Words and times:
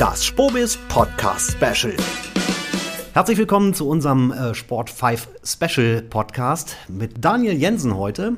das 0.00 0.24
Spobis 0.24 0.78
Podcast 0.88 1.52
Special. 1.52 1.94
Herzlich 3.12 3.36
willkommen 3.36 3.74
zu 3.74 3.86
unserem 3.86 4.32
äh, 4.32 4.54
Sport 4.54 4.88
5 4.88 5.28
Special 5.44 6.00
Podcast 6.00 6.74
mit 6.88 7.22
Daniel 7.22 7.52
Jensen 7.52 7.94
heute. 7.94 8.36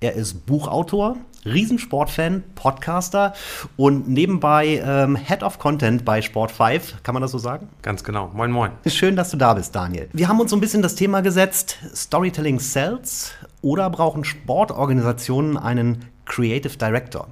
Er 0.00 0.12
ist 0.12 0.44
Buchautor, 0.44 1.16
Riesensportfan, 1.46 2.44
Podcaster 2.54 3.32
und 3.78 4.06
nebenbei 4.06 4.82
ähm, 4.84 5.16
Head 5.16 5.42
of 5.42 5.58
Content 5.58 6.04
bei 6.04 6.20
Sport 6.20 6.50
5. 6.50 7.02
Kann 7.02 7.14
man 7.14 7.22
das 7.22 7.30
so 7.30 7.38
sagen? 7.38 7.70
Ganz 7.80 8.04
genau. 8.04 8.30
Moin, 8.34 8.50
moin. 8.50 8.72
Schön, 8.84 9.16
dass 9.16 9.30
du 9.30 9.38
da 9.38 9.54
bist, 9.54 9.74
Daniel. 9.74 10.10
Wir 10.12 10.28
haben 10.28 10.38
uns 10.40 10.50
so 10.50 10.58
ein 10.58 10.60
bisschen 10.60 10.82
das 10.82 10.94
Thema 10.94 11.22
gesetzt: 11.22 11.78
Storytelling 11.94 12.60
Sells 12.60 13.32
oder 13.62 13.88
brauchen 13.88 14.24
Sportorganisationen 14.24 15.56
einen 15.56 16.04
Creative 16.26 16.76
Director? 16.76 17.28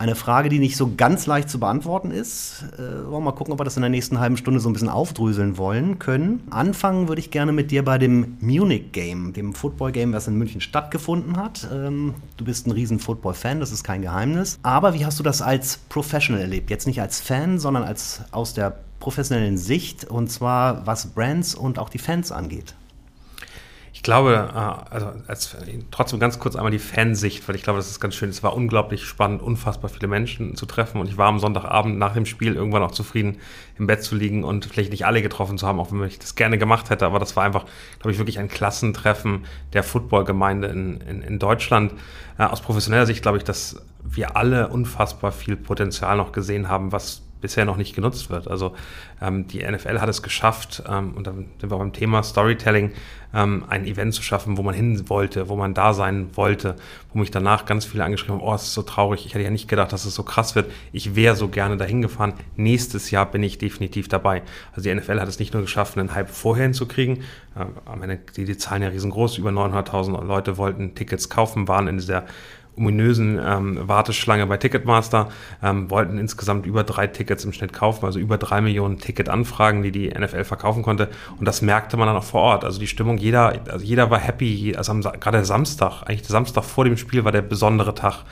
Eine 0.00 0.14
Frage, 0.14 0.48
die 0.48 0.60
nicht 0.60 0.76
so 0.76 0.92
ganz 0.96 1.26
leicht 1.26 1.50
zu 1.50 1.58
beantworten 1.58 2.12
ist. 2.12 2.64
Äh, 2.74 2.78
wollen 2.78 3.10
wir 3.10 3.20
mal 3.20 3.32
gucken, 3.32 3.52
ob 3.52 3.58
wir 3.58 3.64
das 3.64 3.76
in 3.76 3.82
der 3.82 3.90
nächsten 3.90 4.20
halben 4.20 4.36
Stunde 4.36 4.60
so 4.60 4.68
ein 4.68 4.72
bisschen 4.72 4.88
aufdröseln 4.88 5.58
wollen 5.58 5.98
können. 5.98 6.46
Anfangen 6.50 7.08
würde 7.08 7.20
ich 7.20 7.32
gerne 7.32 7.50
mit 7.50 7.72
dir 7.72 7.84
bei 7.84 7.98
dem 7.98 8.36
Munich 8.40 8.92
Game, 8.92 9.32
dem 9.32 9.54
Football 9.54 9.90
Game, 9.90 10.12
was 10.12 10.28
in 10.28 10.36
München 10.36 10.60
stattgefunden 10.60 11.36
hat. 11.36 11.66
Ähm, 11.72 12.14
du 12.36 12.44
bist 12.44 12.68
ein 12.68 12.70
riesen 12.70 13.00
Football-Fan, 13.00 13.58
das 13.58 13.72
ist 13.72 13.82
kein 13.82 14.02
Geheimnis. 14.02 14.60
Aber 14.62 14.94
wie 14.94 15.04
hast 15.04 15.18
du 15.18 15.24
das 15.24 15.42
als 15.42 15.78
Professional 15.88 16.42
erlebt? 16.42 16.70
Jetzt 16.70 16.86
nicht 16.86 17.00
als 17.00 17.20
Fan, 17.20 17.58
sondern 17.58 17.82
als 17.82 18.20
aus 18.30 18.54
der 18.54 18.78
professionellen 19.00 19.58
Sicht 19.58 20.04
und 20.04 20.30
zwar 20.30 20.86
was 20.86 21.08
Brands 21.08 21.56
und 21.56 21.80
auch 21.80 21.88
die 21.88 21.98
Fans 21.98 22.30
angeht. 22.30 22.76
Ich 23.98 24.04
glaube, 24.04 24.48
äh, 24.54 24.94
also 24.94 25.12
als, 25.26 25.56
trotzdem 25.90 26.20
ganz 26.20 26.38
kurz 26.38 26.54
einmal 26.54 26.70
die 26.70 26.78
Fansicht, 26.78 27.48
weil 27.48 27.56
ich 27.56 27.64
glaube, 27.64 27.80
das 27.80 27.90
ist 27.90 27.98
ganz 27.98 28.14
schön. 28.14 28.30
Es 28.30 28.44
war 28.44 28.54
unglaublich 28.54 29.04
spannend, 29.04 29.42
unfassbar 29.42 29.90
viele 29.90 30.06
Menschen 30.06 30.54
zu 30.54 30.66
treffen 30.66 31.00
und 31.00 31.08
ich 31.08 31.16
war 31.16 31.26
am 31.26 31.40
Sonntagabend 31.40 31.98
nach 31.98 32.14
dem 32.14 32.24
Spiel 32.24 32.54
irgendwann 32.54 32.84
auch 32.84 32.92
zufrieden, 32.92 33.38
im 33.76 33.88
Bett 33.88 34.04
zu 34.04 34.14
liegen 34.14 34.44
und 34.44 34.66
vielleicht 34.66 34.92
nicht 34.92 35.04
alle 35.04 35.20
getroffen 35.20 35.58
zu 35.58 35.66
haben, 35.66 35.80
auch 35.80 35.90
wenn 35.90 36.04
ich 36.04 36.20
das 36.20 36.36
gerne 36.36 36.58
gemacht 36.58 36.90
hätte. 36.90 37.06
Aber 37.06 37.18
das 37.18 37.34
war 37.34 37.42
einfach, 37.42 37.64
glaube 37.98 38.12
ich, 38.12 38.18
wirklich 38.18 38.38
ein 38.38 38.46
Klassentreffen 38.46 39.46
der 39.72 39.82
Footballgemeinde 39.82 40.68
in, 40.68 41.00
in, 41.00 41.20
in 41.22 41.40
Deutschland. 41.40 41.92
Äh, 42.38 42.44
aus 42.44 42.60
professioneller 42.60 43.04
Sicht 43.04 43.22
glaube 43.22 43.38
ich, 43.38 43.44
dass 43.44 43.82
wir 44.04 44.36
alle 44.36 44.68
unfassbar 44.68 45.32
viel 45.32 45.56
Potenzial 45.56 46.18
noch 46.18 46.30
gesehen 46.30 46.68
haben, 46.68 46.92
was 46.92 47.22
bisher 47.40 47.64
noch 47.64 47.76
nicht 47.76 47.94
genutzt 47.94 48.30
wird. 48.30 48.48
Also 48.48 48.74
ähm, 49.20 49.46
die 49.48 49.58
NFL 49.64 50.00
hat 50.00 50.08
es 50.08 50.22
geschafft, 50.22 50.82
ähm, 50.88 51.14
und 51.14 51.26
dann 51.26 51.46
sind 51.60 51.70
wir 51.70 51.78
beim 51.78 51.92
Thema 51.92 52.22
Storytelling, 52.22 52.92
ähm, 53.34 53.64
ein 53.68 53.84
Event 53.84 54.14
zu 54.14 54.22
schaffen, 54.22 54.56
wo 54.56 54.62
man 54.62 54.74
hin 54.74 55.08
wollte, 55.08 55.48
wo 55.48 55.56
man 55.56 55.74
da 55.74 55.92
sein 55.92 56.28
wollte, 56.34 56.76
wo 57.12 57.18
mich 57.18 57.30
danach 57.30 57.66
ganz 57.66 57.84
viele 57.84 58.04
angeschrieben 58.04 58.36
haben, 58.36 58.46
oh, 58.46 58.54
es 58.54 58.62
ist 58.62 58.74
so 58.74 58.82
traurig, 58.82 59.26
ich 59.26 59.34
hätte 59.34 59.44
ja 59.44 59.50
nicht 59.50 59.68
gedacht, 59.68 59.92
dass 59.92 60.04
es 60.04 60.14
so 60.14 60.22
krass 60.22 60.54
wird. 60.54 60.70
Ich 60.92 61.14
wäre 61.14 61.36
so 61.36 61.48
gerne 61.48 61.76
dahin 61.76 62.00
gefahren. 62.00 62.34
Nächstes 62.56 63.10
Jahr 63.10 63.26
bin 63.30 63.42
ich 63.42 63.58
definitiv 63.58 64.08
dabei. 64.08 64.42
Also 64.72 64.88
die 64.88 64.94
NFL 64.94 65.20
hat 65.20 65.28
es 65.28 65.38
nicht 65.38 65.52
nur 65.52 65.62
geschafft, 65.62 65.98
einen 65.98 66.14
Hype 66.14 66.30
vorher 66.30 66.64
hinzukriegen. 66.64 67.18
Äh, 67.54 67.66
am 67.84 68.02
Ende, 68.02 68.18
die, 68.36 68.44
die 68.44 68.56
Zahlen 68.56 68.82
ja 68.82 68.88
riesengroß, 68.88 69.38
über 69.38 69.50
900.000 69.50 70.24
Leute 70.24 70.56
wollten 70.56 70.94
Tickets 70.94 71.28
kaufen, 71.28 71.68
waren 71.68 71.88
in 71.88 71.98
dieser 71.98 72.24
ominösen 72.78 73.40
ähm, 73.44 73.78
Warteschlange 73.88 74.46
bei 74.46 74.56
Ticketmaster, 74.56 75.28
ähm, 75.62 75.90
wollten 75.90 76.18
insgesamt 76.18 76.66
über 76.66 76.84
drei 76.84 77.06
Tickets 77.06 77.44
im 77.44 77.52
Schnitt 77.52 77.72
kaufen, 77.72 78.04
also 78.04 78.18
über 78.18 78.38
drei 78.38 78.60
Millionen 78.60 78.98
Ticketanfragen, 78.98 79.82
die 79.82 79.92
die 79.92 80.08
NFL 80.08 80.44
verkaufen 80.44 80.82
konnte. 80.82 81.08
Und 81.38 81.46
das 81.46 81.62
merkte 81.62 81.96
man 81.96 82.06
dann 82.06 82.16
auch 82.16 82.24
vor 82.24 82.42
Ort. 82.42 82.64
Also 82.64 82.78
die 82.78 82.86
Stimmung, 82.86 83.18
jeder, 83.18 83.60
also 83.70 83.84
jeder 83.84 84.10
war 84.10 84.18
happy. 84.18 84.74
Also 84.76 84.94
gerade 84.94 85.38
der 85.38 85.44
Samstag, 85.44 86.02
eigentlich 86.02 86.22
der 86.22 86.30
Samstag 86.30 86.64
vor 86.64 86.84
dem 86.84 86.96
Spiel 86.96 87.24
war 87.24 87.32
der 87.32 87.42
besondere 87.42 87.94
Tag 87.94 88.24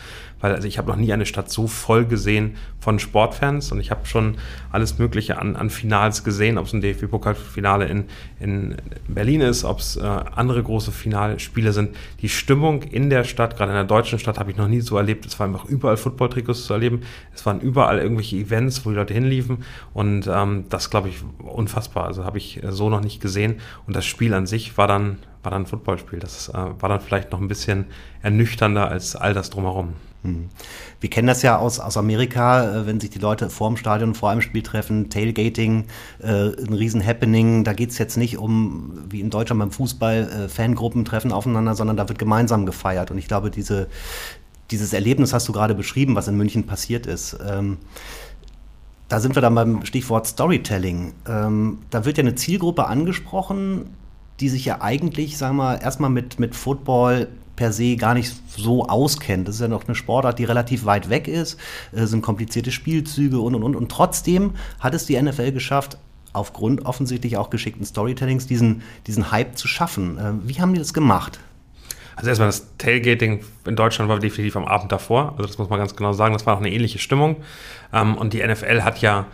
weil 0.47 0.55
also 0.55 0.69
ich 0.69 0.79
habe 0.79 0.89
noch 0.89 0.97
nie 0.97 1.13
eine 1.13 1.27
Stadt 1.27 1.51
so 1.51 1.67
voll 1.67 2.05
gesehen 2.05 2.55
von 2.79 3.01
Sportfans 3.01 3.73
und 3.73 3.81
ich 3.81 3.91
habe 3.91 4.07
schon 4.07 4.37
alles 4.71 4.97
Mögliche 4.97 5.39
an, 5.39 5.57
an 5.57 5.71
Finals 5.71 6.23
gesehen, 6.23 6.57
ob 6.57 6.67
es 6.67 6.73
ein 6.73 6.81
DFB-Pokalfinale 6.81 7.87
in, 7.87 8.05
in 8.39 8.77
Berlin 9.09 9.41
ist, 9.41 9.65
ob 9.65 9.81
es 9.81 9.97
äh, 9.97 10.03
andere 10.05 10.63
große 10.63 10.93
Finalspiele 10.93 11.73
sind. 11.73 11.97
Die 12.23 12.29
Stimmung 12.29 12.83
in 12.83 13.11
der 13.11 13.25
Stadt, 13.25 13.57
gerade 13.57 13.73
in 13.73 13.77
der 13.77 13.85
deutschen 13.85 14.21
Stadt, 14.21 14.39
habe 14.39 14.53
ich 14.53 14.57
noch 14.57 14.69
nie 14.69 14.81
so 14.81 14.97
erlebt. 14.97 15.27
Es 15.27 15.37
war 15.41 15.49
einfach 15.49 15.65
überall 15.65 15.97
Football-Trikots 15.97 16.67
zu 16.67 16.73
erleben. 16.73 17.01
Es 17.35 17.45
waren 17.45 17.61
überall 17.61 17.99
irgendwelche 17.99 18.37
Events, 18.37 18.87
wo 18.87 18.91
die 18.91 18.97
Leute 18.97 19.15
hinliefen 19.15 19.65
und 19.95 20.31
ähm, 20.33 20.67
das 20.69 20.91
glaube 20.91 21.09
ich 21.09 21.17
unfassbar. 21.39 22.07
Also 22.07 22.25
habe 22.25 22.39
ich 22.39 22.61
so 22.69 22.89
noch 22.89 23.01
nicht 23.01 23.21
gesehen 23.21 23.57
und 23.89 23.97
das 23.97 24.07
Spiel 24.07 24.33
an 24.33 24.47
sich 24.47 24.79
war 24.79 24.87
dann 24.87 25.17
war 25.43 25.53
dann 25.53 25.63
ein 25.63 25.67
Footballspiel. 25.67 26.19
Das 26.19 26.49
äh, 26.49 26.53
war 26.55 26.89
dann 26.89 27.01
vielleicht 27.01 27.31
noch 27.31 27.41
ein 27.41 27.49
bisschen 27.49 27.87
ernüchternder 28.21 28.89
als 28.89 29.15
all 29.15 29.33
das 29.33 29.49
drumherum. 29.49 29.95
Hm. 30.27 30.49
Wir 31.01 31.11
kennen 31.11 31.29
das 31.29 31.43
ja 31.43 31.59
aus, 31.59 31.79
aus 31.81 31.97
Amerika, 31.97 32.81
äh, 32.81 32.87
wenn 32.87 33.01
sich 33.01 33.11
die 33.11 33.19
Leute 33.19 33.49
vor 33.51 33.69
dem 33.69 33.77
Stadion, 33.77 34.15
vor 34.15 34.31
einem 34.31 34.43
Spiel 34.43 34.63
treffen, 34.63 35.09
Tailgating, 35.11 35.87
äh, 36.23 36.27
ein 36.27 36.73
Riesen-Happening. 36.73 37.65
Da 37.65 37.73
geht 37.73 37.91
es 37.91 37.99
jetzt 37.99 38.17
nicht 38.17 38.39
um, 38.39 39.05
wie 39.09 39.21
in 39.21 39.31
Deutschland 39.31 39.61
beim 39.61 39.71
Fußball, 39.71 40.47
äh, 40.47 40.49
Fangruppen 40.49 41.05
treffen 41.05 41.33
aufeinander, 41.33 41.75
sondern 41.75 41.97
da 41.97 42.09
wird 42.09 42.19
gemeinsam 42.19 42.67
gefeiert. 42.67 43.11
Und 43.11 43.19
ich 43.19 43.29
glaube, 43.29 43.51
diese, 43.51 43.89
dieses 44.71 44.93
Erlebnis 44.93 45.33
hast 45.33 45.49
du 45.49 45.53
gerade 45.53 45.75
beschrieben, 45.75 46.15
was 46.15 46.29
in 46.29 46.37
München 46.37 46.67
passiert 46.67 47.07
ist. 47.07 47.39
Ähm, 47.47 47.79
da 49.09 49.21
sind 49.21 49.37
wir 49.37 49.43
dann 49.43 49.55
beim 49.55 49.85
Stichwort 49.85 50.27
Storytelling. 50.27 51.13
Ähm, 51.29 51.79
da 51.91 52.05
wird 52.05 52.19
ja 52.19 52.23
eine 52.23 52.35
Zielgruppe 52.35 52.87
angesprochen, 52.87 53.91
die 54.41 54.49
sich 54.49 54.65
ja 54.65 54.81
eigentlich, 54.81 55.39
sagen 55.39 55.57
wir, 55.57 55.81
erstmal 55.81 56.11
mit, 56.11 56.41
mit 56.41 56.55
Football 56.57 57.29
per 57.57 57.73
se 57.73 57.97
gar 57.97 58.15
nicht 58.15 58.35
so 58.49 58.87
auskennt. 58.87 59.49
Das 59.49 59.57
ist 59.57 59.61
ja 59.63 59.69
noch 59.69 59.87
eine 59.87 59.95
Sportart, 59.95 60.39
die 60.39 60.45
relativ 60.45 60.85
weit 60.85 61.11
weg 61.11 61.27
ist, 61.27 61.59
es 61.93 62.11
sind 62.11 62.23
komplizierte 62.23 62.71
Spielzüge 62.71 63.41
und 63.41 63.55
und 63.55 63.63
und. 63.63 63.75
Und 63.75 63.91
trotzdem 63.91 64.53
hat 64.79 64.95
es 64.95 65.07
die 65.07 65.21
NFL 65.21 65.53
geschafft, 65.53 65.99
aufgrund 66.33 66.85
offensichtlich 66.85 67.37
auch 67.39 67.51
geschickten 67.51 67.85
Storytellings 67.85 68.47
diesen, 68.47 68.83
diesen 69.07 69.33
Hype 69.33 69.57
zu 69.57 69.67
schaffen. 69.67 70.19
Äh, 70.19 70.33
wie 70.49 70.61
haben 70.61 70.73
die 70.75 70.79
das 70.79 70.93
gemacht? 70.93 71.41
Also 72.15 72.29
erstmal 72.29 72.49
das 72.49 72.67
Tailgating 72.79 73.43
in 73.67 73.77
Deutschland 73.77 74.09
war 74.09 74.19
definitiv 74.19 74.57
am 74.57 74.65
Abend 74.65 74.93
davor. 74.93 75.33
Also 75.33 75.47
das 75.47 75.59
muss 75.59 75.69
man 75.69 75.79
ganz 75.79 75.97
genau 75.97 76.13
sagen. 76.13 76.33
Das 76.33 76.47
war 76.47 76.55
auch 76.55 76.61
eine 76.61 76.73
ähnliche 76.73 76.99
Stimmung. 76.99 77.37
Ähm, 77.93 78.17
und 78.17 78.33
die 78.33 78.47
NFL 78.47 78.83
hat 78.83 79.01
ja 79.01 79.27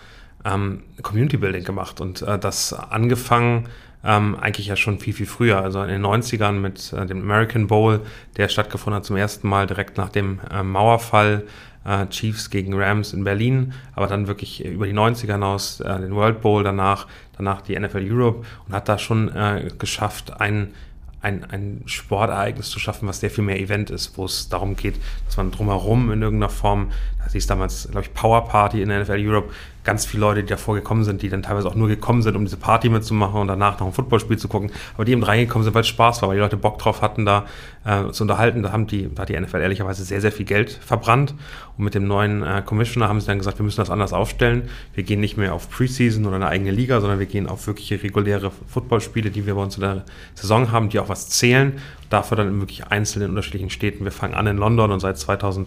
ähm, 0.44 0.82
Community 1.02 1.36
Building 1.36 1.64
gemacht 1.64 2.00
und 2.00 2.22
äh, 2.22 2.38
das 2.38 2.72
angefangen 2.72 3.68
ähm, 4.04 4.36
eigentlich 4.40 4.66
ja 4.66 4.76
schon 4.76 4.98
viel, 4.98 5.12
viel 5.12 5.26
früher. 5.26 5.62
Also 5.62 5.82
in 5.82 5.88
den 5.88 6.04
90ern 6.04 6.52
mit 6.52 6.92
äh, 6.92 7.06
dem 7.06 7.22
American 7.22 7.66
Bowl, 7.66 8.00
der 8.36 8.48
stattgefunden 8.48 8.96
hat 8.96 9.04
zum 9.04 9.16
ersten 9.16 9.48
Mal 9.48 9.66
direkt 9.66 9.96
nach 9.96 10.08
dem 10.08 10.40
äh, 10.50 10.62
Mauerfall. 10.62 11.44
Äh, 11.84 12.06
Chiefs 12.10 12.50
gegen 12.50 12.74
Rams 12.80 13.12
in 13.12 13.24
Berlin, 13.24 13.72
aber 13.96 14.06
dann 14.06 14.28
wirklich 14.28 14.64
über 14.64 14.86
die 14.86 14.92
90er 14.92 15.32
hinaus 15.32 15.80
äh, 15.80 15.98
den 15.98 16.14
World 16.14 16.40
Bowl 16.40 16.62
danach, 16.62 17.08
danach 17.36 17.60
die 17.60 17.76
NFL 17.76 18.08
Europe 18.08 18.46
und 18.68 18.74
hat 18.74 18.88
da 18.88 18.98
schon 18.98 19.34
äh, 19.34 19.68
geschafft, 19.78 20.40
einen 20.40 20.74
ein, 21.22 21.44
ein 21.44 21.82
Sportereignis 21.86 22.68
zu 22.70 22.78
schaffen, 22.80 23.08
was 23.08 23.20
sehr 23.20 23.30
viel 23.30 23.44
mehr 23.44 23.60
Event 23.60 23.90
ist, 23.90 24.18
wo 24.18 24.24
es 24.24 24.48
darum 24.48 24.76
geht, 24.76 24.96
dass 25.26 25.36
man 25.36 25.52
drumherum 25.52 26.10
in 26.10 26.20
irgendeiner 26.20 26.50
Form, 26.50 26.90
das 27.24 27.32
hieß 27.32 27.46
damals, 27.46 27.88
glaube 27.90 28.06
ich, 28.06 28.14
Power 28.14 28.46
Party 28.46 28.82
in 28.82 28.88
der 28.88 29.02
NFL 29.02 29.26
Europe, 29.26 29.50
ganz 29.84 30.04
viele 30.06 30.20
Leute, 30.20 30.42
die 30.42 30.48
davor 30.48 30.76
gekommen 30.76 31.02
sind, 31.02 31.22
die 31.22 31.28
dann 31.28 31.42
teilweise 31.42 31.66
auch 31.66 31.74
nur 31.74 31.88
gekommen 31.88 32.22
sind, 32.22 32.36
um 32.36 32.44
diese 32.44 32.56
Party 32.56 32.88
mitzumachen 32.88 33.40
und 33.40 33.48
danach 33.48 33.80
noch 33.80 33.88
ein 33.88 33.92
Footballspiel 33.92 34.38
zu 34.38 34.46
gucken, 34.46 34.70
aber 34.94 35.04
die 35.04 35.12
eben 35.12 35.24
reingekommen 35.24 35.64
sind, 35.64 35.74
weil 35.74 35.80
es 35.80 35.88
Spaß 35.88 36.22
war, 36.22 36.28
weil 36.28 36.36
die 36.36 36.42
Leute 36.42 36.56
Bock 36.56 36.78
drauf 36.78 37.02
hatten, 37.02 37.26
da 37.26 37.46
äh, 37.84 38.10
zu 38.12 38.22
unterhalten. 38.22 38.62
Da, 38.62 38.70
haben 38.70 38.86
die, 38.86 39.12
da 39.12 39.22
hat 39.22 39.28
die 39.28 39.38
NFL 39.38 39.56
ehrlicherweise 39.56 40.04
sehr, 40.04 40.20
sehr 40.20 40.30
viel 40.30 40.46
Geld 40.46 40.70
verbrannt 40.70 41.34
und 41.76 41.84
mit 41.84 41.94
dem 41.94 42.06
neuen 42.06 42.44
äh, 42.44 42.62
Commissioner 42.64 43.08
haben 43.08 43.20
sie 43.20 43.26
dann 43.26 43.38
gesagt, 43.38 43.58
wir 43.58 43.64
müssen 43.64 43.80
das 43.80 43.90
anders 43.90 44.12
aufstellen. 44.12 44.68
Wir 44.94 45.02
gehen 45.02 45.18
nicht 45.18 45.36
mehr 45.36 45.52
auf 45.52 45.68
Preseason 45.68 46.26
oder 46.26 46.36
eine 46.36 46.48
eigene 46.48 46.70
Liga, 46.70 47.00
sondern 47.00 47.18
wir 47.18 47.26
gehen 47.26 47.48
auf 47.48 47.66
wirkliche 47.66 48.00
reguläre 48.00 48.52
Footballspiele, 48.68 49.30
die 49.30 49.46
wir 49.46 49.56
bei 49.56 49.62
uns 49.62 49.74
in 49.76 49.80
der 49.80 50.04
Saison 50.34 50.70
haben, 50.70 50.90
die 50.90 51.00
auch 51.00 51.08
was 51.08 51.28
zählen. 51.28 51.72
Dafür 52.08 52.36
dann 52.36 52.48
in 52.48 52.60
wirklich 52.60 52.86
einzelnen 52.86 53.30
unterschiedlichen 53.30 53.70
Städten. 53.70 54.04
Wir 54.04 54.12
fangen 54.12 54.34
an 54.34 54.46
in 54.46 54.58
London 54.58 54.92
und 54.92 55.00
seit 55.00 55.18
2000 55.18 55.66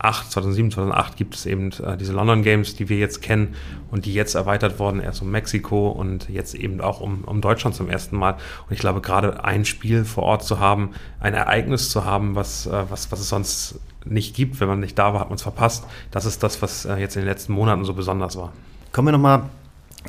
2007, 0.00 0.72
2008 0.72 1.16
gibt 1.16 1.34
es 1.34 1.46
eben 1.46 1.72
äh, 1.72 1.96
diese 1.96 2.12
London 2.12 2.42
Games, 2.42 2.76
die 2.76 2.88
wir 2.88 2.98
jetzt 2.98 3.22
kennen 3.22 3.54
und 3.90 4.04
die 4.04 4.14
jetzt 4.14 4.34
erweitert 4.34 4.78
wurden, 4.78 5.00
erst 5.00 5.22
um 5.22 5.30
Mexiko 5.30 5.88
und 5.88 6.28
jetzt 6.28 6.54
eben 6.54 6.80
auch 6.80 7.00
um, 7.00 7.24
um 7.24 7.40
Deutschland 7.40 7.74
zum 7.74 7.88
ersten 7.88 8.16
Mal. 8.16 8.32
Und 8.32 8.72
ich 8.72 8.78
glaube, 8.78 9.00
gerade 9.00 9.44
ein 9.44 9.64
Spiel 9.64 10.04
vor 10.04 10.24
Ort 10.24 10.44
zu 10.44 10.60
haben, 10.60 10.90
ein 11.20 11.34
Ereignis 11.34 11.90
zu 11.90 12.04
haben, 12.04 12.34
was, 12.34 12.66
äh, 12.66 12.84
was, 12.90 13.10
was 13.10 13.20
es 13.20 13.28
sonst 13.28 13.80
nicht 14.04 14.36
gibt, 14.36 14.60
wenn 14.60 14.68
man 14.68 14.80
nicht 14.80 14.98
da 14.98 15.12
war, 15.12 15.20
hat 15.20 15.28
man 15.28 15.36
es 15.36 15.42
verpasst. 15.42 15.84
Das 16.10 16.24
ist 16.24 16.42
das, 16.42 16.62
was 16.62 16.84
äh, 16.84 16.96
jetzt 16.96 17.16
in 17.16 17.22
den 17.22 17.28
letzten 17.28 17.52
Monaten 17.52 17.84
so 17.84 17.94
besonders 17.94 18.36
war. 18.36 18.52
Kommen 18.92 19.08
wir 19.08 19.12
nochmal 19.12 19.42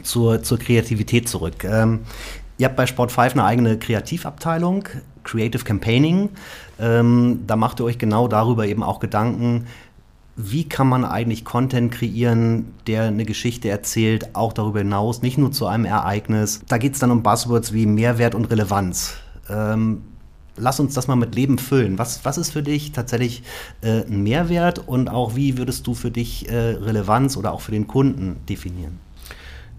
zur, 0.04 0.44
zur 0.44 0.60
Kreativität 0.60 1.28
zurück. 1.28 1.63
Ähm, 1.63 2.01
ihr 2.57 2.68
habt 2.68 2.75
bei 2.75 2.86
Sport 2.86 3.12
5 3.12 3.34
eine 3.34 3.44
eigene 3.44 3.80
Kreativabteilung. 3.80 4.86
Creative 5.27 5.63
Campaigning. 5.63 6.29
Ähm, 6.79 7.41
da 7.45 7.56
macht 7.56 7.79
ihr 7.79 7.85
euch 7.85 8.00
genau 8.00 8.27
darüber 8.27 8.65
eben 8.65 8.81
auch 8.81 9.00
Gedanken, 9.00 9.68
wie 10.38 10.69
kann 10.69 10.88
man 10.88 11.03
eigentlich 11.03 11.44
Content 11.45 11.91
kreieren, 11.91 12.74
der 12.85 13.06
eine 13.06 13.25
Geschichte 13.25 13.69
erzählt, 13.69 14.35
auch 14.35 14.53
darüber 14.53 14.79
hinaus, 14.79 15.24
nicht 15.24 15.39
nur 15.39 15.51
zu 15.51 15.65
einem 15.65 15.85
Ereignis. 15.85 16.62
Da 16.68 16.77
geht 16.77 16.94
es 16.94 17.00
dann 17.00 17.09
um 17.09 17.24
Buzzwords 17.24 17.74
wie 17.74 17.88
Mehrwert 17.88 18.35
und 18.35 18.45
Relevanz. 18.45 19.15
Ähm, 19.50 20.03
lass 20.56 20.79
uns 20.79 20.94
das 20.94 21.07
mal 21.07 21.15
mit 21.15 21.33
Leben 21.33 21.57
füllen. 21.57 21.97
Was, 21.97 22.24
was 22.24 22.38
ist 22.38 22.51
für 22.51 22.62
dich 22.62 22.91
tatsächlich 22.91 23.41
äh, 23.81 24.03
ein 24.03 24.21
Mehrwert 24.21 24.88
und 24.88 25.09
auch 25.09 25.35
wie 25.35 25.57
würdest 25.57 25.88
du 25.88 25.95
für 25.95 26.12
dich 26.12 26.47
äh, 26.50 26.56
Relevanz 26.56 27.35
oder 27.35 27.51
auch 27.51 27.62
für 27.62 27.71
den 27.71 27.88
Kunden 27.88 28.38
definieren? 28.47 29.06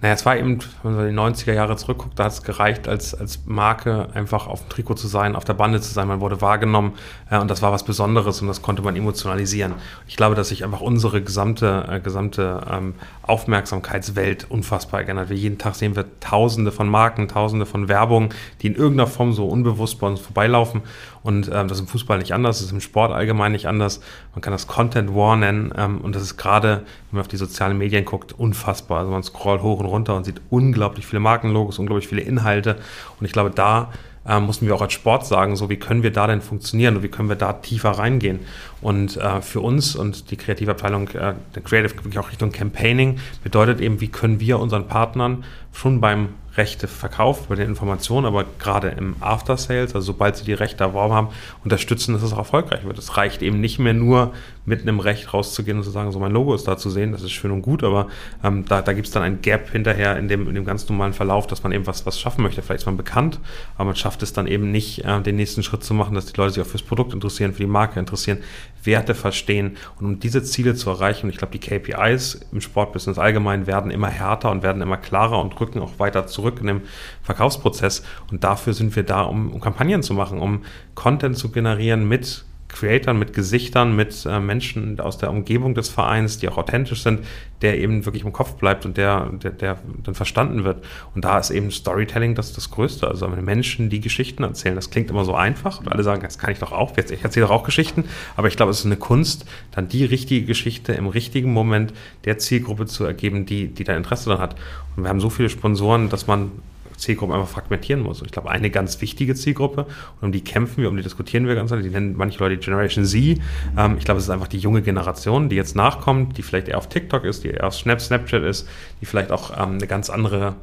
Naja, 0.01 0.15
es 0.15 0.25
war 0.25 0.37
eben, 0.37 0.61
wenn 0.85 0.95
man 0.95 1.09
in 1.09 1.17
die 1.17 1.21
90er 1.21 1.53
Jahre 1.53 1.77
zurückguckt, 1.77 2.17
da 2.17 2.25
hat 2.25 2.33
es 2.33 2.45
gereicht, 2.45 2.87
als, 2.87 3.15
als 3.15 3.41
Marke 3.47 4.09
einfach 4.15 4.47
auf 4.47 4.63
dem 4.63 4.69
Trikot 4.69 4.95
zu 4.95 5.09
sein, 5.09 5.35
auf 5.35 5.45
der 5.45 5.55
Bande 5.55 5.81
zu 5.81 5.93
sein. 5.93 6.07
Man 6.07 6.21
wurde 6.21 6.41
wahrgenommen 6.41 6.93
äh, 7.31 7.39
und 7.39 7.51
das 7.51 7.63
war 7.63 7.73
was 7.73 7.83
Besonderes 7.83 8.41
und 8.41 8.47
das 8.47 8.63
konnte 8.63 8.83
man 8.83 8.95
emotionalisieren. 8.95 9.75
Ich 10.07 10.17
glaube, 10.17 10.37
dass 10.37 10.51
sich 10.51 10.63
einfach 10.63 10.83
unsere 10.83 11.21
gesamte, 11.21 11.85
äh, 11.91 11.99
gesamte 11.99 12.61
ähm, 12.71 12.95
Aufmerksamkeitswelt 13.23 14.49
unfassbar 14.49 15.03
geändert. 15.03 15.31
Wir 15.31 15.37
jeden 15.37 15.59
Tag 15.59 15.75
sehen 15.75 15.97
wir 15.97 16.05
tausende 16.21 16.71
von 16.71 16.89
Marken, 16.89 17.27
tausende 17.27 17.67
von 17.67 17.89
Werbung, 17.89 18.33
die 18.63 18.69
in 18.69 18.77
irgendeiner 18.77 19.09
Form 19.09 19.33
so 19.33 19.49
unbewusst 19.49 19.99
bei 19.99 20.07
uns 20.07 20.21
vorbeilaufen. 20.21 20.83
Und 21.29 21.49
ähm, 21.49 21.69
das 21.69 21.73
ist 21.73 21.81
im 21.81 21.89
Fußball 21.89 22.17
nicht 22.17 22.33
anders, 22.33 22.57
das 22.57 22.69
ist 22.69 22.73
im 22.73 22.81
Sport 22.81 23.13
allgemein 23.13 23.53
nicht 23.53 23.67
anders. 23.67 24.01
Man 24.33 24.41
kann 24.41 24.51
das 24.51 24.67
Content 24.67 25.15
War 25.15 25.37
nennen. 25.37 25.75
Ähm, 25.77 26.01
und 26.01 26.15
das 26.15 26.23
ist 26.23 26.39
gerade, 26.39 26.79
wenn 26.79 27.19
man 27.19 27.21
auf 27.21 27.29
die 27.29 27.37
sozialen 27.37 27.77
Medien 27.77 28.07
guckt, 28.07 28.33
unfassbar. 28.33 29.01
Also 29.01 29.11
man 29.11 29.23
scrollt 29.23 29.61
hoch 29.61 29.79
und 29.79 29.85
runter 29.85 30.17
und 30.17 30.25
sieht 30.25 30.41
unglaublich 30.49 31.05
viele 31.05 31.21
Markenlogos, 31.21 31.79
unglaublich 31.79 32.09
viele 32.09 32.23
Inhalte. 32.23 32.77
Und 33.21 33.27
ich 33.27 33.33
glaube, 33.33 33.51
da 33.51 33.91
äh, 34.27 34.41
mussten 34.41 34.67
wir 34.67 34.75
auch 34.75 34.81
als 34.81 34.95
Sport 34.95 35.27
sagen, 35.27 35.55
so 35.57 35.69
wie 35.69 35.77
können 35.77 36.03
wir 36.03 36.13
da 36.13 36.27
denn 36.27 36.41
funktionieren 36.41 36.97
und 36.97 37.03
wie 37.03 37.09
können 37.09 37.29
wir 37.29 37.37
da 37.37 37.53
tiefer 37.53 37.91
reingehen. 37.91 38.41
Und 38.81 39.19
äh, 39.19 39.43
für 39.43 39.61
uns 39.61 39.97
und 39.97 40.31
die 40.31 40.39
Kreativabteilung, 40.39 41.09
äh, 41.09 41.35
der 41.55 41.63
Creative 41.63 41.95
wirklich 41.95 42.19
auch 42.19 42.31
Richtung 42.31 42.53
Campaigning, 42.53 43.19
bedeutet 43.43 43.83
eben, 43.83 44.01
wie 44.01 44.09
können 44.09 44.41
wir 44.41 44.59
unseren 44.59 44.87
Partnern 44.87 45.45
schon 45.75 46.01
beim 46.01 46.31
Rechte 46.59 46.89
verkauft, 46.89 47.49
bei 47.49 47.55
den 47.55 47.69
Informationen, 47.69 48.27
aber 48.27 48.45
gerade 48.59 48.89
im 48.89 49.17
After 49.21 49.57
Sales, 49.57 49.95
also 49.95 50.07
sobald 50.13 50.37
sie 50.37 50.45
die 50.45 50.53
Rechte 50.53 50.85
erworben 50.85 51.15
haben, 51.15 51.29
unterstützen, 51.65 52.13
dass 52.13 52.23
es 52.23 52.33
auch 52.33 52.39
erfolgreich 52.39 52.85
wird. 52.85 52.99
Es 52.99 53.17
reicht 53.17 53.41
eben 53.41 53.61
nicht 53.61 53.79
mehr 53.79 53.95
nur 53.95 54.35
mit 54.69 54.83
einem 54.83 55.01
Recht 55.01 55.33
rauszugehen 55.33 55.79
und 55.79 55.85
zu 55.85 55.91
sagen, 55.91 56.13
so 56.13 56.19
mein 56.19 56.31
Logo 56.31 56.55
ist 56.55 56.69
da 56.69 56.77
zu 56.77 56.91
sehen, 56.91 57.13
das 57.13 57.23
ist 57.23 57.33
schön 57.33 57.51
und 57.51 57.63
gut, 57.63 57.83
aber 57.83 58.09
ähm, 58.45 58.65
da, 58.69 58.83
da 58.83 58.93
gibt 58.93 59.07
es 59.07 59.13
dann 59.13 59.23
ein 59.23 59.41
Gap 59.41 59.71
hinterher 59.71 60.17
in 60.19 60.29
dem, 60.29 60.47
in 60.47 60.55
dem 60.55 60.65
ganz 60.65 60.89
normalen 60.89 61.15
Verlauf, 61.15 61.47
dass 61.47 61.63
man 61.63 61.73
eben 61.73 61.87
was, 61.87 62.05
was 62.05 62.21
schaffen 62.21 62.43
möchte. 62.43 62.61
Vielleicht 62.61 62.83
ist 62.83 62.87
man 62.87 62.99
bekannt, 62.99 63.41
aber 63.77 63.87
man 63.87 63.97
schafft 63.97 64.23
es 64.23 64.33
dann 64.35 64.47
eben 64.47 64.71
nicht, 64.71 65.05
äh, 65.05 65.21
den 65.23 65.37
nächsten 65.37 65.63
Schritt 65.63 65.83
zu 65.83 65.95
machen, 65.95 66.15
dass 66.15 66.27
die 66.27 66.37
Leute 66.37 66.53
sich 66.53 66.63
auch 66.63 66.67
fürs 66.67 66.83
Produkt 66.83 67.15
interessieren, 67.15 67.53
für 67.53 67.63
die 67.63 67.67
Marke 67.67 67.99
interessieren, 67.99 68.39
Werte 68.85 69.15
verstehen. 69.15 69.77
Und 69.99 70.07
um 70.07 70.21
diese 70.21 70.43
Ziele 70.43 70.75
zu 70.75 70.91
erreichen, 70.91 71.31
ich 71.31 71.39
glaube, 71.39 71.57
die 71.57 71.61
KPIs 71.61 72.47
im 72.53 72.61
Sportbusiness 72.61 73.19
allgemein 73.19 73.67
werden 73.67 73.91
immer 73.91 74.09
härter 74.09 74.51
und 74.51 74.63
werden 74.63 74.83
immer 74.83 74.99
klarer 74.99 75.41
und 75.41 75.59
rücken 75.59 75.81
auch 75.81 75.99
weiter 75.99 76.27
zurück 76.27 76.59
in 76.61 76.67
dem 76.67 76.83
Verkaufsprozess. 77.23 78.03
Und 78.31 78.45
dafür 78.45 78.75
sind 78.75 78.95
wir 78.97 79.03
da, 79.03 79.23
um, 79.23 79.51
um 79.51 79.61
Kampagnen 79.61 80.03
zu 80.03 80.15
machen, 80.15 80.39
um 80.39 80.63
Content 80.95 81.39
zu 81.39 81.51
generieren 81.51 82.07
mit 82.07 82.45
Creatern, 82.69 83.19
mit 83.19 83.33
Gesichtern, 83.33 83.97
mit 83.97 84.27
äh, 84.27 84.39
Menschen 84.41 85.01
aus 85.01 85.19
der 85.19 85.31
Umgebung 85.31 85.75
des 85.75 85.89
Vereins, 85.89 86.39
die 86.39 86.49
auch 86.49 86.59
authentisch 86.59 87.03
sind, 87.03 87.21
der 87.63 87.79
eben 87.79 88.05
wirklich 88.05 88.25
im 88.25 88.33
Kopf 88.33 88.55
bleibt 88.55 88.87
und 88.87 88.97
der, 88.97 89.31
der, 89.43 89.51
der 89.51 89.79
dann 90.05 90.15
verstanden 90.15 90.65
wird. 90.65 90.85
Und 91.15 91.25
da 91.25 91.39
ist 91.39 91.51
eben 91.51 91.71
Storytelling 91.71 92.35
das, 92.35 92.53
das 92.53 92.71
Größte. 92.71 93.09
Also 93.09 93.27
Menschen, 93.27 93.91
die 93.91 94.01
Geschichten 94.01 94.45
erzählen, 94.45 94.77
das 94.77 94.91
klingt 94.91 95.11
immer 95.11 95.25
so 95.25 95.35
einfach 95.35 95.81
und 95.81 95.91
alle 95.91 96.05
sagen, 96.05 96.23
das 96.23 96.39
kann 96.39 96.53
ich 96.53 96.59
doch 96.59 96.73
auch, 96.73 96.97
ich 96.97 97.25
erzähle 97.25 97.47
doch 97.47 97.55
auch 97.55 97.65
Geschichten, 97.65 98.05
aber 98.37 98.49
ich 98.49 98.57
glaube, 98.57 98.71
es 98.71 98.81
ist 98.81 98.87
eine 98.87 98.97
Kunst, 98.97 99.47
dann 99.73 99.89
die 99.89 100.05
richtige 100.05 100.47
Geschichte 100.47 100.93
im 100.93 101.09
richtigen 101.09 101.53
Moment 101.53 101.93
der 102.27 102.39
Zielgruppe 102.39 102.87
zu 102.87 103.05
ergeben, 103.05 103.47
die, 103.47 103.69
die 103.69 103.85
da 103.85 103.97
Interesse 103.97 104.29
daran 104.29 104.43
hat. 104.43 104.57
Und 104.97 105.05
wir 105.05 105.09
haben 105.09 105.21
so 105.21 105.31
viele 105.31 105.49
Sponsoren, 105.49 106.11
dass 106.11 106.27
man 106.27 106.53
Zielgruppen 106.99 107.35
einfach 107.35 107.49
fragmentieren 107.49 108.03
muss. 108.03 108.21
Und 108.21 108.27
ich 108.27 108.33
glaube, 108.33 108.51
eine 108.51 108.71
ganz 108.71 109.01
wichtige 109.01 109.35
Zielgruppe, 109.35 109.87
und 110.21 110.27
um 110.27 110.33
die 110.33 110.43
kämpfen 110.43 110.83
wir, 110.83 110.89
um 110.89 110.97
die 110.97 111.03
diskutieren 111.03 111.47
wir 111.47 111.55
ganz, 111.55 111.71
die 111.71 111.91
nennen 111.91 112.15
manche 112.17 112.39
Leute 112.39 112.59
Generation 112.59 113.05
Z. 113.05 113.41
Ähm, 113.77 113.97
ich 113.99 114.05
glaube, 114.05 114.19
es 114.19 114.25
ist 114.25 114.31
einfach 114.31 114.49
die 114.49 114.59
junge 114.59 114.83
Generation, 114.83 115.49
die 115.49 115.57
jetzt 115.57 115.77
nachkommt, 115.77 116.37
die 116.37 116.43
vielleicht 116.43 116.69
eher 116.69 116.79
auf 116.79 116.89
TikTok 116.89 117.25
ist, 117.25 117.45
die 117.45 117.49
eher 117.49 117.67
auf 117.67 117.75
Snap, 117.75 118.01
Snapchat 118.01 118.43
ist, 118.43 118.69
die 119.01 119.07
vielleicht 119.07 119.31
auch 119.31 119.51
ähm, 119.53 119.75
eine 119.75 119.87
ganz 119.87 120.11
andere 120.11 120.57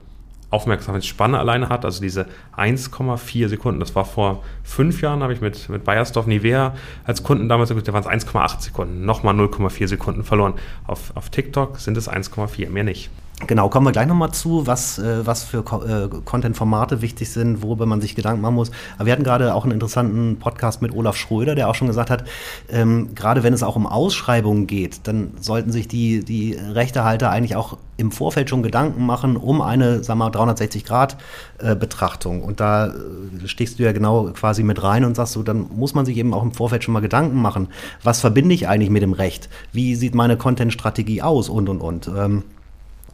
Aufmerksamkeitsspanne 0.52 1.40
alleine 1.40 1.70
hat, 1.70 1.86
also 1.86 2.02
diese 2.02 2.28
1,4 2.56 3.48
Sekunden. 3.50 3.80
Das 3.80 3.96
war 3.96 4.06
vor 4.06 4.44
fünf 4.64 5.02
Jahren, 5.02 5.24
habe 5.24 5.34
ich 5.34 5.42
mit, 5.42 5.70
mit 5.70 5.84
Bayersdorf 5.84 6.28
Nivea 6.28 6.76
als 7.04 7.24
Kunden 7.24 7.50
damals 7.50 7.70
gesagt, 7.70 7.88
da 7.88 7.94
waren 7.94 8.04
es 8.04 8.26
1,8 8.26 8.62
Sekunden, 8.62 9.06
nochmal 9.06 9.36
0,4 9.36 9.88
Sekunden 9.88 10.24
verloren. 10.24 10.54
Auf, 10.86 11.12
auf 11.16 11.30
TikTok 11.30 11.80
sind 11.80 11.98
es 11.98 12.10
1,4, 12.10 12.70
mehr 12.70 12.84
nicht. 12.84 13.10
Genau, 13.48 13.68
kommen 13.68 13.86
wir 13.86 13.92
gleich 13.92 14.08
nochmal 14.08 14.32
zu, 14.32 14.66
was, 14.66 14.98
äh, 14.98 15.26
was 15.26 15.44
für 15.44 15.58
äh, 15.58 16.08
Content-Formate 16.24 17.02
wichtig 17.02 17.30
sind, 17.30 17.62
worüber 17.62 17.86
man 17.86 18.00
sich 18.00 18.16
Gedanken 18.16 18.40
machen 18.42 18.56
muss. 18.56 18.72
Aber 18.96 19.08
wir 19.08 19.14
hatten 19.14 19.26
gerade 19.26 19.54
auch 19.54 19.66
einen 19.66 19.74
interessanten 19.74 20.40
Podcast 20.40 20.82
mit 20.82 20.94
Olaf 20.94 21.18
Schröder, 21.18 21.54
der 21.54 21.68
auch 21.70 21.76
schon 21.76 21.88
gesagt 21.88 22.10
hat, 22.10 22.24
ähm, 22.70 23.14
gerade 23.14 23.44
wenn 23.44 23.52
es 23.54 23.62
auch 23.62 23.76
um 23.76 23.88
Ausschreibungen 23.88 24.68
geht, 24.68 25.06
dann 25.08 25.34
sollten 25.42 25.74
sich 25.74 25.90
die, 25.90 26.24
die 26.24 26.54
Rechtehalter 26.54 27.30
eigentlich 27.30 27.58
auch 27.58 27.78
im 27.98 28.14
Vorfeld 28.14 28.50
schon 28.50 28.64
Gedanken 28.64 29.06
machen 29.06 29.36
um 29.36 29.62
eine, 29.62 30.08
wir 30.08 30.16
mal, 30.16 30.32
360-Grad-Betrachtung. 30.32 32.42
Und 32.42 32.62
da 32.62 32.88
äh, 32.88 33.48
stichst 33.48 33.80
du 33.80 33.84
ja 33.84 33.92
genau 33.92 34.32
quasi 34.32 34.64
mit 34.64 34.82
rein 34.82 35.04
und 35.04 35.16
sagst 35.16 35.34
so, 35.34 35.44
dann 35.44 35.68
muss 35.76 35.94
man 35.94 36.06
sich 36.06 36.16
eben 36.16 36.34
auch 36.34 36.44
im 36.44 36.54
Vorfeld 36.54 36.86
schon 36.86 36.94
mal 36.94 37.02
Gedanken 37.02 37.42
machen. 37.42 37.68
Was 38.02 38.22
verbinde 38.22 38.56
ich 38.56 38.70
eigentlich 38.70 38.90
mit 38.90 39.04
dem 39.04 39.14
Recht? 39.14 39.50
Wie 39.74 39.96
sieht 39.96 40.16
meine 40.16 40.38
Content-Strategie 40.38 41.22
aus? 41.22 41.50
Und, 41.50 41.68
und, 41.68 41.82
und. 41.82 42.08
Ähm, 42.08 42.44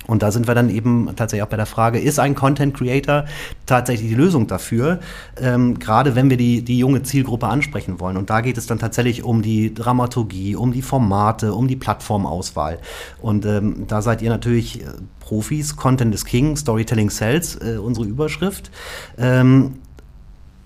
und 0.07 0.23
da 0.23 0.31
sind 0.31 0.47
wir 0.47 0.55
dann 0.55 0.69
eben 0.69 1.09
tatsächlich 1.15 1.43
auch 1.43 1.49
bei 1.49 1.57
der 1.57 1.65
Frage, 1.65 1.99
ist 1.99 2.19
ein 2.19 2.33
Content 2.35 2.75
Creator 2.75 3.25
tatsächlich 3.65 4.09
die 4.09 4.15
Lösung 4.15 4.47
dafür, 4.47 4.99
ähm, 5.39 5.77
gerade 5.79 6.15
wenn 6.15 6.29
wir 6.29 6.37
die, 6.37 6.63
die 6.63 6.79
junge 6.79 7.03
Zielgruppe 7.03 7.47
ansprechen 7.47 7.99
wollen. 7.99 8.17
Und 8.17 8.29
da 8.29 8.41
geht 8.41 8.57
es 8.57 8.65
dann 8.65 8.79
tatsächlich 8.79 9.23
um 9.23 9.41
die 9.41 9.73
Dramaturgie, 9.73 10.55
um 10.55 10.71
die 10.71 10.81
Formate, 10.81 11.53
um 11.53 11.67
die 11.67 11.75
Plattformauswahl. 11.75 12.79
Und 13.21 13.45
ähm, 13.45 13.85
da 13.87 14.01
seid 14.01 14.21
ihr 14.21 14.29
natürlich 14.29 14.81
äh, 14.81 14.85
Profis, 15.19 15.75
Content 15.75 16.13
is 16.13 16.25
King, 16.25 16.55
Storytelling 16.55 17.09
Sells, 17.09 17.55
äh, 17.55 17.77
unsere 17.77 18.07
Überschrift. 18.07 18.71
Ähm, 19.17 19.75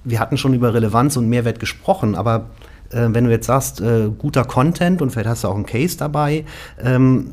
wir 0.05 0.19
hatten 0.19 0.37
schon 0.37 0.53
über 0.53 0.73
Relevanz 0.73 1.17
und 1.17 1.27
Mehrwert 1.27 1.59
gesprochen, 1.59 2.15
aber 2.15 2.51
äh, 2.91 3.07
wenn 3.09 3.25
du 3.25 3.31
jetzt 3.31 3.47
sagst, 3.47 3.81
äh, 3.81 4.09
guter 4.17 4.45
Content 4.45 5.01
und 5.01 5.11
vielleicht 5.11 5.27
hast 5.27 5.43
du 5.43 5.49
auch 5.49 5.55
einen 5.55 5.65
Case 5.65 5.97
dabei, 5.97 6.45
ähm, 6.81 7.31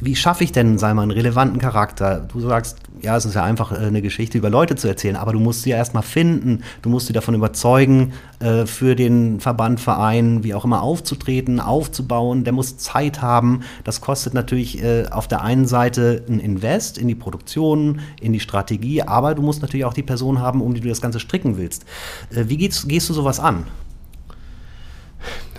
wie 0.00 0.16
schaffe 0.16 0.44
ich 0.44 0.52
denn, 0.52 0.78
sei 0.78 0.92
mal, 0.94 1.02
einen 1.02 1.10
relevanten 1.10 1.60
Charakter? 1.60 2.20
Du 2.20 2.40
sagst, 2.40 2.78
ja, 3.00 3.16
es 3.16 3.24
ist 3.24 3.34
ja 3.34 3.44
einfach, 3.44 3.72
äh, 3.72 3.86
eine 3.86 4.02
Geschichte 4.02 4.38
über 4.38 4.50
Leute 4.50 4.76
zu 4.76 4.88
erzählen, 4.88 5.16
aber 5.16 5.32
du 5.32 5.40
musst 5.40 5.62
sie 5.62 5.70
ja 5.70 5.76
erstmal 5.76 6.02
finden, 6.02 6.62
du 6.82 6.90
musst 6.90 7.06
sie 7.06 7.12
davon 7.12 7.34
überzeugen, 7.34 8.12
äh, 8.40 8.66
für 8.66 8.96
den 8.96 9.40
Verband, 9.40 9.80
Verein, 9.80 10.44
wie 10.44 10.54
auch 10.54 10.64
immer 10.64 10.82
aufzutreten, 10.82 11.60
aufzubauen. 11.60 12.44
Der 12.44 12.52
muss 12.52 12.76
Zeit 12.78 13.22
haben. 13.22 13.60
Das 13.84 14.00
kostet 14.00 14.34
natürlich 14.34 14.82
äh, 14.82 15.06
auf 15.10 15.28
der 15.28 15.42
einen 15.42 15.66
Seite 15.66 16.24
ein 16.28 16.40
Invest 16.40 16.98
in 16.98 17.08
die 17.08 17.14
Produktion, 17.14 18.00
in 18.20 18.32
die 18.32 18.40
Strategie, 18.40 19.02
aber 19.02 19.34
du 19.34 19.42
musst 19.42 19.62
natürlich 19.62 19.84
auch 19.84 19.94
die 19.94 20.02
Person 20.02 20.40
haben, 20.40 20.60
um 20.60 20.74
die 20.74 20.80
du 20.80 20.88
das 20.88 21.00
Ganze 21.00 21.20
stricken 21.20 21.56
willst. 21.56 21.84
Wie 22.30 22.56
gehst, 22.56 22.88
gehst 22.88 23.08
du 23.08 23.14
sowas 23.14 23.40
an? 23.40 23.64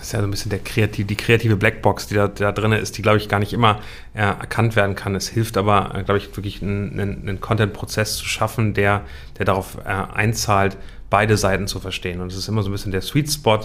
Ist 0.00 0.12
ja 0.12 0.20
so 0.20 0.26
ein 0.26 0.30
bisschen 0.30 0.50
der 0.50 0.60
kreativ, 0.60 1.06
die 1.06 1.16
kreative 1.16 1.56
Blackbox, 1.56 2.06
die 2.06 2.14
da, 2.14 2.28
da 2.28 2.52
drin 2.52 2.72
ist, 2.72 2.96
die, 2.96 3.02
glaube 3.02 3.18
ich, 3.18 3.28
gar 3.28 3.38
nicht 3.38 3.52
immer 3.52 3.80
äh, 4.14 4.20
erkannt 4.20 4.76
werden 4.76 4.94
kann. 4.94 5.14
Es 5.14 5.28
hilft 5.28 5.56
aber, 5.56 5.92
äh, 5.94 6.02
glaube 6.04 6.18
ich, 6.18 6.36
wirklich 6.36 6.62
einen, 6.62 6.98
einen 7.00 7.40
Content-Prozess 7.40 8.16
zu 8.16 8.26
schaffen, 8.26 8.74
der, 8.74 9.02
der 9.38 9.46
darauf 9.46 9.78
äh, 9.84 9.88
einzahlt, 9.88 10.76
beide 11.10 11.36
Seiten 11.36 11.66
zu 11.66 11.78
verstehen. 11.78 12.20
Und 12.20 12.32
es 12.32 12.38
ist 12.38 12.48
immer 12.48 12.62
so 12.62 12.68
ein 12.68 12.72
bisschen 12.72 12.92
der 12.92 13.00
Sweet 13.00 13.32
Spot, 13.32 13.60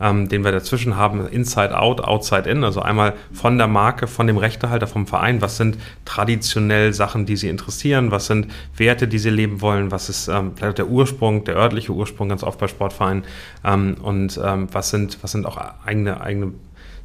ähm, 0.00 0.28
den 0.28 0.44
wir 0.44 0.52
dazwischen 0.52 0.96
haben, 0.96 1.26
Inside 1.26 1.76
Out, 1.78 2.00
Outside 2.00 2.48
In. 2.48 2.64
Also 2.64 2.80
einmal 2.80 3.14
von 3.32 3.58
der 3.58 3.66
Marke, 3.66 4.06
von 4.06 4.26
dem 4.26 4.36
Rechtehalter, 4.36 4.86
vom 4.86 5.06
Verein. 5.06 5.40
Was 5.40 5.56
sind 5.56 5.78
traditionell 6.04 6.92
Sachen, 6.92 7.26
die 7.26 7.36
sie 7.36 7.48
interessieren? 7.48 8.10
Was 8.10 8.26
sind 8.26 8.48
Werte, 8.76 9.08
die 9.08 9.18
sie 9.18 9.30
leben 9.30 9.60
wollen? 9.60 9.90
Was 9.90 10.08
ist 10.08 10.28
ähm, 10.28 10.52
vielleicht 10.54 10.78
der 10.78 10.88
Ursprung, 10.88 11.44
der 11.44 11.56
örtliche 11.56 11.92
Ursprung 11.92 12.28
ganz 12.28 12.42
oft 12.42 12.58
bei 12.58 12.68
Sportvereinen? 12.68 13.24
Ähm, 13.64 13.96
und 14.02 14.40
ähm, 14.42 14.68
was 14.72 14.90
sind, 14.90 15.18
was 15.22 15.32
sind 15.32 15.46
auch 15.46 15.58
eigene, 15.84 16.20
eigene 16.20 16.52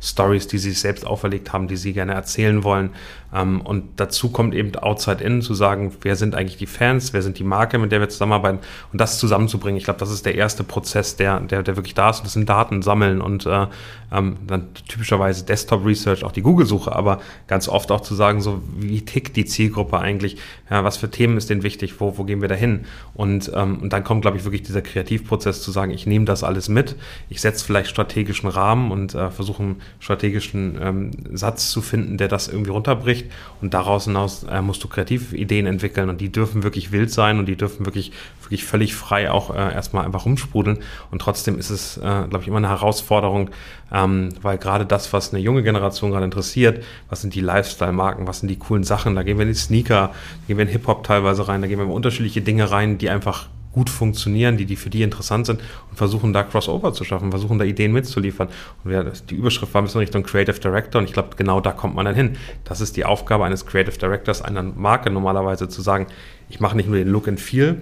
Stories, 0.02 0.48
die 0.48 0.58
sie 0.58 0.70
sich 0.70 0.80
selbst 0.80 1.06
auferlegt 1.06 1.52
haben, 1.52 1.68
die 1.68 1.76
sie 1.76 1.94
gerne 1.94 2.14
erzählen 2.14 2.64
wollen. 2.64 2.92
Ähm, 3.34 3.62
und 3.62 3.84
dazu 3.98 4.30
kommt 4.30 4.54
eben 4.54 4.76
Outside 4.76 5.24
In 5.24 5.42
zu 5.42 5.54
sagen, 5.54 5.94
wer 6.02 6.16
sind 6.16 6.36
eigentlich 6.36 6.58
die 6.58 6.66
Fans, 6.66 7.14
wer 7.14 7.22
sind 7.22 7.40
die 7.40 7.44
Marke, 7.44 7.78
mit 7.78 7.92
der 7.92 8.00
wir 8.00 8.10
zusammenarbeiten 8.10 8.60
und 8.92 9.00
das 9.00 9.20
zusammenzubringen. 9.20 9.78
Ich 9.78 9.84
glaube, 9.84 10.00
das 10.00 10.12
ist 10.12 10.26
der 10.26 10.36
erste 10.36 10.64
Prozess, 10.64 11.16
der, 11.16 11.40
der, 11.40 11.64
der 11.64 11.76
wirklich 11.76 11.94
da 11.94 12.10
ist 12.10 12.20
und 12.20 12.26
das 12.26 12.34
sind 12.34 12.50
Daten 12.50 12.82
sammeln 12.82 13.22
und 13.22 13.46
äh, 13.46 13.68
ähm, 14.12 14.38
dann 14.48 14.74
typischerweise 14.88 15.46
Desktop 15.46 15.86
Research, 15.86 16.24
auch 16.24 16.32
die 16.32 16.42
Google-Suche, 16.42 16.96
aber 16.96 17.20
ganz 17.48 17.68
oft 17.68 17.92
auch 17.92 18.02
zu 18.02 18.16
sagen, 18.16 18.42
so 18.42 18.62
wie 18.78 19.02
tickt 19.02 19.36
die 19.36 19.46
Zielgruppe 19.46 20.00
eigentlich, 20.00 20.38
ja, 20.70 20.84
was 20.84 20.98
für 20.98 21.10
Themen 21.10 21.38
ist 21.38 21.50
denen 21.50 21.64
wichtig, 21.64 22.00
wo, 22.00 22.18
wo 22.18 22.24
gehen 22.24 22.42
wir 22.42 22.48
da 22.48 22.56
hin? 22.56 22.86
Und, 23.14 23.52
ähm, 23.56 23.80
und 23.80 23.94
dann 23.94 24.04
kommt, 24.04 24.22
glaube 24.22 24.38
ich, 24.38 24.44
wirklich 24.44 24.64
dieser 24.64 24.82
Kreativprozess 24.82 25.62
zu 25.62 25.72
sagen, 25.72 25.92
ich 25.92 26.06
nehme 26.06 26.26
das 26.26 26.44
alles 26.44 26.70
mit, 26.70 26.96
ich 27.30 27.42
setze 27.42 27.64
vielleicht 27.64 27.90
strategischen 27.90 28.50
Rahmen 28.50 28.92
und 28.92 29.14
äh, 29.14 29.30
versuche 29.30 29.76
strategischen 30.00 30.80
ähm, 30.82 31.12
Satz 31.34 31.70
zu 31.72 31.82
finden, 31.82 32.18
der 32.18 32.28
das 32.28 32.48
irgendwie 32.48 32.72
runterbricht. 32.72 33.19
Und 33.62 33.74
daraus 33.74 34.06
hinaus 34.06 34.44
äh, 34.44 34.62
musst 34.62 34.84
du 34.84 34.88
kreative 34.88 35.36
Ideen 35.36 35.66
entwickeln 35.66 36.10
und 36.10 36.22
die 36.22 36.32
dürfen 36.32 36.64
wirklich 36.64 36.92
wild 36.92 37.12
sein 37.12 37.40
und 37.40 37.46
die 37.46 37.56
dürfen 37.56 37.86
wirklich, 37.86 38.12
wirklich 38.42 38.64
völlig 38.64 38.96
frei 38.96 39.32
auch 39.32 39.54
äh, 39.54 39.74
erstmal 39.74 40.06
einfach 40.06 40.26
rumsprudeln. 40.26 40.80
Und 41.12 41.22
trotzdem 41.22 41.60
ist 41.60 41.70
es, 41.70 41.98
äh, 41.98 42.02
glaube 42.02 42.40
ich, 42.42 42.48
immer 42.48 42.58
eine 42.58 42.70
Herausforderung, 42.70 43.50
ähm, 43.92 44.30
weil 44.42 44.58
gerade 44.58 44.86
das, 44.86 45.12
was 45.12 45.34
eine 45.34 45.42
junge 45.42 45.64
Generation 45.64 46.12
gerade 46.12 46.26
interessiert, 46.26 46.84
was 47.10 47.22
sind 47.22 47.36
die 47.36 47.42
Lifestyle-Marken, 47.42 48.28
was 48.28 48.40
sind 48.40 48.50
die 48.50 48.60
coolen 48.60 48.84
Sachen, 48.84 49.16
da 49.16 49.24
gehen 49.24 49.38
wir 49.38 49.44
in 49.44 49.52
die 49.52 49.60
Sneaker, 49.60 50.10
da 50.12 50.48
gehen 50.48 50.58
wir 50.58 50.66
in 50.66 50.72
Hip-Hop 50.72 51.04
teilweise 51.04 51.48
rein, 51.48 51.62
da 51.62 51.68
gehen 51.68 51.80
wir 51.80 51.86
in 51.86 51.92
unterschiedliche 51.92 52.42
Dinge 52.42 52.72
rein, 52.72 52.98
die 52.98 53.10
einfach 53.10 53.48
gut 53.72 53.90
funktionieren, 53.90 54.58
die, 54.58 54.66
die 54.66 54.76
für 54.76 54.90
die 54.90 55.04
interessant 55.04 55.46
sind 55.46 55.62
und 55.90 55.98
versuchen 55.98 56.34
da 56.34 56.44
Crossover 56.44 56.94
zu 56.94 57.04
schaffen, 57.04 57.32
versuchen 57.32 57.60
da 57.60 57.66
Ideen 57.66 57.92
mitzuliefern. 57.92 58.48
Und 58.84 58.92
ja, 58.92 59.04
die 59.04 59.36
Überschrift 59.36 59.74
war 59.74 59.82
ein 59.82 59.86
bisschen 59.86 60.00
Richtung 60.00 60.24
Creative 60.24 60.60
Director 60.60 61.00
und 61.00 61.06
ich 61.06 61.14
glaube, 61.14 61.36
genau 61.36 61.62
da 61.62 61.72
kommt 61.72 61.96
man 61.96 62.06
dann 62.06 62.16
hin. 62.16 62.38
Das 62.64 62.82
ist 62.82 62.98
die 62.98 63.06
Aufgabe 63.06 63.46
eines 63.46 63.66
Creative 63.66 63.98
Directors, 63.98 64.42
einer 64.42 64.64
Marke 64.64 65.12
normalerweise 65.12 65.70
zu 65.70 65.82
sagen, 65.82 66.08
ich 66.50 66.60
mache 66.60 66.76
nicht 66.76 66.90
nur 66.90 66.98
den 66.98 67.10
Look 67.10 67.28
and 67.28 67.40
Feel, 67.40 67.82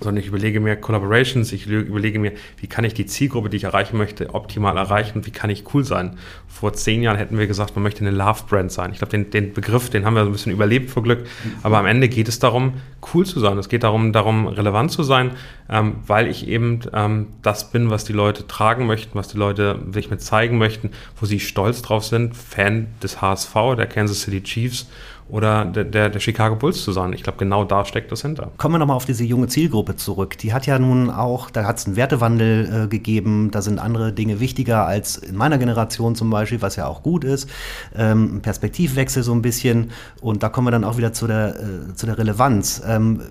sondern 0.00 0.22
ich 0.22 0.28
überlege 0.28 0.60
mir 0.60 0.76
Collaborations, 0.76 1.52
ich 1.52 1.66
überlege 1.66 2.18
mir, 2.18 2.32
wie 2.58 2.66
kann 2.66 2.84
ich 2.84 2.94
die 2.94 3.06
Zielgruppe, 3.06 3.48
die 3.48 3.56
ich 3.56 3.64
erreichen 3.64 3.96
möchte, 3.96 4.34
optimal 4.34 4.76
erreichen 4.76 5.24
wie 5.24 5.30
kann 5.30 5.50
ich 5.50 5.64
cool 5.74 5.84
sein. 5.84 6.18
Vor 6.46 6.72
zehn 6.72 7.02
Jahren 7.02 7.16
hätten 7.16 7.38
wir 7.38 7.46
gesagt, 7.46 7.74
man 7.76 7.82
möchte 7.82 8.00
eine 8.00 8.10
Love-Brand 8.10 8.70
sein. 8.70 8.92
Ich 8.92 8.98
glaube, 8.98 9.10
den, 9.10 9.30
den, 9.30 9.52
Begriff, 9.52 9.90
den 9.90 10.04
haben 10.04 10.14
wir 10.14 10.22
so 10.22 10.30
ein 10.30 10.32
bisschen 10.32 10.52
überlebt 10.52 10.90
vor 10.90 11.02
Glück, 11.02 11.26
aber 11.62 11.78
am 11.78 11.86
Ende 11.86 12.08
geht 12.08 12.28
es 12.28 12.38
darum, 12.38 12.74
cool 13.14 13.24
zu 13.24 13.40
sein. 13.40 13.56
Es 13.58 13.68
geht 13.68 13.82
darum, 13.82 14.12
darum 14.12 14.46
relevant 14.46 14.90
zu 14.90 15.02
sein, 15.02 15.32
ähm, 15.68 15.96
weil 16.06 16.28
ich 16.28 16.46
eben 16.46 16.80
ähm, 16.92 17.28
das 17.42 17.70
bin, 17.70 17.90
was 17.90 18.04
die 18.04 18.12
Leute 18.12 18.46
tragen 18.46 18.86
möchten, 18.86 19.18
was 19.18 19.28
die 19.28 19.38
Leute 19.38 19.80
sich 19.92 20.10
mit 20.10 20.20
zeigen 20.20 20.58
möchten, 20.58 20.90
wo 21.20 21.26
sie 21.26 21.40
stolz 21.40 21.82
drauf 21.82 22.04
sind, 22.04 22.36
Fan 22.36 22.88
des 23.02 23.20
HSV, 23.20 23.54
der 23.76 23.86
Kansas 23.86 24.22
City 24.22 24.42
Chiefs 24.42 24.88
oder 25.28 25.64
der, 25.64 25.84
der, 25.84 26.08
der 26.08 26.20
Chicago 26.20 26.56
Bulls 26.56 26.82
zu 26.82 26.92
sein. 26.92 27.12
Ich 27.12 27.22
glaube, 27.22 27.38
genau 27.38 27.64
da 27.64 27.84
steckt 27.84 28.12
das 28.12 28.22
hinter. 28.22 28.52
Kommen 28.58 28.74
wir 28.74 28.78
nochmal 28.78 28.96
auf 28.96 29.04
diese 29.04 29.24
junge 29.24 29.48
Zielgruppe 29.48 29.96
zurück. 29.96 30.38
Die 30.38 30.52
hat 30.52 30.66
ja 30.66 30.78
nun 30.78 31.10
auch, 31.10 31.50
da 31.50 31.64
hat 31.64 31.78
es 31.78 31.86
einen 31.86 31.96
Wertewandel 31.96 32.84
äh, 32.84 32.88
gegeben, 32.88 33.50
da 33.50 33.60
sind 33.62 33.78
andere 33.78 34.12
Dinge 34.12 34.38
wichtiger 34.38 34.86
als 34.86 35.16
in 35.16 35.36
meiner 35.36 35.58
Generation 35.58 36.14
zum 36.14 36.30
Beispiel, 36.30 36.62
was 36.62 36.76
ja 36.76 36.86
auch 36.86 37.02
gut 37.02 37.24
ist. 37.24 37.50
Ähm, 37.96 38.40
Perspektivwechsel 38.40 39.22
so 39.22 39.32
ein 39.32 39.42
bisschen 39.42 39.90
und 40.20 40.42
da 40.42 40.48
kommen 40.48 40.68
wir 40.68 40.72
dann 40.72 40.84
auch 40.84 40.96
wieder 40.96 41.12
zu 41.12 41.26
der, 41.26 41.56
äh, 41.56 41.94
zu 41.94 42.06
der 42.06 42.18
Relevanz. 42.18 42.82
Ähm, 42.86 43.22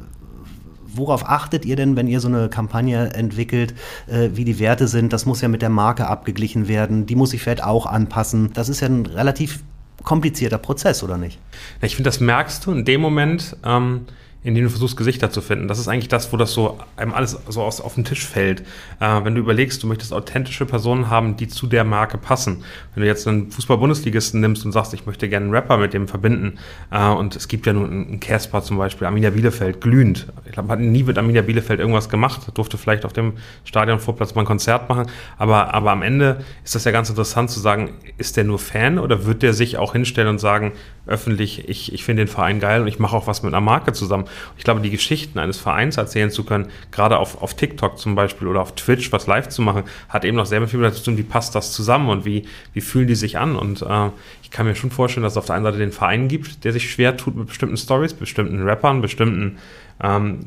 worauf 0.97 1.27
achtet 1.27 1.65
ihr 1.65 1.75
denn, 1.75 1.95
wenn 1.95 2.07
ihr 2.07 2.19
so 2.19 2.27
eine 2.27 2.49
Kampagne 2.49 3.13
entwickelt, 3.13 3.73
äh, 4.07 4.29
wie 4.33 4.45
die 4.45 4.59
Werte 4.59 4.87
sind? 4.87 5.13
Das 5.13 5.25
muss 5.25 5.41
ja 5.41 5.47
mit 5.47 5.61
der 5.61 5.69
Marke 5.69 6.07
abgeglichen 6.07 6.67
werden. 6.67 7.05
Die 7.05 7.15
muss 7.15 7.31
sich 7.31 7.41
vielleicht 7.41 7.63
auch 7.63 7.85
anpassen. 7.85 8.51
Das 8.53 8.69
ist 8.69 8.81
ja 8.81 8.87
ein 8.87 9.05
relativ 9.05 9.63
komplizierter 10.03 10.57
Prozess, 10.57 11.03
oder 11.03 11.17
nicht? 11.17 11.39
Ich 11.81 11.95
finde, 11.95 12.09
das 12.09 12.19
merkst 12.19 12.65
du 12.65 12.71
in 12.71 12.85
dem 12.85 13.01
Moment, 13.01 13.55
ähm, 13.65 14.05
in 14.45 14.53
denen 14.53 14.65
du 14.65 14.69
versuchst, 14.69 14.95
Gesichter 14.95 15.31
zu 15.31 15.41
finden. 15.41 15.67
Das 15.67 15.79
ist 15.79 15.87
eigentlich 15.87 16.07
das, 16.07 16.31
wo 16.31 16.37
das 16.37 16.51
so 16.51 16.77
einem 16.97 17.15
alles 17.15 17.35
so 17.49 17.63
aus, 17.63 17.81
auf 17.81 17.95
den 17.95 18.05
Tisch 18.05 18.23
fällt. 18.23 18.61
Äh, 18.99 19.23
wenn 19.23 19.33
du 19.33 19.41
überlegst, 19.41 19.81
du 19.81 19.87
möchtest 19.87 20.13
authentische 20.13 20.67
Personen 20.67 21.09
haben, 21.09 21.35
die 21.35 21.47
zu 21.47 21.65
der 21.65 21.83
Marke 21.83 22.19
passen. 22.19 22.63
Wenn 22.93 23.01
du 23.01 23.07
jetzt 23.07 23.27
einen 23.27 23.49
Fußball-Bundesligisten 23.49 24.39
nimmst 24.39 24.63
und 24.63 24.71
sagst, 24.71 24.93
ich 24.93 25.07
möchte 25.07 25.27
gerne 25.29 25.45
einen 25.45 25.55
Rapper 25.55 25.77
mit 25.77 25.93
dem 25.93 26.07
verbinden, 26.07 26.59
äh, 26.91 27.07
und 27.07 27.35
es 27.35 27.47
gibt 27.47 27.65
ja 27.65 27.73
nun 27.73 27.89
einen 27.89 28.19
Casper 28.19 28.61
zum 28.61 28.77
Beispiel, 28.77 29.07
Arminia 29.07 29.31
Bielefeld, 29.31 29.81
glühend. 29.81 30.27
Ich 30.45 30.51
glaube, 30.51 30.69
hat 30.69 30.79
nie 30.79 31.01
mit 31.01 31.17
Arminia 31.17 31.41
Bielefeld 31.41 31.79
irgendwas 31.79 32.07
gemacht, 32.07 32.41
durfte 32.53 32.77
vielleicht 32.77 33.03
auf 33.03 33.13
dem 33.13 33.33
Stadionvorplatz 33.63 34.35
mal 34.35 34.43
ein 34.43 34.45
Konzert 34.45 34.89
machen, 34.89 35.07
aber, 35.39 35.73
aber 35.73 35.89
am 35.89 36.03
Ende 36.03 36.45
ist 36.63 36.75
das 36.75 36.83
ja 36.83 36.91
ganz 36.91 37.09
interessant 37.09 37.49
zu 37.49 37.59
sagen, 37.59 37.93
ist 38.19 38.37
der 38.37 38.43
nur 38.43 38.59
Fan 38.59 38.99
oder 38.99 39.25
wird 39.25 39.41
der 39.41 39.53
sich 39.53 39.79
auch 39.79 39.93
hinstellen 39.93 40.29
und 40.29 40.39
sagen, 40.39 40.73
öffentlich, 41.07 41.69
ich, 41.69 41.93
ich 41.93 42.03
finde 42.03 42.25
den 42.25 42.27
Verein 42.27 42.59
geil 42.59 42.81
und 42.81 42.87
ich 42.87 42.99
mache 42.99 43.15
auch 43.15 43.27
was 43.27 43.43
mit 43.43 43.53
einer 43.53 43.61
Marke 43.61 43.93
zusammen. 43.93 44.25
Ich 44.57 44.63
glaube, 44.63 44.81
die 44.81 44.89
Geschichten 44.89 45.39
eines 45.39 45.57
Vereins 45.57 45.97
erzählen 45.97 46.31
zu 46.31 46.43
können, 46.43 46.67
gerade 46.91 47.17
auf, 47.17 47.41
auf 47.41 47.53
TikTok 47.53 47.97
zum 47.97 48.15
Beispiel 48.15 48.47
oder 48.47 48.61
auf 48.61 48.75
Twitch 48.75 49.11
was 49.11 49.27
live 49.27 49.49
zu 49.49 49.61
machen, 49.61 49.83
hat 50.09 50.25
eben 50.25 50.37
noch 50.37 50.45
sehr 50.45 50.65
viel 50.67 50.81
damit 50.81 50.95
zu 50.95 51.03
tun, 51.03 51.17
wie 51.17 51.23
passt 51.23 51.55
das 51.55 51.71
zusammen 51.71 52.09
und 52.09 52.25
wie, 52.25 52.45
wie 52.73 52.81
fühlen 52.81 53.07
die 53.07 53.15
sich 53.15 53.37
an. 53.37 53.55
Und 53.55 53.81
äh, 53.81 54.09
ich 54.41 54.51
kann 54.51 54.65
mir 54.65 54.75
schon 54.75 54.91
vorstellen, 54.91 55.23
dass 55.23 55.33
es 55.33 55.37
auf 55.37 55.45
der 55.45 55.55
einen 55.55 55.65
Seite 55.65 55.77
den 55.77 55.91
Verein 55.91 56.27
gibt, 56.27 56.63
der 56.63 56.73
sich 56.73 56.89
schwer 56.89 57.17
tut 57.17 57.35
mit 57.35 57.47
bestimmten 57.47 57.77
Stories, 57.77 58.13
bestimmten 58.13 58.63
Rappern, 58.63 59.01
bestimmten 59.01 59.57
ähm, 60.03 60.39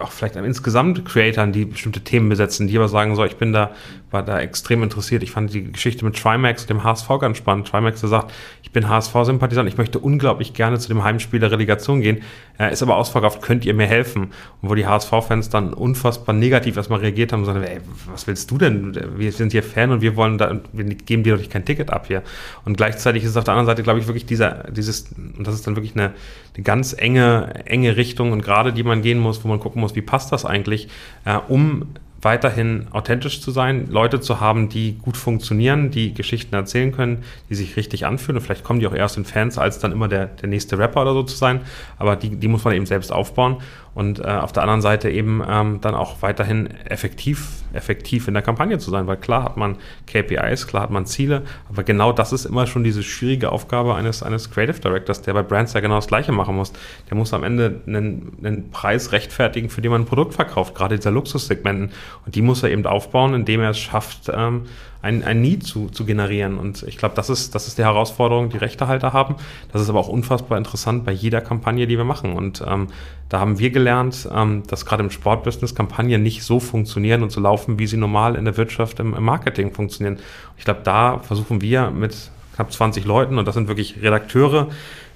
auch 0.00 0.10
vielleicht 0.10 0.34
insgesamt 0.36 1.04
Creatoren, 1.04 1.52
die 1.52 1.64
bestimmte 1.64 2.00
Themen 2.00 2.28
besetzen, 2.28 2.66
die 2.66 2.76
aber 2.76 2.88
sagen, 2.88 3.14
so, 3.14 3.24
ich 3.24 3.36
bin 3.36 3.52
da, 3.52 3.70
war 4.10 4.22
da 4.22 4.40
extrem 4.40 4.82
interessiert. 4.82 5.22
Ich 5.22 5.30
fand 5.30 5.54
die 5.54 5.70
Geschichte 5.70 6.04
mit 6.04 6.16
Trimax, 6.16 6.66
dem 6.66 6.82
HSV, 6.82 7.08
ganz 7.20 7.38
spannend. 7.38 7.68
Trimax, 7.68 8.00
der 8.00 8.08
sagt, 8.08 8.32
ich 8.62 8.72
bin 8.72 8.88
HSV-Sympathisant, 8.88 9.68
ich 9.68 9.78
möchte 9.78 10.00
unglaublich 10.00 10.54
gerne 10.54 10.78
zu 10.78 10.88
dem 10.88 11.04
Heimspiel 11.04 11.38
der 11.38 11.52
Relegation 11.52 12.00
gehen, 12.00 12.22
äh, 12.58 12.72
ist 12.72 12.82
aber 12.82 12.96
ausverkauft, 12.96 13.42
könnt 13.42 13.64
ihr 13.64 13.74
mir 13.74 13.86
helfen? 13.86 14.32
Und 14.60 14.70
wo 14.70 14.74
die 14.74 14.86
HSV-Fans 14.86 15.50
dann 15.50 15.72
unfassbar 15.72 16.34
negativ 16.34 16.76
erstmal 16.76 17.00
reagiert 17.00 17.32
haben 17.32 17.40
und 17.40 17.46
sagen, 17.46 17.62
ey, 17.62 17.80
was 18.10 18.26
willst 18.26 18.50
du 18.50 18.58
denn? 18.58 18.98
Wir 19.16 19.30
sind 19.30 19.52
hier 19.52 19.62
Fan 19.62 19.92
und 19.92 20.00
wir 20.00 20.16
wollen 20.16 20.36
da, 20.36 20.60
wir 20.72 20.84
geben 20.84 21.22
dir 21.22 21.36
doch 21.36 21.48
kein 21.48 21.64
Ticket 21.64 21.90
ab 21.90 22.06
hier. 22.08 22.22
Und 22.64 22.76
gleichzeitig 22.76 23.22
ist 23.22 23.30
es 23.30 23.36
auf 23.36 23.44
der 23.44 23.54
anderen 23.54 23.66
Seite, 23.66 23.84
glaube 23.84 24.00
ich, 24.00 24.08
wirklich 24.08 24.26
dieser, 24.26 24.64
dieses, 24.70 25.12
und 25.16 25.46
das 25.46 25.54
ist 25.54 25.66
dann 25.66 25.76
wirklich 25.76 25.94
eine, 25.94 26.12
eine 26.56 26.64
ganz 26.64 26.94
enge, 26.96 27.66
enge 27.66 27.96
Richtung 27.96 28.32
und 28.32 28.42
gerade 28.42 28.72
die 28.72 28.82
man 28.82 29.02
gehen 29.02 29.18
muss, 29.18 29.44
wo 29.44 29.48
man 29.48 29.60
gucken 29.60 29.80
muss, 29.80 29.94
wie 29.94 30.02
passt 30.02 30.32
das 30.32 30.44
eigentlich, 30.44 30.88
äh, 31.24 31.36
um 31.48 31.94
weiterhin 32.26 32.88
authentisch 32.90 33.40
zu 33.40 33.52
sein, 33.52 33.86
Leute 33.88 34.20
zu 34.20 34.40
haben, 34.40 34.68
die 34.68 34.98
gut 34.98 35.16
funktionieren, 35.16 35.92
die 35.92 36.12
Geschichten 36.12 36.56
erzählen 36.56 36.90
können, 36.90 37.22
die 37.48 37.54
sich 37.54 37.76
richtig 37.76 38.04
anfühlen. 38.04 38.38
Und 38.38 38.42
vielleicht 38.42 38.64
kommen 38.64 38.80
die 38.80 38.88
auch 38.88 38.94
erst 38.94 39.16
in 39.16 39.24
Fans, 39.24 39.58
als 39.58 39.78
dann 39.78 39.92
immer 39.92 40.08
der, 40.08 40.26
der 40.26 40.48
nächste 40.48 40.76
Rapper 40.76 41.02
oder 41.02 41.12
so 41.12 41.22
zu 41.22 41.36
sein. 41.36 41.60
Aber 41.98 42.16
die, 42.16 42.30
die 42.30 42.48
muss 42.48 42.64
man 42.64 42.74
eben 42.74 42.84
selbst 42.84 43.12
aufbauen 43.12 43.58
und 43.96 44.18
äh, 44.18 44.24
auf 44.24 44.52
der 44.52 44.62
anderen 44.62 44.82
Seite 44.82 45.08
eben 45.08 45.42
ähm, 45.48 45.80
dann 45.80 45.94
auch 45.94 46.20
weiterhin 46.20 46.66
effektiv, 46.84 47.62
effektiv 47.72 48.28
in 48.28 48.34
der 48.34 48.42
Kampagne 48.42 48.76
zu 48.78 48.90
sein, 48.90 49.06
weil 49.06 49.16
klar 49.16 49.42
hat 49.42 49.56
man 49.56 49.78
KPIs, 50.06 50.66
klar 50.66 50.82
hat 50.82 50.90
man 50.90 51.06
Ziele, 51.06 51.44
aber 51.70 51.82
genau 51.82 52.12
das 52.12 52.30
ist 52.34 52.44
immer 52.44 52.66
schon 52.66 52.84
diese 52.84 53.02
schwierige 53.02 53.50
Aufgabe 53.50 53.94
eines, 53.94 54.22
eines 54.22 54.50
Creative 54.50 54.78
Directors, 54.80 55.22
der 55.22 55.32
bei 55.32 55.42
Brands 55.42 55.72
ja 55.72 55.80
genau 55.80 55.94
das 55.94 56.08
Gleiche 56.08 56.30
machen 56.30 56.56
muss. 56.56 56.74
Der 57.08 57.16
muss 57.16 57.32
am 57.32 57.42
Ende 57.42 57.80
einen, 57.86 58.36
einen 58.44 58.70
Preis 58.70 59.12
rechtfertigen, 59.12 59.70
für 59.70 59.80
den 59.80 59.90
man 59.90 60.02
ein 60.02 60.06
Produkt 60.06 60.34
verkauft, 60.34 60.74
gerade 60.74 60.96
dieser 60.96 61.10
Luxussegmenten. 61.10 61.90
Und 62.24 62.34
die 62.34 62.42
muss 62.42 62.62
er 62.62 62.70
eben 62.70 62.86
aufbauen, 62.86 63.34
indem 63.34 63.60
er 63.60 63.70
es 63.70 63.78
schafft, 63.78 64.30
ähm, 64.32 64.62
ein, 65.02 65.22
ein 65.22 65.40
Need 65.40 65.64
zu, 65.64 65.88
zu 65.88 66.04
generieren. 66.04 66.58
Und 66.58 66.82
ich 66.82 66.98
glaube, 66.98 67.14
das 67.14 67.30
ist, 67.30 67.54
das 67.54 67.68
ist 67.68 67.78
die 67.78 67.84
Herausforderung, 67.84 68.48
die 68.48 68.56
Rechtehalter 68.56 69.12
haben. 69.12 69.36
Das 69.72 69.80
ist 69.80 69.88
aber 69.88 70.00
auch 70.00 70.08
unfassbar 70.08 70.58
interessant 70.58 71.04
bei 71.04 71.12
jeder 71.12 71.40
Kampagne, 71.40 71.86
die 71.86 71.96
wir 71.96 72.04
machen. 72.04 72.32
Und 72.32 72.64
ähm, 72.66 72.88
da 73.28 73.38
haben 73.38 73.58
wir 73.58 73.70
gelernt, 73.70 74.28
ähm, 74.34 74.64
dass 74.66 74.84
gerade 74.84 75.04
im 75.04 75.10
Sportbusiness 75.10 75.74
Kampagnen 75.74 76.22
nicht 76.22 76.42
so 76.42 76.58
funktionieren 76.58 77.22
und 77.22 77.30
so 77.30 77.40
laufen, 77.40 77.78
wie 77.78 77.86
sie 77.86 77.96
normal 77.96 78.34
in 78.34 78.44
der 78.44 78.56
Wirtschaft, 78.56 78.98
im, 78.98 79.14
im 79.14 79.22
Marketing 79.22 79.72
funktionieren. 79.72 80.18
Ich 80.56 80.64
glaube, 80.64 80.80
da 80.82 81.18
versuchen 81.18 81.60
wir 81.60 81.90
mit 81.90 82.30
knapp 82.56 82.72
20 82.72 83.04
Leuten, 83.04 83.38
und 83.38 83.46
das 83.46 83.54
sind 83.54 83.68
wirklich 83.68 84.02
Redakteure, 84.02 84.68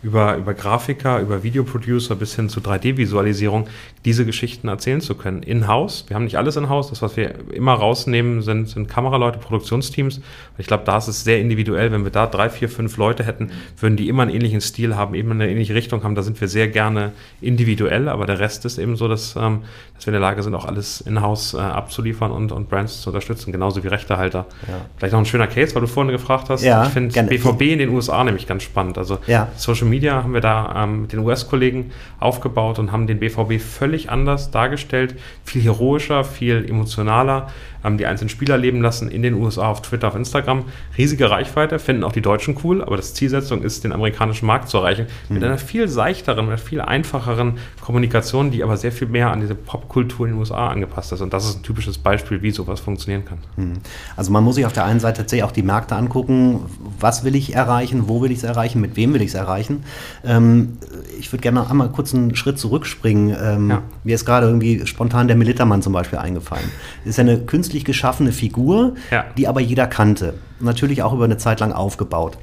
über, 0.02 0.36
über 0.36 0.54
Grafiker, 0.54 1.20
über 1.20 1.42
Videoproducer 1.42 2.16
bis 2.16 2.34
hin 2.34 2.48
zu 2.48 2.60
3D-Visualisierung 2.60 3.68
diese 4.04 4.24
Geschichten 4.24 4.68
erzählen 4.68 5.00
zu 5.00 5.14
können. 5.14 5.42
In-house, 5.42 6.04
wir 6.08 6.16
haben 6.16 6.24
nicht 6.24 6.38
alles 6.38 6.56
in-house, 6.56 6.88
das, 6.88 7.02
was 7.02 7.16
wir 7.18 7.34
immer 7.52 7.74
rausnehmen, 7.74 8.40
sind, 8.40 8.68
sind 8.68 8.88
Kameraleute, 8.88 9.38
Produktionsteams. 9.38 10.20
Ich 10.56 10.66
glaube, 10.66 10.84
da 10.86 10.96
ist 10.96 11.08
es 11.08 11.22
sehr 11.22 11.38
individuell. 11.38 11.92
Wenn 11.92 12.04
wir 12.04 12.10
da 12.10 12.26
drei, 12.26 12.48
vier, 12.48 12.70
fünf 12.70 12.96
Leute 12.96 13.24
hätten, 13.24 13.50
würden 13.78 13.96
die 13.96 14.08
immer 14.08 14.22
einen 14.22 14.34
ähnlichen 14.34 14.62
Stil 14.62 14.96
haben, 14.96 15.14
eben 15.14 15.30
eine 15.32 15.50
ähnliche 15.50 15.74
Richtung 15.74 16.02
haben. 16.02 16.14
Da 16.14 16.22
sind 16.22 16.40
wir 16.40 16.48
sehr 16.48 16.68
gerne 16.68 17.12
individuell, 17.42 18.08
aber 18.08 18.24
der 18.24 18.38
Rest 18.38 18.64
ist 18.64 18.78
eben 18.78 18.96
so, 18.96 19.06
dass, 19.06 19.36
ähm, 19.36 19.62
dass 19.94 20.06
wir 20.06 20.14
in 20.14 20.20
der 20.20 20.20
Lage 20.20 20.42
sind, 20.42 20.54
auch 20.54 20.64
alles 20.64 21.02
in-house 21.02 21.52
äh, 21.52 21.58
abzuliefern 21.58 22.30
und, 22.30 22.52
und 22.52 22.70
Brands 22.70 23.02
zu 23.02 23.10
unterstützen, 23.10 23.52
genauso 23.52 23.84
wie 23.84 23.88
Rechtehalter. 23.88 24.46
Ja. 24.66 24.74
Vielleicht 24.96 25.12
noch 25.12 25.20
ein 25.20 25.26
schöner 25.26 25.46
Case, 25.46 25.74
weil 25.74 25.82
du 25.82 25.88
vorhin 25.88 26.10
gefragt 26.10 26.48
hast. 26.48 26.62
Ja, 26.62 26.84
ich 26.86 26.90
finde 26.90 27.22
BVB 27.22 27.62
in 27.62 27.78
den 27.80 27.90
USA 27.90 28.24
nämlich 28.24 28.46
ganz 28.46 28.62
spannend. 28.62 28.96
Also 28.96 29.18
ja. 29.26 29.48
Social 29.56 29.89
Media 29.90 30.22
haben 30.22 30.32
wir 30.32 30.40
da 30.40 30.84
ähm, 30.84 31.02
mit 31.02 31.12
den 31.12 31.18
US-Kollegen 31.20 31.90
aufgebaut 32.18 32.78
und 32.78 32.92
haben 32.92 33.06
den 33.06 33.18
BVB 33.18 33.60
völlig 33.60 34.10
anders 34.10 34.50
dargestellt, 34.50 35.16
viel 35.44 35.62
heroischer, 35.62 36.24
viel 36.24 36.64
emotionaler 36.68 37.48
ähm, 37.84 37.98
die 37.98 38.06
einzelnen 38.06 38.28
Spieler 38.28 38.58
leben 38.58 38.80
lassen 38.80 39.10
in 39.10 39.22
den 39.22 39.34
USA 39.34 39.68
auf 39.68 39.82
Twitter, 39.82 40.08
auf 40.08 40.16
Instagram. 40.16 40.64
Riesige 40.96 41.30
Reichweite, 41.30 41.78
finden 41.78 42.04
auch 42.04 42.12
die 42.12 42.22
Deutschen 42.22 42.56
cool, 42.64 42.82
aber 42.82 42.96
das 42.96 43.14
Zielsetzung 43.14 43.62
ist, 43.62 43.84
den 43.84 43.92
amerikanischen 43.92 44.46
Markt 44.46 44.68
zu 44.68 44.78
erreichen. 44.78 45.06
Mhm. 45.28 45.34
Mit 45.34 45.44
einer 45.44 45.58
viel 45.58 45.88
seichteren, 45.88 46.48
mit 46.48 46.60
viel 46.60 46.80
einfacheren 46.80 47.58
Kommunikation, 47.80 48.50
die 48.50 48.62
aber 48.62 48.76
sehr 48.76 48.92
viel 48.92 49.08
mehr 49.08 49.30
an 49.30 49.40
diese 49.40 49.54
Popkultur 49.54 50.26
in 50.26 50.34
den 50.34 50.38
USA 50.38 50.68
angepasst 50.68 51.12
ist. 51.12 51.20
Und 51.20 51.32
das 51.32 51.48
ist 51.48 51.58
ein 51.58 51.62
typisches 51.62 51.98
Beispiel, 51.98 52.42
wie 52.42 52.50
sowas 52.50 52.80
funktionieren 52.80 53.24
kann. 53.24 53.38
Mhm. 53.56 53.72
Also 54.16 54.30
man 54.30 54.44
muss 54.44 54.56
sich 54.56 54.66
auf 54.66 54.72
der 54.72 54.84
einen 54.84 55.00
Seite 55.00 55.22
tatsächlich 55.22 55.44
auch 55.44 55.52
die 55.52 55.62
Märkte 55.62 55.96
angucken, 55.96 56.60
was 56.98 57.24
will 57.24 57.34
ich 57.34 57.54
erreichen, 57.54 58.08
wo 58.08 58.22
will 58.22 58.30
ich 58.30 58.38
es 58.38 58.44
erreichen, 58.44 58.80
mit 58.80 58.96
wem 58.96 59.14
will 59.14 59.22
ich 59.22 59.28
es 59.28 59.34
erreichen. 59.34 59.84
Ähm, 60.24 60.78
ich 61.18 61.32
würde 61.32 61.42
gerne 61.42 61.60
noch 61.60 61.70
einmal 61.70 61.90
kurz 61.90 62.14
einen 62.14 62.34
Schritt 62.34 62.58
zurückspringen. 62.58 63.36
Ähm, 63.40 63.70
ja. 63.70 63.82
Mir 64.04 64.14
ist 64.14 64.24
gerade 64.24 64.46
irgendwie 64.46 64.86
spontan 64.86 65.28
der 65.28 65.36
Militermann 65.36 65.82
zum 65.82 65.92
Beispiel 65.92 66.18
eingefallen. 66.18 66.70
Ist 67.04 67.18
eine 67.18 67.38
künstlich 67.70 67.84
geschaffene 67.84 68.32
Figur, 68.32 68.94
ja. 69.12 69.26
die 69.38 69.46
aber 69.46 69.60
jeder 69.60 69.86
kannte. 69.86 70.34
Natürlich 70.58 71.04
auch 71.04 71.12
über 71.12 71.24
eine 71.24 71.36
Zeit 71.36 71.60
lang 71.60 71.72
aufgebaut. 71.72 72.36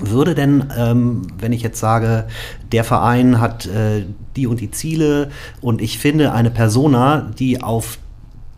Würde 0.00 0.34
denn, 0.34 0.64
ähm, 0.76 1.28
wenn 1.38 1.52
ich 1.52 1.62
jetzt 1.62 1.78
sage, 1.78 2.26
der 2.72 2.82
Verein 2.82 3.40
hat 3.40 3.66
äh, 3.66 4.04
die 4.34 4.48
und 4.48 4.58
die 4.60 4.72
Ziele 4.72 5.30
und 5.60 5.80
ich 5.80 6.00
finde 6.00 6.32
eine 6.32 6.50
Persona, 6.50 7.30
die 7.38 7.62
auf 7.62 7.98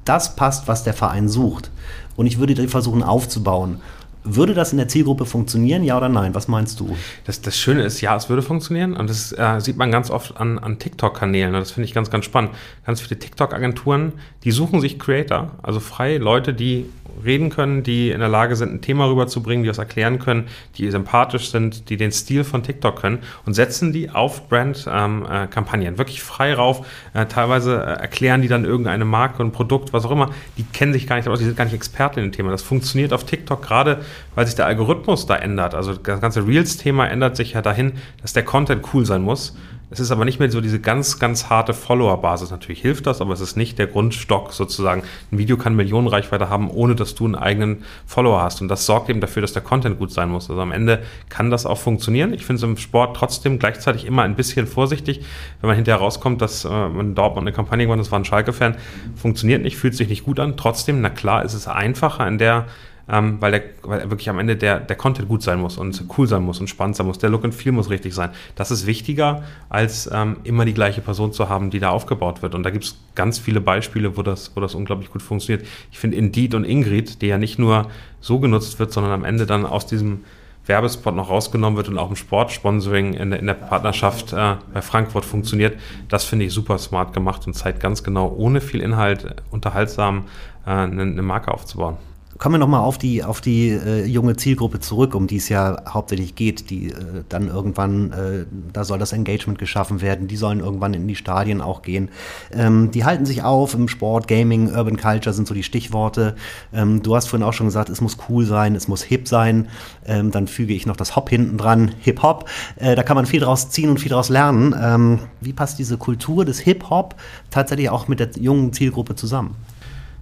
das 0.07 0.37
passt, 0.37 0.69
was 0.69 0.85
der 0.85 0.95
Verein 0.95 1.29
sucht, 1.29 1.71
und 2.17 2.25
ich 2.27 2.39
würde 2.39 2.55
die 2.55 2.67
versuchen 2.67 3.03
aufzubauen, 3.03 3.81
würde 4.25 4.55
das 4.55 4.73
in 4.73 4.79
der 4.79 4.89
Zielgruppe 4.89 5.25
funktionieren, 5.25 5.83
ja 5.83 5.97
oder 5.97 6.09
nein? 6.09 6.35
Was 6.35 6.49
meinst 6.49 6.81
du? 6.81 6.97
Das, 7.25 7.41
das 7.41 7.57
Schöne 7.57 7.83
ist, 7.83 8.01
ja, 8.01 8.15
es 8.17 8.29
würde 8.29 8.43
funktionieren 8.43 8.97
und 8.97 9.09
das 9.09 9.33
äh, 9.33 9.61
sieht 9.61 9.77
man 9.77 9.91
ganz 9.91 10.11
oft 10.11 10.37
an, 10.37 10.59
an 10.59 10.79
TikTok-Kanälen. 10.79 11.53
Das 11.53 11.71
finde 11.71 11.87
ich 11.87 11.95
ganz, 11.95 12.11
ganz 12.11 12.25
spannend. 12.25 12.53
Ganz 12.85 13.01
viele 13.01 13.19
TikTok-Agenturen, 13.19 14.13
die 14.45 14.51
suchen 14.51 14.81
sich 14.81 14.99
Creator, 14.99 15.51
also 15.63 15.81
freie 15.81 16.19
Leute, 16.19 16.55
die 16.55 16.87
reden 17.25 17.51
können, 17.51 17.83
die 17.83 18.11
in 18.11 18.21
der 18.21 18.29
Lage 18.29 18.57
sind, 18.57 18.73
ein 18.73 18.81
Thema 18.81 19.09
rüberzubringen, 19.09 19.63
die 19.63 19.69
das 19.69 19.79
erklären 19.79 20.19
können, 20.19 20.49
die 20.77 20.91
sympathisch 20.91 21.51
sind, 21.51 21.91
die 21.91 21.97
den 21.97 22.13
Stil 22.13 22.45
von 22.45 22.63
TikTok 22.63 23.01
können 23.01 23.19
und 23.47 23.55
setzen 23.55 23.93
die 23.93 24.11
auf 24.11 24.49
Brand-Kampagnen. 24.49 25.87
Ähm, 25.87 25.95
äh, 25.95 25.99
Wirklich 25.99 26.23
frei 26.23 26.55
rauf. 26.55 26.87
Äh, 27.15 27.27
teilweise 27.27 27.77
äh, 27.77 28.01
erklären 28.01 28.43
die 28.43 28.49
dann 28.49 28.65
irgendeine 28.65 29.05
Marke, 29.05 29.43
ein 29.43 29.53
Produkt, 29.53 29.93
was 29.93 30.05
auch 30.05 30.11
immer. 30.11 30.31
Die 30.57 30.65
kennen 30.65 30.93
sich 30.93 31.07
gar 31.07 31.17
nicht 31.17 31.29
aus, 31.29 31.39
die 31.39 31.45
sind 31.45 31.57
gar 31.57 31.65
nicht 31.65 31.75
Experten 31.75 32.21
in 32.21 32.27
dem 32.27 32.33
Thema. 32.33 32.51
Das 32.51 32.63
funktioniert 32.63 33.13
auf 33.13 33.25
TikTok 33.25 33.63
gerade, 33.63 34.03
weil 34.35 34.47
sich 34.47 34.55
der 34.55 34.67
Algorithmus 34.67 35.27
da 35.27 35.37
ändert. 35.37 35.75
Also 35.75 35.95
das 35.95 36.21
ganze 36.21 36.47
Reels-Thema 36.47 37.07
ändert 37.07 37.37
sich 37.37 37.53
ja 37.53 37.63
dahin, 37.63 37.93
dass 38.23 38.33
der 38.33 38.45
Content 38.45 38.85
cool 38.93 39.05
sein 39.07 39.23
muss. 39.23 39.55
Es 39.93 39.99
ist 39.99 40.13
aber 40.13 40.25
nicht 40.25 40.39
mehr 40.39 40.49
so 40.51 40.61
diese 40.61 40.79
ganz, 40.79 41.19
ganz 41.19 41.51
harte 41.51 41.75
Follower-Basis. 41.75 42.53
Natürlich 42.53 42.81
hilft 42.81 43.09
das, 43.09 43.21
aber 43.21 43.33
es 43.33 43.41
ist 43.41 43.57
nicht 43.57 43.77
der 43.77 43.89
Grundstock 43.89 44.53
sozusagen. 44.53 45.03
Ein 45.33 45.39
Video 45.39 45.57
kann 45.57 45.75
Millionen 45.75 46.07
Reichweite 46.07 46.49
haben, 46.49 46.71
ohne 46.71 46.95
dass 46.95 47.17
du 47.17 47.25
einen 47.25 47.35
eigenen 47.35 47.83
Follower 48.07 48.41
hast. 48.41 48.63
Und 48.63 48.69
das 48.69 48.87
sorgt 48.87 49.11
eben 49.11 49.21
dafür, 49.21 49.43
dass 49.43 49.53
der 49.53 49.63
Content 49.63 49.99
gut 49.99 50.13
sein 50.13 50.29
muss. 50.29 50.49
Also 50.49 50.63
am 50.63 50.71
Ende 50.71 51.03
kann 51.29 51.51
das 51.51 51.67
auch 51.67 51.79
funktionieren. 51.79 52.33
Ich 52.33 52.47
finde 52.47 52.59
es 52.59 52.63
im 52.63 52.77
Sport 52.77 53.17
trotzdem 53.17 53.59
gleichzeitig 53.59 54.07
immer 54.07 54.23
ein 54.23 54.37
bisschen 54.37 54.69
vorsichtig, 54.69 55.25
wenn 55.61 55.67
man 55.67 55.77
hinterher 55.77 56.01
rauskommt, 56.01 56.41
dass 56.41 56.65
äh, 56.65 56.69
man 56.69 57.17
Dortmund 57.17 57.49
eine 57.49 57.53
Kampagne 57.53 57.85
gewonnen 57.85 57.99
hat, 57.99 58.07
das 58.07 58.13
war 58.13 58.21
ein 58.21 58.25
Schalke-Fan. 58.25 58.77
Funktioniert 59.17 59.63
nicht, 59.63 59.77
fühlt 59.77 59.97
sich 59.97 60.09
nicht 60.09 60.25
gut 60.25 60.39
an. 60.39 60.57
Trotzdem, 60.57 61.01
na 61.01 61.11
klar, 61.11 61.45
ist 61.45 61.55
es 61.55 61.67
einfacher 61.67 62.29
in 62.29 62.39
der 62.39 62.67
ähm, 63.11 63.39
weil, 63.41 63.51
der, 63.53 63.63
weil 63.83 64.11
wirklich 64.11 64.31
am 64.31 64.39
Ende 64.39 64.57
der, 64.57 64.79
der 64.81 64.97
Content 64.97 65.29
gut 65.29 65.43
sein 65.43 65.61
muss 65.61 65.77
und 65.79 66.05
cool 66.17 66.27
sein 66.27 66.43
muss 66.43 66.61
und 66.61 66.69
spannend 66.69 66.97
sein 66.97 67.07
muss. 67.07 67.19
Der 67.19 67.31
Look 67.31 67.45
and 67.45 67.55
Feel 67.55 67.73
muss 67.73 67.91
richtig 67.91 68.15
sein. 68.15 68.31
Das 68.55 68.71
ist 68.71 68.87
wichtiger, 68.87 69.43
als 69.69 70.09
ähm, 70.13 70.37
immer 70.45 70.65
die 70.65 70.75
gleiche 70.75 71.01
Person 71.01 71.33
zu 71.33 71.49
haben, 71.49 71.71
die 71.71 71.81
da 71.81 71.91
aufgebaut 71.91 72.43
wird. 72.43 72.55
Und 72.55 72.63
da 72.63 72.71
gibt 72.71 72.85
es 72.85 72.97
ganz 73.15 73.39
viele 73.39 73.61
Beispiele, 73.61 74.17
wo 74.17 74.23
das, 74.23 74.53
wo 74.55 74.61
das 74.61 74.75
unglaublich 74.75 75.11
gut 75.11 75.23
funktioniert. 75.23 75.67
Ich 75.91 75.99
finde 75.99 76.17
Indeed 76.17 76.55
und 76.55 76.65
Ingrid, 76.65 77.21
die 77.23 77.27
ja 77.27 77.39
nicht 77.39 77.59
nur 77.59 77.91
so 78.21 78.39
genutzt 78.39 78.79
wird, 78.79 78.93
sondern 78.93 79.13
am 79.13 79.25
Ende 79.25 79.47
dann 79.47 79.67
aus 79.67 79.87
diesem 79.87 80.21
Werbespot 80.67 81.17
noch 81.17 81.31
rausgenommen 81.31 81.77
wird 81.77 81.89
und 81.89 81.99
auch 81.99 82.11
im 82.11 82.17
Sportsponsoring 82.17 83.15
in 83.15 83.31
der, 83.31 83.41
in 83.41 83.47
der 83.47 83.55
Partnerschaft 83.55 84.33
äh, 84.33 84.57
bei 84.73 84.83
Frankfurt 84.83 85.25
funktioniert, 85.25 85.77
das 86.09 86.25
finde 86.25 86.45
ich 86.45 86.53
super 86.53 86.79
smart 86.79 87.13
gemacht 87.13 87.47
und 87.47 87.55
zeigt 87.55 87.81
ganz 87.81 88.05
genau, 88.05 88.33
ohne 88.37 88.61
viel 88.61 88.81
Inhalt, 88.81 89.35
unterhaltsam 89.51 90.27
äh, 90.67 90.71
eine, 90.71 91.03
eine 91.03 91.23
Marke 91.23 91.53
aufzubauen. 91.53 91.97
Kommen 92.41 92.55
wir 92.55 92.59
nochmal 92.59 92.81
auf 92.81 92.97
die, 92.97 93.23
auf 93.23 93.43
die 93.43 93.69
äh, 93.69 94.07
junge 94.07 94.35
Zielgruppe 94.35 94.81
zurück, 94.81 95.15
um 95.15 95.27
die 95.27 95.37
es 95.37 95.51
ja 95.51 95.83
hauptsächlich 95.87 96.37
geht, 96.37 96.71
die 96.71 96.87
äh, 96.87 97.23
dann 97.29 97.49
irgendwann, 97.49 98.13
äh, 98.13 98.47
da 98.73 98.85
soll 98.85 98.99
das 98.99 99.13
Engagement 99.13 99.59
geschaffen 99.59 100.01
werden, 100.01 100.27
die 100.27 100.39
sollen 100.39 100.61
irgendwann 100.61 100.95
in 100.95 101.07
die 101.07 101.17
Stadien 101.17 101.61
auch 101.61 101.83
gehen. 101.83 102.09
Ähm, 102.51 102.93
die 102.93 103.05
halten 103.05 103.27
sich 103.27 103.43
auf 103.43 103.75
im 103.75 103.89
Sport, 103.89 104.27
Gaming, 104.27 104.75
Urban 104.75 104.97
Culture 104.97 105.35
sind 105.35 105.49
so 105.49 105.53
die 105.53 105.63
Stichworte. 105.63 106.35
Ähm, 106.73 107.03
du 107.03 107.15
hast 107.15 107.27
vorhin 107.27 107.47
auch 107.47 107.53
schon 107.53 107.67
gesagt, 107.67 107.91
es 107.91 108.01
muss 108.01 108.17
cool 108.31 108.47
sein, 108.47 108.75
es 108.75 108.89
muss 108.89 109.03
hip 109.03 109.29
sein. 109.29 109.69
Ähm, 110.07 110.31
dann 110.31 110.47
füge 110.47 110.73
ich 110.73 110.87
noch 110.87 110.97
das 110.97 111.17
Hop 111.17 111.29
hinten 111.29 111.59
dran, 111.59 111.91
Hip-Hop. 112.01 112.49
Äh, 112.77 112.97
da 112.97 113.03
kann 113.03 113.17
man 113.17 113.27
viel 113.27 113.41
draus 113.41 113.69
ziehen 113.69 113.91
und 113.91 114.01
viel 114.01 114.13
draus 114.13 114.31
lernen. 114.31 114.75
Ähm, 114.81 115.19
wie 115.43 115.53
passt 115.53 115.79
diese 115.79 115.99
Kultur 115.99 116.47
des 116.47 116.59
Hip-Hop 116.61 117.17
tatsächlich 117.51 117.91
auch 117.91 118.09
mit 118.09 118.19
der 118.19 118.31
jungen 118.39 118.73
Zielgruppe 118.73 119.15
zusammen? 119.15 119.57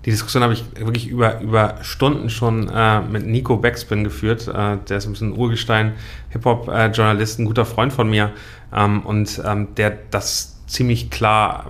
Die 0.09 0.13
Diskussion 0.13 0.43
habe 0.43 0.55
ich 0.55 0.65
wirklich 0.75 1.07
über, 1.09 1.39
über 1.43 1.75
Stunden 1.83 2.31
schon 2.31 2.71
äh, 2.71 3.03
mit 3.03 3.27
Nico 3.27 3.59
Backspin 3.59 4.05
geführt. 4.05 4.49
Äh, 4.49 4.79
der 4.89 4.97
ist 4.97 5.05
ein 5.05 5.13
bisschen 5.13 5.37
Urgestein, 5.37 5.97
Hip-Hop-Journalist, 6.31 7.39
ein 7.39 7.45
guter 7.45 7.67
Freund 7.67 7.93
von 7.93 8.09
mir 8.09 8.33
ähm, 8.75 9.03
und 9.03 9.43
ähm, 9.45 9.69
der 9.77 9.99
das 10.11 10.65
ziemlich 10.67 11.11
klar 11.11 11.67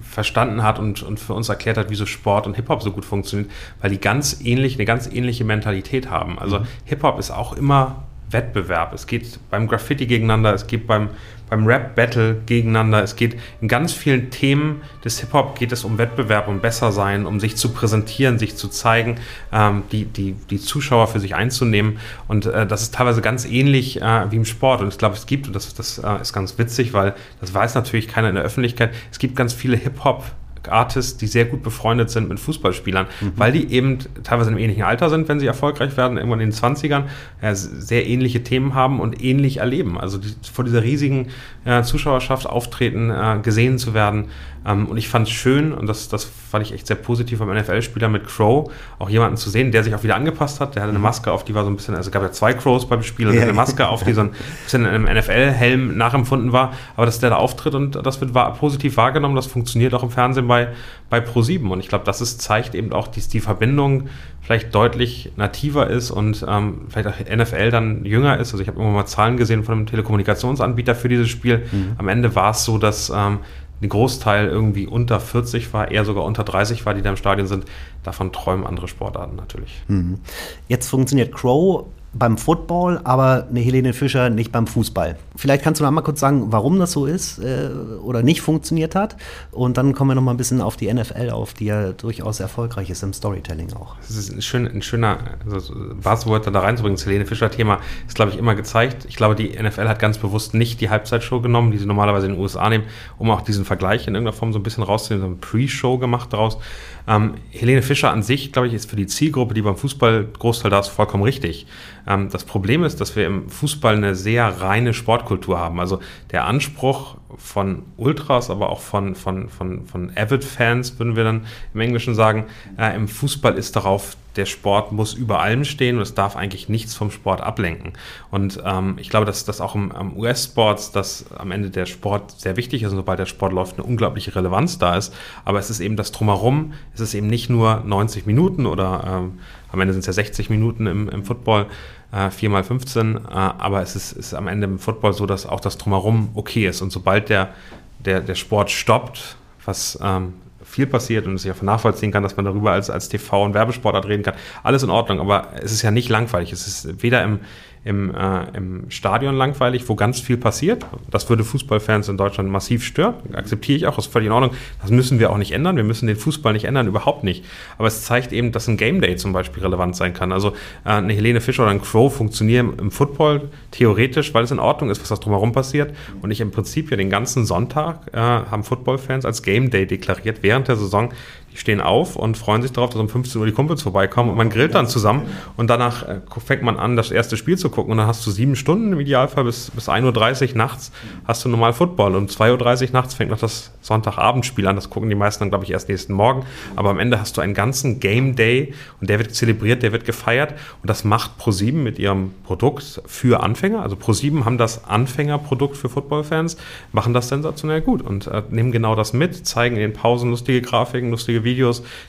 verstanden 0.00 0.62
hat 0.62 0.78
und, 0.78 1.02
und 1.02 1.20
für 1.20 1.34
uns 1.34 1.50
erklärt 1.50 1.76
hat, 1.76 1.90
wieso 1.90 2.06
Sport 2.06 2.46
und 2.46 2.54
Hip-Hop 2.54 2.82
so 2.82 2.90
gut 2.90 3.04
funktioniert, 3.04 3.50
weil 3.82 3.90
die 3.90 4.00
ganz 4.00 4.40
ähnlich, 4.42 4.76
eine 4.76 4.86
ganz 4.86 5.06
ähnliche 5.06 5.44
Mentalität 5.44 6.08
haben. 6.08 6.38
Also 6.38 6.60
mhm. 6.60 6.66
Hip-Hop 6.86 7.18
ist 7.18 7.30
auch 7.30 7.52
immer 7.52 8.04
Wettbewerb. 8.30 8.94
Es 8.94 9.06
geht 9.06 9.38
beim 9.50 9.68
Graffiti 9.68 10.06
gegeneinander, 10.06 10.54
es 10.54 10.66
geht 10.66 10.86
beim, 10.86 11.10
beim 11.48 11.66
Rap-Battle 11.66 12.42
gegeneinander. 12.46 13.02
Es 13.02 13.16
geht 13.16 13.36
in 13.60 13.68
ganz 13.68 13.92
vielen 13.92 14.30
Themen 14.30 14.82
des 15.04 15.20
Hip-Hop 15.20 15.58
geht 15.58 15.72
es 15.72 15.84
um 15.84 15.98
Wettbewerb, 15.98 16.48
um 16.48 16.60
besser 16.60 16.92
sein, 16.92 17.26
um 17.26 17.40
sich 17.40 17.56
zu 17.56 17.72
präsentieren, 17.72 18.38
sich 18.38 18.56
zu 18.56 18.68
zeigen, 18.68 19.16
ähm, 19.52 19.82
die, 19.92 20.04
die, 20.04 20.32
die 20.32 20.60
Zuschauer 20.60 21.08
für 21.08 21.20
sich 21.20 21.34
einzunehmen. 21.34 21.98
Und 22.26 22.46
äh, 22.46 22.66
das 22.66 22.82
ist 22.82 22.94
teilweise 22.94 23.20
ganz 23.20 23.44
ähnlich 23.44 24.00
äh, 24.00 24.30
wie 24.30 24.36
im 24.36 24.44
Sport. 24.44 24.80
Und 24.80 24.88
ich 24.88 24.98
glaube, 24.98 25.16
es 25.16 25.26
gibt, 25.26 25.46
und 25.46 25.54
das, 25.54 25.74
das 25.74 25.98
äh, 25.98 26.20
ist 26.20 26.32
ganz 26.32 26.58
witzig, 26.58 26.92
weil 26.92 27.14
das 27.40 27.54
weiß 27.54 27.74
natürlich 27.74 28.08
keiner 28.08 28.28
in 28.28 28.34
der 28.34 28.44
Öffentlichkeit, 28.44 28.92
es 29.10 29.18
gibt 29.18 29.36
ganz 29.36 29.52
viele 29.52 29.76
Hip-Hop- 29.76 30.24
Artists, 30.68 31.16
die 31.16 31.26
sehr 31.26 31.44
gut 31.44 31.62
befreundet 31.62 32.10
sind 32.10 32.28
mit 32.28 32.40
Fußballspielern, 32.40 33.06
mhm. 33.20 33.32
weil 33.36 33.52
die 33.52 33.72
eben 33.72 33.98
teilweise 34.22 34.50
im 34.50 34.58
ähnlichen 34.58 34.82
Alter 34.82 35.10
sind, 35.10 35.28
wenn 35.28 35.40
sie 35.40 35.46
erfolgreich 35.46 35.96
werden, 35.96 36.16
irgendwann 36.16 36.40
in 36.40 36.50
den 36.50 36.58
20ern, 36.58 37.04
äh, 37.40 37.54
sehr 37.54 38.06
ähnliche 38.06 38.42
Themen 38.42 38.74
haben 38.74 39.00
und 39.00 39.22
ähnlich 39.22 39.58
erleben. 39.58 39.98
Also 39.98 40.18
die, 40.18 40.34
vor 40.52 40.64
dieser 40.64 40.82
riesigen 40.82 41.28
äh, 41.64 41.82
Zuschauerschaft 41.82 42.46
auftreten, 42.46 43.10
äh, 43.10 43.38
gesehen 43.42 43.78
zu 43.78 43.94
werden. 43.94 44.26
Ähm, 44.66 44.86
und 44.86 44.96
ich 44.96 45.08
fand 45.08 45.28
es 45.28 45.32
schön, 45.32 45.72
und 45.72 45.86
das, 45.86 46.08
das 46.08 46.24
fand 46.24 46.66
ich 46.66 46.72
echt 46.72 46.86
sehr 46.86 46.96
positiv 46.96 47.38
beim 47.38 47.56
NFL-Spieler 47.56 48.08
mit 48.08 48.26
Crow, 48.26 48.70
auch 48.98 49.08
jemanden 49.08 49.36
zu 49.36 49.50
sehen, 49.50 49.72
der 49.72 49.84
sich 49.84 49.94
auch 49.94 50.02
wieder 50.02 50.16
angepasst 50.16 50.60
hat. 50.60 50.74
Der 50.74 50.82
hatte 50.82 50.90
eine 50.90 50.98
mhm. 50.98 51.04
Maske 51.04 51.32
auf, 51.32 51.44
die 51.44 51.54
war 51.54 51.64
so 51.64 51.70
ein 51.70 51.76
bisschen, 51.76 51.94
also 51.94 52.08
es 52.08 52.12
gab 52.12 52.22
ja 52.22 52.32
zwei 52.32 52.52
Crows 52.52 52.88
beim 52.88 53.02
Spiel, 53.02 53.28
und 53.28 53.34
ja. 53.34 53.42
eine 53.42 53.52
Maske 53.52 53.88
auf, 53.88 54.04
die 54.04 54.12
so 54.12 54.22
ein 54.22 54.30
bisschen 54.64 54.84
in 54.84 54.90
einem 54.90 55.18
NFL-Helm 55.18 55.96
nachempfunden 55.96 56.52
war. 56.52 56.72
Aber 56.96 57.06
dass 57.06 57.20
der 57.20 57.30
da 57.30 57.36
auftritt 57.36 57.74
und 57.74 57.94
das 58.04 58.20
wird 58.20 58.34
war, 58.34 58.52
positiv 58.54 58.96
wahrgenommen, 58.96 59.36
das 59.36 59.46
funktioniert 59.46 59.94
auch 59.94 60.02
im 60.02 60.10
Fernsehen 60.10 60.47
bei, 60.48 60.68
bei 61.08 61.18
Pro7. 61.18 61.68
Und 61.68 61.80
ich 61.80 61.88
glaube, 61.88 62.04
das 62.04 62.20
ist, 62.20 62.42
zeigt 62.42 62.74
eben 62.74 62.92
auch, 62.92 63.08
dass 63.08 63.28
die 63.28 63.40
Verbindung 63.40 64.08
vielleicht 64.40 64.74
deutlich 64.74 65.32
nativer 65.36 65.88
ist 65.88 66.10
und 66.10 66.44
ähm, 66.48 66.86
vielleicht 66.88 67.08
auch 67.08 67.36
NFL 67.36 67.70
dann 67.70 68.04
jünger 68.04 68.38
ist. 68.38 68.52
Also 68.52 68.62
ich 68.62 68.68
habe 68.68 68.80
immer 68.80 68.90
mal 68.90 69.06
Zahlen 69.06 69.36
gesehen 69.36 69.62
von 69.62 69.74
einem 69.74 69.86
Telekommunikationsanbieter 69.86 70.94
für 70.94 71.08
dieses 71.08 71.28
Spiel. 71.28 71.66
Mhm. 71.70 71.92
Am 71.98 72.08
Ende 72.08 72.34
war 72.34 72.50
es 72.50 72.64
so, 72.64 72.78
dass 72.78 73.10
ähm, 73.10 73.40
ein 73.80 73.88
Großteil 73.88 74.48
irgendwie 74.48 74.86
unter 74.86 75.20
40 75.20 75.72
war, 75.72 75.90
eher 75.90 76.04
sogar 76.04 76.24
unter 76.24 76.44
30 76.44 76.84
war, 76.84 76.94
die 76.94 77.02
da 77.02 77.10
im 77.10 77.16
Stadion 77.16 77.46
sind. 77.46 77.64
Davon 78.02 78.32
träumen 78.32 78.66
andere 78.66 78.88
Sportarten 78.88 79.36
natürlich. 79.36 79.82
Mhm. 79.86 80.18
Jetzt 80.66 80.88
funktioniert 80.88 81.32
Crow 81.32 81.86
beim 82.14 82.38
Football, 82.38 83.00
aber 83.04 83.46
eine 83.48 83.60
Helene 83.60 83.92
Fischer 83.92 84.30
nicht 84.30 84.50
beim 84.50 84.66
Fußball. 84.66 85.16
Vielleicht 85.36 85.62
kannst 85.62 85.80
du 85.80 85.84
noch 85.84 85.90
mal 85.90 86.00
kurz 86.00 86.20
sagen, 86.20 86.46
warum 86.50 86.78
das 86.78 86.92
so 86.92 87.06
ist 87.06 87.38
äh, 87.38 87.68
oder 88.02 88.22
nicht 88.22 88.40
funktioniert 88.40 88.94
hat. 88.94 89.16
Und 89.52 89.76
dann 89.76 89.94
kommen 89.94 90.10
wir 90.10 90.14
noch 90.14 90.22
mal 90.22 90.32
ein 90.32 90.38
bisschen 90.38 90.60
auf 90.60 90.76
die 90.76 90.92
NFL 90.92 91.30
auf, 91.30 91.52
die 91.52 91.66
ja 91.66 91.92
durchaus 91.92 92.40
erfolgreich 92.40 92.88
ist 92.88 93.02
im 93.02 93.12
Storytelling 93.12 93.72
auch. 93.74 93.96
Das 93.98 94.16
ist 94.16 94.32
ein, 94.32 94.40
schön, 94.40 94.66
ein 94.66 94.82
schöner 94.82 95.18
also 95.50 95.74
Buzzword 96.02 96.46
da 96.46 96.60
reinzubringen. 96.60 96.96
Das 96.96 97.04
Helene 97.04 97.26
Fischer-Thema 97.26 97.78
ist, 98.06 98.14
glaube 98.14 98.32
ich, 98.32 98.38
immer 98.38 98.54
gezeigt. 98.54 99.04
Ich 99.08 99.16
glaube, 99.16 99.34
die 99.34 99.50
NFL 99.50 99.86
hat 99.88 99.98
ganz 99.98 100.16
bewusst 100.16 100.54
nicht 100.54 100.80
die 100.80 100.88
Halbzeitshow 100.88 101.40
genommen, 101.40 101.70
die 101.72 101.78
sie 101.78 101.86
normalerweise 101.86 102.26
in 102.26 102.32
den 102.32 102.40
USA 102.40 102.68
nehmen, 102.70 102.84
um 103.18 103.30
auch 103.30 103.42
diesen 103.42 103.66
Vergleich 103.66 104.08
in 104.08 104.14
irgendeiner 104.14 104.36
Form 104.36 104.52
so 104.52 104.58
ein 104.58 104.62
bisschen 104.62 104.82
rauszunehmen, 104.82 105.20
so 105.20 105.26
eine 105.26 105.36
Pre-Show 105.36 105.98
gemacht 105.98 106.32
daraus. 106.32 106.58
Ähm, 107.06 107.34
Helene 107.50 107.82
Fischer 107.82 108.10
an 108.10 108.22
sich, 108.22 108.52
glaube 108.52 108.68
ich, 108.68 108.74
ist 108.74 108.88
für 108.90 108.96
die 108.96 109.06
Zielgruppe, 109.06 109.54
die 109.54 109.62
beim 109.62 109.76
Fußball 109.76 110.26
Großteil 110.38 110.70
da 110.70 110.80
ist, 110.80 110.88
vollkommen 110.88 111.22
richtig. 111.22 111.66
Ähm, 112.08 112.28
das 112.30 112.44
Problem 112.44 112.82
ist, 112.82 113.00
dass 113.00 113.14
wir 113.14 113.26
im 113.26 113.48
Fußball 113.48 113.94
eine 113.94 114.14
sehr 114.14 114.60
reine 114.60 114.94
Sportkultur 114.94 115.58
haben. 115.58 115.78
Also 115.78 116.00
der 116.32 116.46
Anspruch 116.46 117.16
von 117.36 117.82
Ultras, 117.96 118.50
aber 118.50 118.70
auch 118.70 118.80
von, 118.80 119.14
von, 119.14 119.48
von, 119.48 119.86
von 119.86 120.10
Avid-Fans, 120.16 120.98
würden 120.98 121.14
wir 121.14 121.24
dann 121.24 121.46
im 121.74 121.80
Englischen 121.80 122.14
sagen, 122.14 122.46
äh, 122.78 122.96
im 122.96 123.06
Fußball 123.06 123.58
ist 123.58 123.76
darauf, 123.76 124.16
der 124.36 124.46
Sport 124.46 124.92
muss 124.92 125.14
über 125.14 125.40
allem 125.40 125.64
stehen 125.64 125.96
und 125.96 126.02
es 126.02 126.14
darf 126.14 126.36
eigentlich 126.36 126.68
nichts 126.68 126.94
vom 126.94 127.10
Sport 127.10 127.40
ablenken. 127.40 127.94
Und 128.30 128.62
ähm, 128.64 128.94
ich 128.98 129.10
glaube, 129.10 129.26
dass 129.26 129.44
das 129.44 129.60
auch 129.60 129.74
im, 129.74 129.90
im 129.90 130.16
US-Sports, 130.16 130.92
dass 130.92 131.30
am 131.32 131.50
Ende 131.50 131.70
der 131.70 131.86
Sport 131.86 132.40
sehr 132.40 132.56
wichtig 132.56 132.82
ist 132.82 132.90
und 132.90 132.96
sobald 132.96 133.18
der 133.18 133.26
Sport 133.26 133.52
läuft, 133.52 133.78
eine 133.78 133.82
unglaubliche 133.86 134.34
Relevanz 134.34 134.78
da 134.78 134.96
ist. 134.96 135.12
Aber 135.44 135.58
es 135.58 135.70
ist 135.70 135.80
eben 135.80 135.96
das 135.96 136.12
Drumherum, 136.12 136.72
es 136.94 137.00
ist 137.00 137.14
eben 137.14 137.26
nicht 137.26 137.50
nur 137.50 137.82
90 137.84 138.26
Minuten 138.26 138.66
oder 138.66 139.04
ähm, 139.06 139.40
am 139.70 139.80
Ende 139.80 139.92
sind 139.92 140.00
es 140.00 140.06
ja 140.06 140.12
60 140.12 140.50
Minuten 140.50 140.86
im, 140.86 141.08
im 141.08 141.24
Football, 141.24 141.66
äh, 142.12 142.28
4x15, 142.28 143.16
äh, 143.16 143.30
aber 143.30 143.82
es 143.82 143.96
ist, 143.96 144.12
ist 144.12 144.34
am 144.34 144.48
Ende 144.48 144.66
im 144.66 144.78
Football 144.78 145.12
so, 145.12 145.26
dass 145.26 145.46
auch 145.46 145.60
das 145.60 145.78
Drumherum 145.78 146.30
okay 146.34 146.66
ist. 146.66 146.80
Und 146.80 146.90
sobald 146.90 147.28
der, 147.28 147.50
der, 147.98 148.20
der 148.20 148.34
Sport 148.34 148.70
stoppt, 148.70 149.36
was 149.64 149.98
ähm, 150.02 150.34
viel 150.64 150.86
passiert 150.86 151.26
und 151.26 151.34
es 151.34 151.48
auch 151.48 151.62
nachvollziehen 151.62 152.12
kann, 152.12 152.22
dass 152.22 152.36
man 152.36 152.44
darüber 152.44 152.72
als, 152.72 152.90
als 152.90 153.10
TV- 153.10 153.44
und 153.44 153.54
Werbesportart 153.54 154.06
reden 154.06 154.22
kann. 154.22 154.34
Alles 154.62 154.82
in 154.82 154.90
Ordnung, 154.90 155.20
aber 155.20 155.48
es 155.62 155.72
ist 155.72 155.82
ja 155.82 155.90
nicht 155.90 156.08
langweilig. 156.08 156.52
Es 156.52 156.66
ist 156.66 157.02
weder 157.02 157.22
im, 157.22 157.40
im, 157.84 158.14
äh, 158.14 158.56
im 158.56 158.90
Stadion 158.90 159.34
langweilig, 159.34 159.88
wo 159.88 159.94
ganz 159.94 160.20
viel 160.20 160.36
passiert. 160.36 160.84
Das 161.10 161.28
würde 161.28 161.44
Fußballfans 161.44 162.08
in 162.08 162.16
Deutschland 162.16 162.50
massiv 162.50 162.84
stören. 162.84 163.14
Akzeptiere 163.32 163.76
ich 163.76 163.86
auch, 163.86 163.98
ist 163.98 164.06
völlig 164.06 164.26
in 164.26 164.32
Ordnung. 164.32 164.52
Das 164.82 164.90
müssen 164.90 165.18
wir 165.18 165.30
auch 165.30 165.38
nicht 165.38 165.52
ändern. 165.52 165.76
Wir 165.76 165.84
müssen 165.84 166.06
den 166.06 166.16
Fußball 166.16 166.52
nicht 166.52 166.64
ändern, 166.64 166.86
überhaupt 166.86 167.24
nicht. 167.24 167.44
Aber 167.78 167.88
es 167.88 168.02
zeigt 168.02 168.32
eben, 168.32 168.52
dass 168.52 168.68
ein 168.68 168.76
Game 168.76 169.00
Day 169.00 169.16
zum 169.16 169.32
Beispiel 169.32 169.62
relevant 169.62 169.96
sein 169.96 170.14
kann. 170.14 170.32
Also 170.32 170.50
äh, 170.84 170.90
eine 170.90 171.12
Helene 171.12 171.40
Fischer 171.40 171.62
oder 171.62 171.72
ein 171.72 171.82
Crow 171.82 172.12
funktionieren 172.14 172.74
im 172.78 172.90
Football 172.90 173.48
theoretisch, 173.70 174.34
weil 174.34 174.44
es 174.44 174.50
in 174.50 174.58
Ordnung 174.58 174.90
ist, 174.90 175.00
was 175.00 175.08
das 175.08 175.20
drumherum 175.20 175.52
passiert. 175.52 175.94
Und 176.22 176.30
ich 176.30 176.40
im 176.40 176.50
Prinzip 176.50 176.90
ja 176.90 176.96
den 176.96 177.10
ganzen 177.10 177.46
Sonntag 177.46 178.00
äh, 178.12 178.18
haben 178.18 178.64
Footballfans 178.64 179.24
als 179.24 179.42
Game 179.42 179.70
Day 179.70 179.86
deklariert 179.86 180.42
während 180.42 180.68
der 180.68 180.76
Saison 180.76 181.12
stehen 181.58 181.80
auf 181.80 182.16
und 182.16 182.36
freuen 182.36 182.62
sich 182.62 182.72
darauf, 182.72 182.90
dass 182.90 183.00
um 183.00 183.08
15 183.08 183.40
Uhr 183.40 183.46
die 183.46 183.52
Kumpels 183.52 183.82
vorbeikommen 183.82 184.30
und 184.30 184.36
man 184.36 184.50
grillt 184.50 184.74
dann 184.74 184.86
zusammen 184.86 185.22
und 185.56 185.68
danach 185.68 186.06
äh, 186.06 186.20
fängt 186.44 186.62
man 186.62 186.78
an, 186.78 186.96
das 186.96 187.10
erste 187.10 187.36
Spiel 187.36 187.58
zu 187.58 187.68
gucken 187.68 187.92
und 187.92 187.98
dann 187.98 188.06
hast 188.06 188.26
du 188.26 188.30
sieben 188.30 188.56
Stunden 188.56 188.92
im 188.92 189.00
Idealfall 189.00 189.44
bis, 189.44 189.70
bis 189.70 189.88
1.30 189.88 190.50
Uhr 190.50 190.56
nachts 190.56 190.92
hast 191.26 191.44
du 191.44 191.48
normal 191.48 191.72
Football 191.72 192.14
und 192.14 192.22
um 192.22 192.26
2.30 192.26 192.86
Uhr 192.86 192.92
nachts 192.92 193.14
fängt 193.14 193.30
noch 193.30 193.38
das 193.38 193.72
Sonntagabendspiel 193.88 194.66
an. 194.66 194.76
Das 194.76 194.90
gucken 194.90 195.08
die 195.08 195.16
meisten 195.16 195.40
dann, 195.40 195.50
glaube 195.50 195.64
ich, 195.64 195.70
erst 195.70 195.88
nächsten 195.88 196.12
Morgen. 196.12 196.44
Aber 196.76 196.90
am 196.90 196.98
Ende 196.98 197.18
hast 197.18 197.36
du 197.36 197.40
einen 197.40 197.54
ganzen 197.54 198.00
Game 198.00 198.36
Day 198.36 198.74
und 199.00 199.10
der 199.10 199.18
wird 199.18 199.34
zelebriert, 199.34 199.82
der 199.82 199.92
wird 199.92 200.04
gefeiert 200.04 200.54
und 200.82 200.88
das 200.88 201.04
macht 201.04 201.38
ProSieben 201.38 201.82
mit 201.82 201.98
ihrem 201.98 202.32
Produkt 202.44 203.02
für 203.06 203.42
Anfänger. 203.42 203.82
Also 203.82 203.96
ProSieben 203.96 204.44
haben 204.44 204.58
das 204.58 204.84
Anfängerprodukt 204.84 205.76
für 205.76 205.88
Footballfans, 205.88 206.56
machen 206.92 207.14
das 207.14 207.28
sensationell 207.28 207.80
gut 207.80 208.02
und 208.02 208.26
äh, 208.26 208.42
nehmen 208.50 208.72
genau 208.72 208.94
das 208.94 209.12
mit, 209.12 209.46
zeigen 209.46 209.76
in 209.76 209.82
den 209.82 209.92
Pausen 209.92 210.30
lustige 210.30 210.60
Grafiken, 210.60 211.10
lustige 211.10 211.44
Videos, 211.44 211.47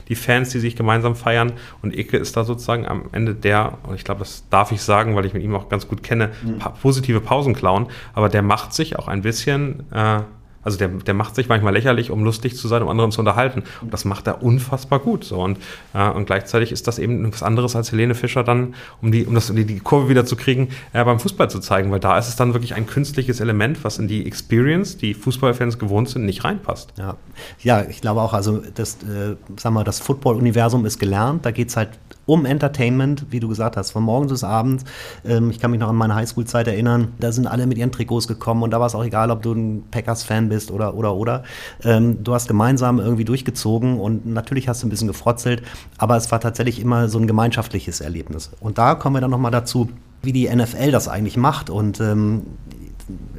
die 0.08 0.14
Fans, 0.14 0.50
die 0.50 0.58
sich 0.58 0.76
gemeinsam 0.76 1.16
feiern 1.16 1.52
und 1.82 1.96
Icke 1.96 2.16
ist 2.16 2.36
da 2.36 2.44
sozusagen 2.44 2.86
am 2.86 3.04
Ende 3.12 3.34
der, 3.34 3.78
und 3.84 3.94
ich 3.94 4.04
glaube, 4.04 4.20
das 4.20 4.48
darf 4.50 4.72
ich 4.72 4.82
sagen, 4.82 5.16
weil 5.16 5.26
ich 5.26 5.34
mit 5.34 5.42
ihm 5.42 5.54
auch 5.54 5.68
ganz 5.68 5.88
gut 5.88 6.02
kenne, 6.02 6.30
mhm. 6.42 6.58
positive 6.80 7.20
Pausenclown, 7.20 7.88
aber 8.14 8.28
der 8.28 8.42
macht 8.42 8.72
sich 8.72 8.98
auch 8.98 9.08
ein 9.08 9.22
bisschen 9.22 9.84
äh, 9.92 10.20
also 10.62 10.76
der, 10.78 10.88
der 10.88 11.14
macht 11.14 11.34
sich 11.34 11.48
manchmal 11.48 11.72
lächerlich, 11.72 12.10
um 12.10 12.24
lustig 12.24 12.56
zu 12.56 12.68
sein, 12.68 12.82
um 12.82 12.88
anderen 12.88 13.12
zu 13.12 13.20
unterhalten. 13.20 13.62
Und 13.80 13.92
das 13.92 14.04
macht 14.04 14.26
er 14.26 14.42
unfassbar 14.42 14.98
gut. 14.98 15.24
So. 15.24 15.40
Und, 15.40 15.58
äh, 15.94 16.10
und 16.10 16.26
gleichzeitig 16.26 16.72
ist 16.72 16.86
das 16.86 16.98
eben 16.98 17.24
etwas 17.24 17.42
anderes 17.42 17.76
als 17.76 17.92
Helene 17.92 18.14
Fischer 18.14 18.44
dann, 18.44 18.74
um 19.00 19.10
die, 19.12 19.26
um 19.26 19.34
das, 19.34 19.48
um 19.50 19.56
die, 19.56 19.64
die 19.64 19.80
Kurve 19.80 20.08
wieder 20.08 20.26
zu 20.26 20.36
kriegen, 20.36 20.68
äh, 20.92 21.04
beim 21.04 21.18
Fußball 21.18 21.50
zu 21.50 21.60
zeigen, 21.60 21.90
weil 21.90 22.00
da 22.00 22.18
ist 22.18 22.28
es 22.28 22.36
dann 22.36 22.52
wirklich 22.52 22.74
ein 22.74 22.86
künstliches 22.86 23.40
Element, 23.40 23.82
was 23.84 23.98
in 23.98 24.08
die 24.08 24.26
Experience, 24.26 24.98
die 24.98 25.14
Fußballfans 25.14 25.78
gewohnt 25.78 26.08
sind, 26.08 26.24
nicht 26.24 26.44
reinpasst. 26.44 26.92
Ja, 26.98 27.16
ja 27.62 27.82
ich 27.88 28.00
glaube 28.00 28.20
auch, 28.20 28.34
also 28.34 28.62
das, 28.74 28.94
äh, 29.02 29.36
sag 29.56 29.72
mal, 29.72 29.84
das 29.84 30.00
Football-Universum 30.00 30.84
ist 30.84 30.98
gelernt, 30.98 31.46
da 31.46 31.50
geht 31.50 31.68
es 31.68 31.76
halt 31.76 31.90
um 32.26 32.44
Entertainment, 32.44 33.26
wie 33.30 33.40
du 33.40 33.48
gesagt 33.48 33.76
hast, 33.76 33.90
von 33.90 34.02
morgens 34.02 34.32
bis 34.32 34.44
abends. 34.44 34.84
Ähm, 35.24 35.50
ich 35.50 35.58
kann 35.58 35.70
mich 35.70 35.80
noch 35.80 35.88
an 35.88 35.96
meine 35.96 36.14
Highschool-Zeit 36.14 36.66
erinnern, 36.66 37.12
da 37.18 37.32
sind 37.32 37.46
alle 37.46 37.66
mit 37.66 37.78
ihren 37.78 37.92
Trikots 37.92 38.28
gekommen 38.28 38.62
und 38.62 38.70
da 38.70 38.80
war 38.80 38.86
es 38.86 38.94
auch 38.94 39.04
egal, 39.04 39.30
ob 39.30 39.42
du 39.42 39.52
ein 39.52 39.84
Packers-Fan 39.90 40.48
bist 40.48 40.70
oder, 40.70 40.94
oder, 40.94 41.14
oder. 41.14 41.42
Ähm, 41.82 42.22
du 42.22 42.34
hast 42.34 42.48
gemeinsam 42.48 42.98
irgendwie 42.98 43.24
durchgezogen 43.24 43.98
und 43.98 44.26
natürlich 44.26 44.68
hast 44.68 44.82
du 44.82 44.86
ein 44.86 44.90
bisschen 44.90 45.08
gefrotzelt, 45.08 45.62
aber 45.98 46.16
es 46.16 46.30
war 46.30 46.40
tatsächlich 46.40 46.80
immer 46.80 47.08
so 47.08 47.18
ein 47.18 47.26
gemeinschaftliches 47.26 48.00
Erlebnis. 48.00 48.50
Und 48.60 48.78
da 48.78 48.94
kommen 48.94 49.16
wir 49.16 49.20
dann 49.20 49.30
nochmal 49.30 49.50
dazu, 49.50 49.88
wie 50.22 50.32
die 50.32 50.54
NFL 50.54 50.90
das 50.90 51.08
eigentlich 51.08 51.36
macht 51.36 51.70
und 51.70 52.00
ähm, 52.00 52.42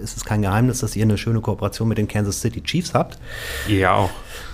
es 0.02 0.16
ist 0.16 0.26
kein 0.26 0.42
Geheimnis, 0.42 0.80
dass 0.80 0.96
ihr 0.96 1.04
eine 1.04 1.18
schöne 1.18 1.42
Kooperation 1.42 1.88
mit 1.88 1.98
den 1.98 2.08
Kansas 2.08 2.42
City 2.42 2.62
Chiefs 2.62 2.94
habt. 2.94 3.18
Ja, 3.68 3.96
auch. 3.96 4.10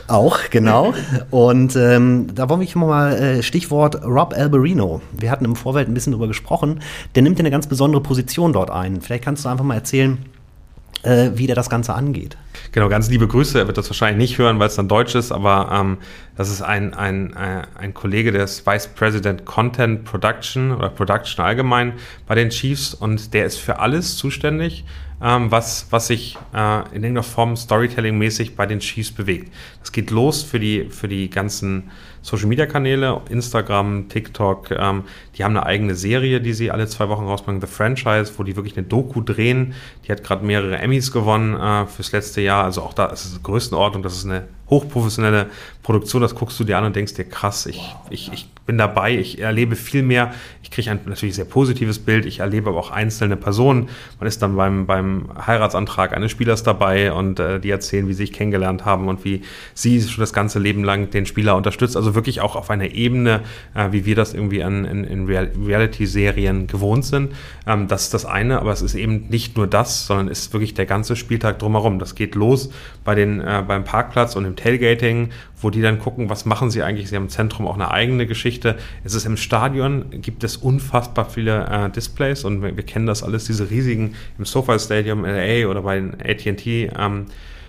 Auch, 0.08 0.50
genau. 0.50 0.94
Und 1.32 1.76
ähm, 1.76 2.28
da 2.34 2.48
wollen 2.48 2.62
wir 2.62 2.78
mal 2.78 3.14
äh, 3.14 3.44
Stichwort 3.44 4.06
Rob 4.06 4.34
Alberino. 4.34 5.02
Wir 5.12 5.30
hatten 5.32 5.44
im 5.44 5.58
Vorfeld 5.58 5.90
ein 5.90 5.94
bisschen 5.94 6.14
drüber 6.14 6.28
gesprochen. 6.28 6.80
Der 7.16 7.24
nimmt 7.24 7.40
eine 7.40 7.52
ganz 7.52 7.68
besondere 7.68 8.02
Position 8.02 8.54
dort 8.54 8.72
ein. 8.72 9.02
Vielleicht 9.02 9.26
kannst 9.26 9.44
du 9.44 9.50
einfach 9.50 9.66
mal 9.66 9.76
erzählen, 9.76 10.18
äh, 11.04 11.32
wie 11.36 11.48
der 11.48 11.56
das 11.56 11.70
Ganze 11.70 11.94
angeht. 11.94 12.38
Genau, 12.72 12.90
ganz 12.90 13.10
liebe 13.10 13.28
Grüße. 13.28 13.60
Er 13.60 13.68
wird 13.68 13.78
das 13.78 13.90
wahrscheinlich 13.90 14.30
nicht 14.30 14.38
hören, 14.38 14.60
weil 14.60 14.68
es 14.68 14.76
dann 14.76 14.88
Deutsch 14.88 15.16
ist, 15.16 15.32
aber 15.32 15.70
ähm, 15.72 15.98
das 16.36 16.50
ist 16.50 16.62
ein, 16.62 16.94
ein, 16.94 17.34
äh, 17.34 17.64
ein 17.78 17.94
Kollege, 17.94 18.32
der 18.32 18.44
ist 18.44 18.66
Vice 18.66 18.88
President 18.88 19.46
Content 19.46 20.04
Production 20.06 20.72
oder 20.72 20.90
Production 20.90 21.46
allgemein 21.46 21.94
bei 22.28 22.36
den 22.36 22.50
Chiefs 22.50 22.94
und 22.94 23.34
der 23.34 23.46
ist 23.46 23.58
für 23.58 23.80
alles 23.80 24.18
zuständig 24.18 24.86
ähm, 25.22 25.52
was, 25.52 25.88
was 25.90 26.08
sich 26.08 26.38
äh, 26.54 26.80
in 26.90 27.04
irgendeiner 27.04 27.24
Form 27.24 27.56
Storytelling-mäßig 27.56 28.56
bei 28.56 28.66
den 28.66 28.80
Chiefs 28.80 29.12
bewegt. 29.12 29.52
Das 29.80 29.92
geht 29.92 30.12
los 30.12 30.44
für 30.44 30.60
die, 30.60 30.90
für 30.90 31.08
die 31.08 31.30
ganzen 31.30 31.90
Social-Media-Kanäle, 32.28 33.22
Instagram, 33.30 34.10
TikTok. 34.10 34.72
Ähm, 34.72 35.04
die 35.38 35.46
haben 35.46 35.56
eine 35.56 35.66
eigene 35.66 35.96
Serie, 35.96 36.42
die 36.42 36.54
sie 36.54 36.72
alle 36.72 36.88
zwei 36.88 37.08
Wochen 37.08 37.24
rausbringen, 37.24 37.62
The 37.62 37.68
Franchise, 37.68 38.34
wo 38.36 38.44
die 38.44 38.58
wirklich 38.58 38.76
eine 38.76 38.86
Doku 38.86 39.22
drehen. 39.22 39.74
Die 40.06 40.12
hat 40.12 40.26
gerade 40.26 40.46
mehrere 40.46 40.78
Emmys 40.78 41.14
gewonnen 41.14 41.56
äh, 41.56 41.86
fürs 41.88 42.12
letzte 42.12 42.42
Jahr. 42.42 42.66
Also 42.66 42.82
auch 42.82 42.94
da 42.94 43.06
ist 43.06 43.26
es 43.26 43.42
Größenordnung, 43.44 44.04
das 44.04 44.18
ist 44.18 44.26
eine 44.26 44.44
hochprofessionelle 44.70 45.48
Produktion, 45.84 46.22
das 46.22 46.36
guckst 46.36 46.60
du 46.60 46.64
dir 46.64 46.78
an 46.78 46.86
und 46.86 46.96
denkst 46.96 47.14
dir, 47.14 47.24
krass, 47.24 47.66
ich, 47.66 47.96
ich, 48.10 48.32
ich 48.34 48.50
bin 48.66 48.78
dabei, 48.78 49.18
ich 49.18 49.40
erlebe 49.40 49.76
viel 49.78 50.04
mehr, 50.04 50.34
ich 50.62 50.70
kriege 50.70 50.92
ein 50.92 51.00
natürlich 51.06 51.36
sehr 51.36 51.46
positives 51.46 52.00
Bild, 52.00 52.26
ich 52.26 52.40
erlebe 52.40 52.70
aber 52.70 52.78
auch 52.78 52.92
einzelne 52.92 53.38
Personen. 53.38 53.88
Man 54.20 54.28
ist 54.28 54.42
dann 54.42 54.58
beim, 54.58 54.86
beim 54.86 55.30
Heiratsantrag 55.48 56.14
eines 56.14 56.30
Spielers 56.32 56.64
dabei 56.64 57.14
und 57.14 57.40
äh, 57.40 57.62
die 57.62 57.70
erzählen, 57.70 58.10
wie 58.10 58.14
sie 58.14 58.18
sich 58.18 58.34
kennengelernt 58.34 58.84
haben 58.84 59.08
und 59.08 59.24
wie 59.24 59.44
sie 59.74 60.02
schon 60.02 60.22
das 60.22 60.34
ganze 60.34 60.60
Leben 60.60 60.84
lang 60.84 61.10
den 61.10 61.26
Spieler 61.26 61.56
unterstützt. 61.56 61.96
Also 61.96 62.14
wirklich 62.14 62.42
auch 62.42 62.58
auf 62.58 62.70
einer 62.70 62.92
Ebene, 62.92 63.42
äh, 63.74 63.94
wie 63.94 64.06
wir 64.06 64.16
das 64.16 64.34
irgendwie 64.34 64.62
an, 64.62 64.84
in, 64.84 65.06
in 65.06 65.26
Reality-Serien 65.26 66.68
gewohnt 66.68 67.06
sind. 67.06 67.34
Ähm, 67.66 67.88
das 67.88 68.04
ist 68.04 68.14
das 68.14 68.26
eine, 68.26 68.60
aber 68.60 68.74
es 68.74 68.82
ist 68.82 68.96
eben 68.96 69.30
nicht 69.30 69.56
nur 69.56 69.68
das, 69.68 70.06
sondern 70.06 70.28
ist 70.28 70.52
wirklich 70.52 70.74
der 70.74 70.86
ganze 70.86 71.16
Spieltag 71.16 71.60
drumherum. 71.60 72.00
Das 72.00 72.16
geht 72.16 72.36
los 72.36 72.70
bei 73.06 73.16
den, 73.16 73.40
äh, 73.40 73.64
beim 73.66 73.86
Parkplatz 73.86 74.36
und 74.36 74.44
im 74.44 74.57
Tailgating, 74.58 75.30
wo 75.62 75.70
die 75.70 75.82
dann 75.82 76.00
gucken, 76.00 76.30
was 76.30 76.46
machen 76.46 76.70
sie 76.70 76.84
eigentlich. 76.84 77.10
Sie 77.10 77.16
haben 77.16 77.24
im 77.24 77.30
Zentrum 77.30 77.66
auch 77.68 77.76
eine 77.76 77.92
eigene 77.92 78.28
Geschichte. 78.28 78.76
Es 79.06 79.14
ist 79.14 79.26
im 79.26 79.38
Stadion, 79.38 80.06
gibt 80.12 80.44
es 80.44 80.58
unfassbar 80.58 81.30
viele 81.30 81.66
äh, 81.70 81.90
Displays 81.90 82.44
und 82.44 82.62
wir, 82.62 82.76
wir, 82.76 82.84
kennen 82.84 83.06
das 83.06 83.24
alles, 83.24 83.46
diese 83.46 83.70
riesigen 83.70 84.16
im 84.38 84.46
SoFi 84.46 84.78
Stadium 84.80 85.24
LA 85.24 85.68
oder 85.68 85.84
bei 85.84 85.96
den 85.96 86.16
AT&T 86.22 86.92
ähm, 86.98 87.28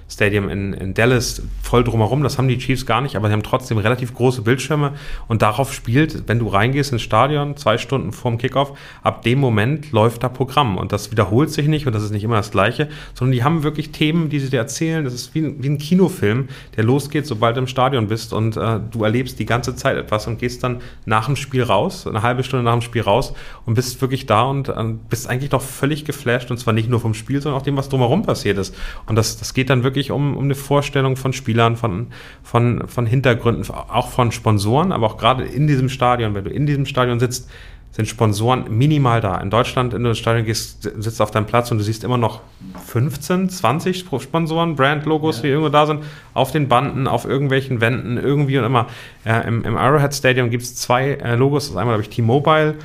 Stadium 0.09 0.49
in, 0.49 0.73
in 0.73 0.95
Dallas 0.95 1.43
voll 1.63 1.85
drumherum. 1.85 2.23
Das 2.23 2.39
haben 2.39 2.49
die 2.49 2.59
Chiefs 2.59 2.87
gar 2.87 3.01
nicht, 3.03 3.15
aber 3.15 3.29
sie 3.29 3.35
haben 3.35 3.43
trotzdem 3.43 3.77
relativ 3.77 4.15
große 4.15 4.43
Bildschirme 4.43 4.95
und 5.29 5.43
darauf 5.43 5.73
spielt, 5.75 6.29
wenn 6.29 6.39
du 6.39 6.49
reingehst 6.49 6.93
ins 6.93 7.03
Stadion, 7.03 7.57
zwei 7.57 7.77
Stunden 7.77 8.13
vorm 8.13 8.39
Kickoff, 8.39 8.73
ab 9.03 9.23
dem 9.23 9.39
Moment 9.39 9.93
läuft 9.93 10.23
da 10.23 10.29
Programm 10.29 10.79
und 10.79 10.93
das 10.93 11.11
wiederholt 11.11 11.51
sich 11.51 11.69
nicht 11.69 11.87
und 11.87 11.93
das 11.93 12.03
ist 12.03 12.11
nicht 12.11 12.25
immer 12.25 12.37
das 12.37 12.51
Gleiche, 12.51 12.89
sondern 13.15 13.33
die 13.33 13.45
haben 13.45 13.63
wirklich 13.63 13.91
Themen, 13.91 14.31
die 14.31 14.41
sie 14.41 14.49
dir 14.49 14.59
erzählen. 14.59 15.05
Das 15.05 15.13
ist 15.13 15.35
wie, 15.35 15.63
wie 15.63 15.69
ein 15.69 15.79
Kinofilm, 15.79 16.49
der 16.77 16.85
losgeht, 16.85 17.27
sobald 17.27 17.57
du 17.57 17.61
im 17.61 17.67
Stadion 17.67 18.09
bist 18.09 18.33
und 18.33 18.57
äh, 18.57 18.81
du 18.91 19.05
erlebst 19.05 19.39
die 19.39 19.47
ganze 19.47 19.77
Zeit 19.77 19.99
etwas 19.99 20.27
und 20.27 20.39
gehst 20.39 20.65
dann 20.65 20.81
nach 21.05 21.27
dem 21.27 21.37
Spiel 21.37 21.63
raus, 21.63 22.07
eine 22.07 22.23
halbe 22.23 22.45
Stunde 22.45 22.65
nach 22.65 22.73
dem 22.73 22.83
Spiel 22.83 23.03
raus 23.03 23.35
und 23.67 23.75
bist 23.75 24.01
wirklich 24.01 24.25
da 24.25 24.45
und 24.45 24.71
äh, 24.71 24.75
bist 25.11 25.29
eigentlich 25.29 25.51
doch 25.51 25.63
völlig 25.63 26.07
geflasht 26.07 26.51
und 26.51 26.57
zwar 26.59 26.73
nicht 26.73 26.89
nur 26.89 27.01
vom 27.01 27.13
Spiel, 27.13 27.43
sondern 27.43 27.61
auch 27.61 27.65
dem, 27.65 27.77
was 27.77 27.91
drumherum 27.91 28.23
passiert 28.23 28.57
ist. 28.57 28.75
Und 29.07 29.17
das, 29.17 29.37
das 29.37 29.53
geht 29.53 29.69
dann 29.69 29.85
wirklich 29.85 29.98
wirklich 29.99 30.13
um, 30.13 30.37
um 30.37 30.45
eine 30.45 30.55
Vorstellung 30.55 31.17
von 31.17 31.33
Spielern, 31.33 31.77
von, 31.77 32.07
von, 32.43 32.87
von 32.87 33.07
Hintergründen, 33.07 33.69
auch 33.71 34.09
von 34.09 34.31
Sponsoren, 34.33 34.93
aber 34.93 35.07
auch 35.07 35.19
gerade 35.19 35.45
in 35.45 35.67
diesem 35.67 35.89
Stadion, 35.89 36.35
wenn 36.35 36.45
du 36.45 36.51
in 36.51 36.67
diesem 36.67 36.87
Stadion 36.87 37.19
sitzt, 37.19 37.51
sind 37.91 38.07
Sponsoren 38.07 38.67
minimal 38.71 39.21
da. 39.21 39.39
In 39.39 39.51
Deutschland, 39.51 39.93
in 39.93 40.05
das 40.05 40.19
Stadion 40.19 40.45
gehst, 40.45 40.83
sitzt 40.83 41.21
auf 41.21 41.33
deinem 41.33 41.47
Platz 41.47 41.73
und 41.73 41.79
du 41.79 41.85
siehst 41.85 42.05
immer 42.05 42.19
noch 42.19 42.43
15, 42.87 43.49
20 43.49 44.05
Sponsoren, 44.21 44.77
Brand-Logos, 44.77 45.39
ja. 45.39 45.43
die 45.43 45.49
irgendwo 45.49 45.71
da 45.71 45.87
sind, 45.87 46.05
auf 46.33 46.53
den 46.53 46.69
Banden, 46.69 47.09
auf 47.09 47.25
irgendwelchen 47.25 47.81
Wänden, 47.81 48.17
irgendwie 48.17 48.59
und 48.59 48.65
immer. 48.65 48.87
Äh, 49.25 49.49
im, 49.49 49.65
Im 49.65 49.77
Arrowhead 49.77 50.15
Stadium 50.15 50.51
gibt 50.51 50.63
es 50.63 50.77
zwei 50.77 51.15
äh, 51.15 51.35
Logos. 51.35 51.65
Das 51.65 51.71
ist 51.71 51.77
einmal, 51.77 51.97
glaube 51.97 52.09
ich, 52.09 52.15
T-Mobile 52.15 52.77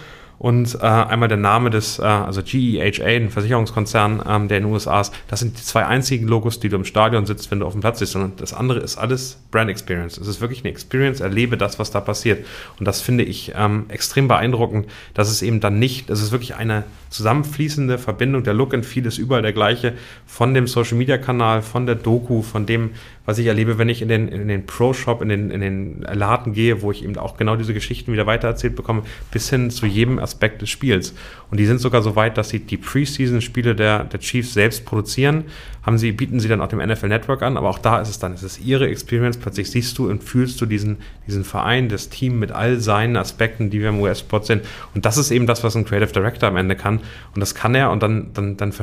und 0.43 0.75
äh, 0.81 0.85
einmal 0.85 1.29
der 1.29 1.37
Name 1.37 1.69
des, 1.69 1.99
äh, 1.99 2.03
also 2.03 2.41
GEHA, 2.43 3.05
ein 3.05 3.29
Versicherungskonzern, 3.29 4.21
ähm, 4.27 4.49
der 4.49 4.57
in 4.57 4.65
den 4.65 4.73
USA 4.73 4.99
ist. 4.99 5.13
Das 5.29 5.39
sind 5.39 5.57
die 5.57 5.63
zwei 5.63 5.85
einzigen 5.85 6.27
Logos, 6.27 6.59
die 6.59 6.67
du 6.67 6.75
im 6.75 6.83
Stadion 6.83 7.25
sitzt, 7.25 7.49
wenn 7.49 7.61
du 7.61 7.65
auf 7.65 7.71
dem 7.71 7.79
Platz 7.79 7.99
sitzt. 7.99 8.17
Und 8.17 8.41
das 8.41 8.53
andere 8.53 8.79
ist 8.79 8.97
alles 8.97 9.37
Brand 9.51 9.69
Experience. 9.69 10.17
Es 10.17 10.27
ist 10.27 10.41
wirklich 10.41 10.59
eine 10.59 10.71
Experience, 10.71 11.21
erlebe 11.21 11.55
das, 11.55 11.79
was 11.79 11.91
da 11.91 12.01
passiert. 12.01 12.45
Und 12.77 12.85
das 12.85 12.99
finde 12.99 13.23
ich 13.23 13.53
ähm, 13.55 13.85
extrem 13.87 14.27
beeindruckend, 14.27 14.87
dass 15.13 15.31
es 15.31 15.41
eben 15.43 15.61
dann 15.61 15.79
nicht, 15.79 16.09
das 16.09 16.21
ist 16.21 16.33
wirklich 16.33 16.55
eine 16.55 16.83
zusammenfließende 17.09 17.97
Verbindung. 17.97 18.43
Der 18.43 18.53
Look 18.53 18.73
and 18.73 18.85
Feel 18.85 19.05
ist 19.05 19.19
überall 19.19 19.43
der 19.43 19.53
gleiche 19.53 19.93
von 20.25 20.53
dem 20.53 20.67
Social 20.67 20.97
Media 20.97 21.17
Kanal, 21.17 21.61
von 21.61 21.85
der 21.85 21.95
Doku, 21.95 22.41
von 22.41 22.65
dem, 22.65 22.89
was 23.25 23.37
ich 23.37 23.45
erlebe, 23.45 23.77
wenn 23.77 23.87
ich 23.87 24.01
in 24.01 24.09
den, 24.09 24.27
in 24.27 24.49
den 24.49 24.65
Pro-Shop, 24.65 25.21
in 25.21 25.29
den, 25.29 25.51
in 25.51 25.61
den 25.61 26.01
Laden 26.01 26.51
gehe, 26.51 26.81
wo 26.81 26.91
ich 26.91 27.03
eben 27.03 27.15
auch 27.17 27.37
genau 27.37 27.55
diese 27.55 27.73
Geschichten 27.73 28.11
wieder 28.11 28.25
weitererzählt 28.25 28.75
bekomme, 28.75 29.03
bis 29.31 29.49
hin 29.49 29.69
zu 29.69 29.85
jedem 29.85 30.19
Aspekt 30.19 30.32
Aspekt 30.33 30.61
des 30.61 30.69
Spiels. 30.69 31.13
Und 31.51 31.59
die 31.59 31.67
sind 31.67 31.79
sogar 31.79 32.01
so 32.01 32.15
weit, 32.15 32.37
dass 32.37 32.49
sie 32.49 32.59
die 32.59 32.77
Preseason-Spiele 32.77 33.75
der, 33.75 34.05
der 34.05 34.19
Chiefs 34.19 34.53
selbst 34.53 34.85
produzieren, 34.85 35.43
haben 35.83 35.99
sie, 35.99 36.11
bieten 36.11 36.39
sie 36.39 36.47
dann 36.47 36.61
auch 36.61 36.67
dem 36.67 36.79
NFL 36.79 37.09
Network 37.09 37.43
an, 37.43 37.57
aber 37.57 37.69
auch 37.69 37.77
da 37.77 37.99
ist 37.99 38.09
es 38.09 38.17
dann, 38.17 38.33
es 38.33 38.41
ist 38.41 38.59
ihre 38.65 38.87
Experience, 38.87 39.37
plötzlich 39.37 39.69
siehst 39.69 39.97
du 39.97 40.09
und 40.09 40.23
fühlst 40.23 40.59
du 40.61 40.65
diesen, 40.65 40.97
diesen 41.27 41.43
Verein, 41.43 41.89
das 41.89 42.09
Team 42.09 42.39
mit 42.39 42.51
all 42.51 42.79
seinen 42.79 43.17
Aspekten, 43.17 43.69
die 43.69 43.81
wir 43.81 43.89
im 43.89 43.99
US-Sport 43.99 44.47
sind. 44.47 44.63
Und 44.95 45.05
das 45.05 45.17
ist 45.17 45.29
eben 45.29 45.45
das, 45.45 45.63
was 45.63 45.75
ein 45.75 45.85
Creative 45.85 46.11
Director 46.11 46.49
am 46.49 46.57
Ende 46.57 46.75
kann. 46.75 47.01
Und 47.35 47.39
das 47.39 47.53
kann 47.53 47.75
er 47.75 47.91
und 47.91 48.01
dann, 48.01 48.31
dann, 48.33 48.57
dann 48.57 48.69
äh, 48.71 48.73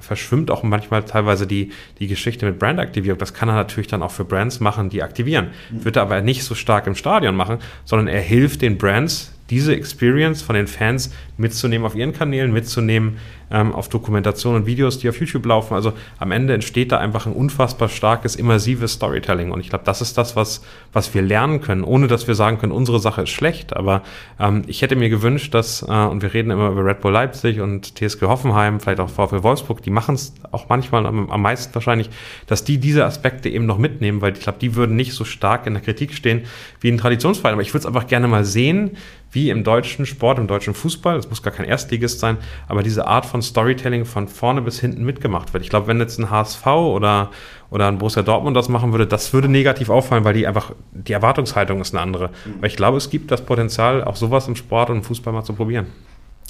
verschwimmt 0.00 0.52
auch 0.52 0.62
manchmal 0.62 1.02
teilweise 1.02 1.48
die, 1.48 1.72
die 1.98 2.06
Geschichte 2.06 2.46
mit 2.46 2.60
Brandaktivierung. 2.60 3.18
Das 3.18 3.34
kann 3.34 3.48
er 3.48 3.56
natürlich 3.56 3.88
dann 3.88 4.02
auch 4.04 4.12
für 4.12 4.24
Brands 4.24 4.60
machen, 4.60 4.88
die 4.88 5.02
aktivieren. 5.02 5.48
Wird 5.70 5.96
er 5.96 6.02
aber 6.02 6.20
nicht 6.20 6.44
so 6.44 6.54
stark 6.54 6.86
im 6.86 6.94
Stadion 6.94 7.34
machen, 7.34 7.58
sondern 7.84 8.06
er 8.06 8.20
hilft 8.20 8.62
den 8.62 8.78
Brands, 8.78 9.33
diese 9.50 9.74
Experience 9.74 10.42
von 10.42 10.54
den 10.54 10.66
Fans 10.66 11.10
mitzunehmen 11.36 11.86
auf 11.86 11.94
ihren 11.94 12.12
Kanälen, 12.12 12.52
mitzunehmen 12.52 13.18
ähm, 13.54 13.72
auf 13.72 13.88
Dokumentation 13.88 14.56
und 14.56 14.66
Videos, 14.66 14.98
die 14.98 15.08
auf 15.08 15.18
YouTube 15.20 15.46
laufen. 15.46 15.74
Also 15.74 15.92
am 16.18 16.32
Ende 16.32 16.52
entsteht 16.52 16.90
da 16.90 16.98
einfach 16.98 17.26
ein 17.26 17.32
unfassbar 17.32 17.88
starkes, 17.88 18.34
immersives 18.34 18.94
Storytelling. 18.94 19.52
Und 19.52 19.60
ich 19.60 19.70
glaube, 19.70 19.84
das 19.84 20.00
ist 20.00 20.18
das, 20.18 20.34
was, 20.34 20.62
was 20.92 21.14
wir 21.14 21.22
lernen 21.22 21.60
können, 21.60 21.84
ohne 21.84 22.08
dass 22.08 22.26
wir 22.26 22.34
sagen 22.34 22.58
können, 22.58 22.72
unsere 22.72 22.98
Sache 22.98 23.22
ist 23.22 23.30
schlecht. 23.30 23.76
Aber 23.76 24.02
ähm, 24.40 24.62
ich 24.66 24.82
hätte 24.82 24.96
mir 24.96 25.08
gewünscht, 25.08 25.54
dass, 25.54 25.82
äh, 25.82 25.92
und 25.92 26.22
wir 26.22 26.34
reden 26.34 26.50
immer 26.50 26.70
über 26.70 26.84
Red 26.84 27.00
Bull 27.00 27.12
Leipzig 27.12 27.60
und 27.60 27.94
TSG 27.94 28.22
Hoffenheim, 28.22 28.80
vielleicht 28.80 28.98
auch 28.98 29.08
VfL 29.08 29.44
Wolfsburg, 29.44 29.82
die 29.82 29.90
machen 29.90 30.16
es 30.16 30.34
auch 30.50 30.68
manchmal 30.68 31.06
am, 31.06 31.30
am 31.30 31.42
meisten 31.42 31.72
wahrscheinlich, 31.74 32.10
dass 32.48 32.64
die 32.64 32.78
diese 32.78 33.04
Aspekte 33.04 33.48
eben 33.48 33.66
noch 33.66 33.78
mitnehmen, 33.78 34.20
weil 34.20 34.32
ich 34.32 34.40
glaube, 34.40 34.58
die 34.60 34.74
würden 34.74 34.96
nicht 34.96 35.12
so 35.12 35.24
stark 35.24 35.66
in 35.66 35.74
der 35.74 35.82
Kritik 35.82 36.12
stehen 36.12 36.42
wie 36.80 36.90
ein 36.90 36.98
Traditionsverein. 36.98 37.52
Aber 37.52 37.62
ich 37.62 37.72
würde 37.72 37.80
es 37.82 37.86
einfach 37.86 38.08
gerne 38.08 38.26
mal 38.26 38.44
sehen, 38.44 38.96
wie 39.34 39.50
im 39.50 39.64
deutschen 39.64 40.06
Sport, 40.06 40.38
im 40.38 40.46
deutschen 40.46 40.74
Fußball, 40.74 41.16
das 41.16 41.28
muss 41.28 41.42
gar 41.42 41.52
kein 41.52 41.66
Erstligist 41.66 42.20
sein, 42.20 42.38
aber 42.68 42.82
diese 42.82 43.06
Art 43.06 43.26
von 43.26 43.42
Storytelling 43.44 44.04
von 44.04 44.28
vorne 44.28 44.62
bis 44.62 44.80
hinten 44.80 45.04
mitgemacht 45.04 45.52
wird. 45.52 45.62
Ich 45.62 45.70
glaube, 45.70 45.86
wenn 45.86 45.98
jetzt 46.00 46.18
ein 46.18 46.30
HSV 46.30 46.66
oder, 46.66 47.30
oder 47.70 47.88
ein 47.88 47.98
Borussia 47.98 48.22
Dortmund 48.22 48.56
das 48.56 48.68
machen 48.68 48.92
würde, 48.92 49.06
das 49.06 49.32
würde 49.32 49.48
negativ 49.48 49.90
auffallen, 49.90 50.24
weil 50.24 50.34
die 50.34 50.46
einfach, 50.46 50.72
die 50.92 51.12
Erwartungshaltung 51.12 51.80
ist 51.80 51.94
eine 51.94 52.02
andere. 52.02 52.30
Mhm. 52.44 52.54
Aber 52.58 52.66
ich 52.66 52.76
glaube, 52.76 52.96
es 52.96 53.10
gibt 53.10 53.30
das 53.30 53.42
Potenzial, 53.42 54.04
auch 54.04 54.16
sowas 54.16 54.48
im 54.48 54.56
Sport 54.56 54.90
und 54.90 54.98
im 54.98 55.02
Fußball 55.02 55.32
mal 55.32 55.44
zu 55.44 55.52
probieren. 55.52 55.86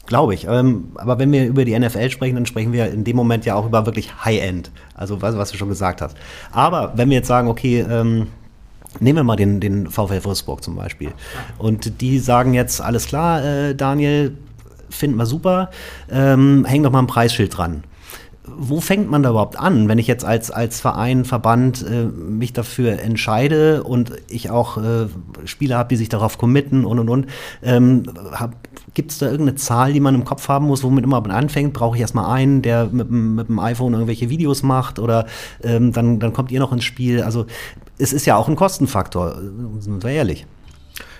Glaube 0.07 0.35
ich. 0.35 0.47
Ähm, 0.47 0.93
aber 0.97 1.19
wenn 1.19 1.33
wir 1.33 1.47
über 1.47 1.65
die 1.65 1.79
NFL 1.79 2.11
sprechen, 2.11 2.35
dann 2.35 2.47
sprechen 2.47 2.73
wir 2.73 2.93
in 2.93 3.05
dem 3.05 3.17
Moment 3.17 3.47
ja 3.47 3.55
auch 3.55 3.67
über 3.67 3.87
wirklich 3.87 4.25
High-End. 4.25 4.71
Also 4.95 5.23
was, 5.23 5.37
was 5.37 5.51
du 5.51 5.57
schon 5.57 5.69
gesagt 5.69 6.03
hast. 6.03 6.17
Aber 6.53 6.93
wenn 6.97 7.09
wir 7.09 7.17
jetzt 7.17 7.29
sagen, 7.29 7.49
okay, 7.49 7.85
ähm, 7.89 8.27
Nehmen 9.01 9.19
wir 9.19 9.25
mal 9.25 9.37
den, 9.37 9.61
den 9.61 9.89
VfL 9.89 10.25
Wolfsburg 10.25 10.63
zum 10.63 10.77
Beispiel. 10.77 11.13
Und 11.59 12.01
die 12.01 12.19
sagen 12.19 12.55
jetzt, 12.55 12.81
alles 12.81 13.07
klar, 13.07 13.45
äh, 13.45 13.75
Daniel, 13.75 14.37
finden 14.91 15.17
wir 15.17 15.27
super, 15.27 15.71
ähm, 16.11 16.65
häng 16.65 16.83
doch 16.83 16.91
mal 16.91 17.01
ein 17.01 17.07
Preisschild 17.07 17.57
dran. 17.57 17.85
Wo 18.47 18.83
fängt 18.83 19.11
man 19.11 19.23
da 19.23 19.31
überhaupt 19.31 19.59
an, 19.59 19.89
wenn 19.89 19.99
ich 19.99 20.07
jetzt 20.07 20.23
als, 20.23 20.51
als 20.51 20.79
Verein, 20.79 21.25
Verband 21.25 21.83
äh, 21.83 22.05
mich 22.05 22.53
dafür 22.53 23.01
entscheide 23.01 23.83
und 23.83 24.13
ich 24.29 24.51
auch 24.51 24.77
äh, 24.77 25.07
Spieler 25.47 25.79
habe, 25.79 25.89
die 25.89 25.97
sich 25.97 26.11
darauf 26.11 26.37
committen 26.37 26.85
und 26.85 26.99
und 26.99 27.09
und? 27.09 27.27
Ähm, 27.63 28.03
Gibt 28.93 29.13
es 29.13 29.19
da 29.19 29.27
irgendeine 29.27 29.57
Zahl, 29.57 29.95
die 29.95 30.01
man 30.01 30.15
im 30.15 30.25
Kopf 30.25 30.47
haben 30.49 30.67
muss, 30.67 30.85
womit 30.85 31.05
immer 31.05 31.23
man 31.23 31.31
anfängt? 31.31 31.73
Brauche 31.73 31.97
ich 31.97 32.03
erstmal 32.03 32.31
einen, 32.31 32.61
der 32.61 32.89
mit, 32.93 33.11
mit 33.11 33.49
dem 33.49 33.59
iPhone 33.59 33.95
irgendwelche 33.95 34.29
Videos 34.29 34.63
macht 34.63 34.99
oder 34.99 35.25
ähm, 35.63 35.93
dann, 35.93 36.21
dann 36.21 36.35
kommt 36.35 36.53
ihr 36.53 36.61
noch 36.61 36.73
ins 36.73 36.85
Spiel? 36.85 37.23
Also 37.23 37.47
es 37.99 38.13
ist 38.13 38.27
ja 38.27 38.37
auch 38.37 38.49
ein 38.49 38.57
Kostenfaktor, 38.57 39.39
sind 39.79 40.05
wir 40.05 40.11
ehrlich. 40.11 40.47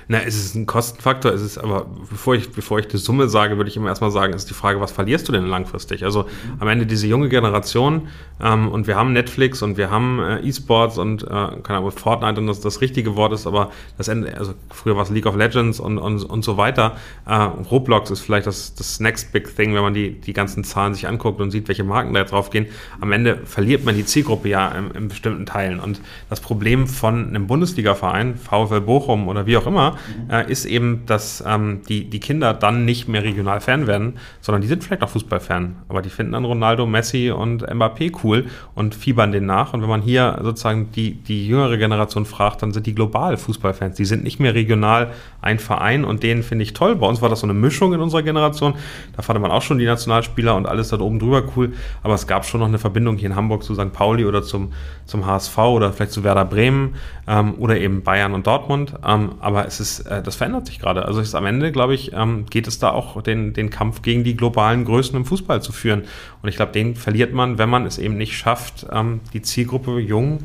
Na, 0.09 0.19
es 0.21 0.37
ist 0.37 0.55
ein 0.55 0.67
Kostenfaktor, 0.67 1.33
es 1.33 1.43
ist 1.43 1.59
aber, 1.59 1.87
bevor 2.11 2.35
ich, 2.35 2.51
bevor 2.51 2.79
ich 2.79 2.89
die 2.89 2.99
Summe 2.99 3.29
sage, 3.29 3.57
würde 3.57 3.71
ich 3.71 3.77
immer 3.77 3.89
erstmal 3.89 4.11
sagen, 4.11 4.35
ist 4.35 4.51
die 4.51 4.55
Frage, 4.55 4.81
was 4.81 4.93
verlierst 4.93 5.29
du 5.29 5.33
denn 5.33 5.47
langfristig? 5.47 6.05
Also 6.05 6.23
mhm. 6.23 6.61
am 6.61 6.69
Ende 6.69 6.87
diese 6.87 7.07
junge 7.07 7.29
Generation 7.29 8.09
ähm, 8.41 8.69
und 8.69 8.87
wir 8.87 8.97
haben 8.97 9.13
Netflix 9.13 9.63
und 9.63 9.77
wir 9.77 9.91
haben 9.91 10.21
äh, 10.21 10.41
E-Sports 10.41 10.99
und 10.99 11.23
äh, 11.23 11.27
keine 11.27 11.79
Ahnung, 11.79 11.91
Fortnite 11.91 12.41
und 12.41 12.47
das 12.47 12.61
das 12.61 12.81
richtige 12.81 13.17
Wort 13.17 13.33
ist, 13.33 13.47
aber 13.47 13.71
das 13.97 14.09
Ende, 14.09 14.37
also 14.37 14.55
früher 14.71 14.97
war 14.97 15.03
es 15.03 15.11
League 15.11 15.27
of 15.27 15.37
Legends 15.37 15.81
und, 15.81 15.99
und, 15.99 16.23
und 16.23 16.45
so 16.45 16.57
weiter. 16.57 16.97
Äh, 17.27 17.35
Roblox 17.35 18.11
ist 18.11 18.21
vielleicht 18.21 18.47
das, 18.47 18.75
das 18.75 19.01
next 19.01 19.33
big 19.33 19.55
thing, 19.55 19.75
wenn 19.75 19.83
man 19.83 19.95
die, 19.95 20.21
die 20.21 20.33
ganzen 20.33 20.65
Zahlen 20.65 20.95
sich 20.95 21.09
anguckt 21.09 21.41
und 21.41 21.51
sieht, 21.51 21.69
welche 21.69 21.85
Marken 21.85 22.13
da 22.13 22.21
jetzt 22.21 22.33
drauf 22.33 22.51
gehen. 22.51 22.67
Am 23.01 23.13
Ende 23.13 23.41
verliert 23.45 23.85
man 23.85 23.97
die 23.97 24.05
Zielgruppe 24.05 24.49
ja 24.49 24.69
in, 24.69 24.91
in 24.93 25.09
bestimmten 25.09 25.47
Teilen. 25.47 25.81
Und 25.81 26.01
das 26.29 26.41
Problem 26.41 26.87
von 26.87 27.29
einem 27.29 27.47
Bundesliga-Verein, 27.47 28.37
VfL 28.37 28.81
Bochum 28.81 29.29
oder 29.29 29.47
wie 29.47 29.57
auch 29.57 29.67
immer, 29.67 29.94
äh, 30.31 30.51
ist 30.51 30.65
eben, 30.65 31.07
dass 31.07 31.43
ähm, 31.47 31.83
die, 31.89 32.09
die 32.09 32.21
Kinder 32.21 32.55
dann 32.55 32.85
nicht 32.85 33.09
mehr 33.09 33.23
regional 33.23 33.61
Fan 33.61 33.87
werden, 33.87 34.15
sondern 34.41 34.63
die 34.63 34.69
sind 34.69 34.85
vielleicht 34.85 35.03
auch 35.03 35.11
Fußballfan. 35.11 35.77
Aber 35.89 36.03
die 36.03 36.11
finden 36.11 36.33
dann 36.33 36.45
Ronaldo, 36.45 36.87
Messi 36.87 37.31
und 37.31 37.67
Mbappé 37.67 38.17
cool 38.23 38.47
und 38.75 38.95
fiebern 38.95 39.33
denen 39.33 39.47
nach. 39.47 39.73
Und 39.73 39.83
wenn 39.83 39.89
man 39.89 40.03
hier 40.03 40.39
sozusagen 40.43 40.91
die, 40.93 41.15
die 41.15 41.47
jüngere 41.47 41.77
Generation 41.77 42.27
fragt, 42.27 42.63
dann 42.63 42.73
sind 42.73 42.87
die 42.87 42.95
global 42.95 43.37
Fußballfans. 43.37 43.97
Die 43.97 44.05
sind 44.05 44.25
nicht 44.25 44.41
mehr 44.41 44.55
regional 44.55 45.13
ein 45.41 45.59
Verein 45.59 46.05
und 46.05 46.23
den 46.23 46.43
finde 46.43 46.63
ich 46.63 46.73
toll. 46.73 46.97
Bei 46.97 47.07
uns 47.07 47.21
war 47.23 47.29
das 47.29 47.41
so 47.41 47.47
eine 47.47 47.55
Mischung 47.55 47.93
in 47.93 48.01
unserer 48.01 48.23
Generation. 48.23 48.75
Da 49.17 49.23
fand 49.23 49.41
man 49.41 49.51
auch 49.51 49.63
schon 49.63 49.79
die 49.79 49.85
Nationalspieler 49.85 50.55
und 50.57 50.67
alles 50.67 50.89
da 50.89 50.99
oben 50.99 51.19
drüber 51.19 51.43
cool. 51.57 51.73
Aber 52.03 52.15
es 52.15 52.27
gab 52.27 52.45
schon 52.45 52.61
noch 52.61 52.69
eine 52.69 52.79
Verbindung 52.79 53.17
hier 53.17 53.29
in 53.29 53.37
Hamburg 53.37 53.63
zu 53.63 53.75
St. 53.75 53.93
Pauli 53.93 54.25
oder 54.25 54.43
zum, 54.43 54.73
zum 55.05 55.27
HSV 55.27 55.59
oder 55.59 55.93
vielleicht 55.93 56.13
zu 56.13 56.25
Werder 56.25 56.45
Bremen 56.45 56.95
ähm, 57.27 57.55
oder 57.59 57.77
eben 57.79 58.03
Bayern 58.03 58.33
und 58.33 58.47
Dortmund. 58.47 58.95
Ähm, 59.07 59.33
aber 59.41 59.67
es 59.67 59.81
ist, 59.81 59.84
äh, 60.01 60.23
das 60.23 60.37
verändert 60.37 60.67
sich 60.67 60.79
gerade. 60.79 61.05
Also 61.07 61.21
ist 61.21 61.35
am 61.35 61.47
Ende, 61.47 61.73
glaube 61.73 61.95
ich, 61.95 62.13
ähm, 62.13 62.47
geht 62.47 62.67
es 62.67 62.79
da 62.79 62.91
auch 62.91 63.23
den, 63.23 63.53
den 63.53 63.71
Kampf 63.71 64.03
gegen 64.03 64.25
die 64.25 64.37
globalen 64.37 64.85
Größen 64.85 65.17
im 65.17 65.25
Fußball 65.25 65.63
zu 65.63 65.73
führen. 65.73 66.03
Und 66.43 66.49
ich 66.49 66.57
glaube, 66.57 66.73
den 66.73 66.97
verliert 66.97 67.33
man, 67.33 67.59
wenn 67.59 67.69
man 67.69 67.87
es 67.87 67.99
eben 67.99 68.17
nicht 68.17 68.37
schafft, 68.37 68.87
ähm, 68.93 69.21
die 69.33 69.43
Zielgruppe 69.43 69.99
jung 69.99 70.41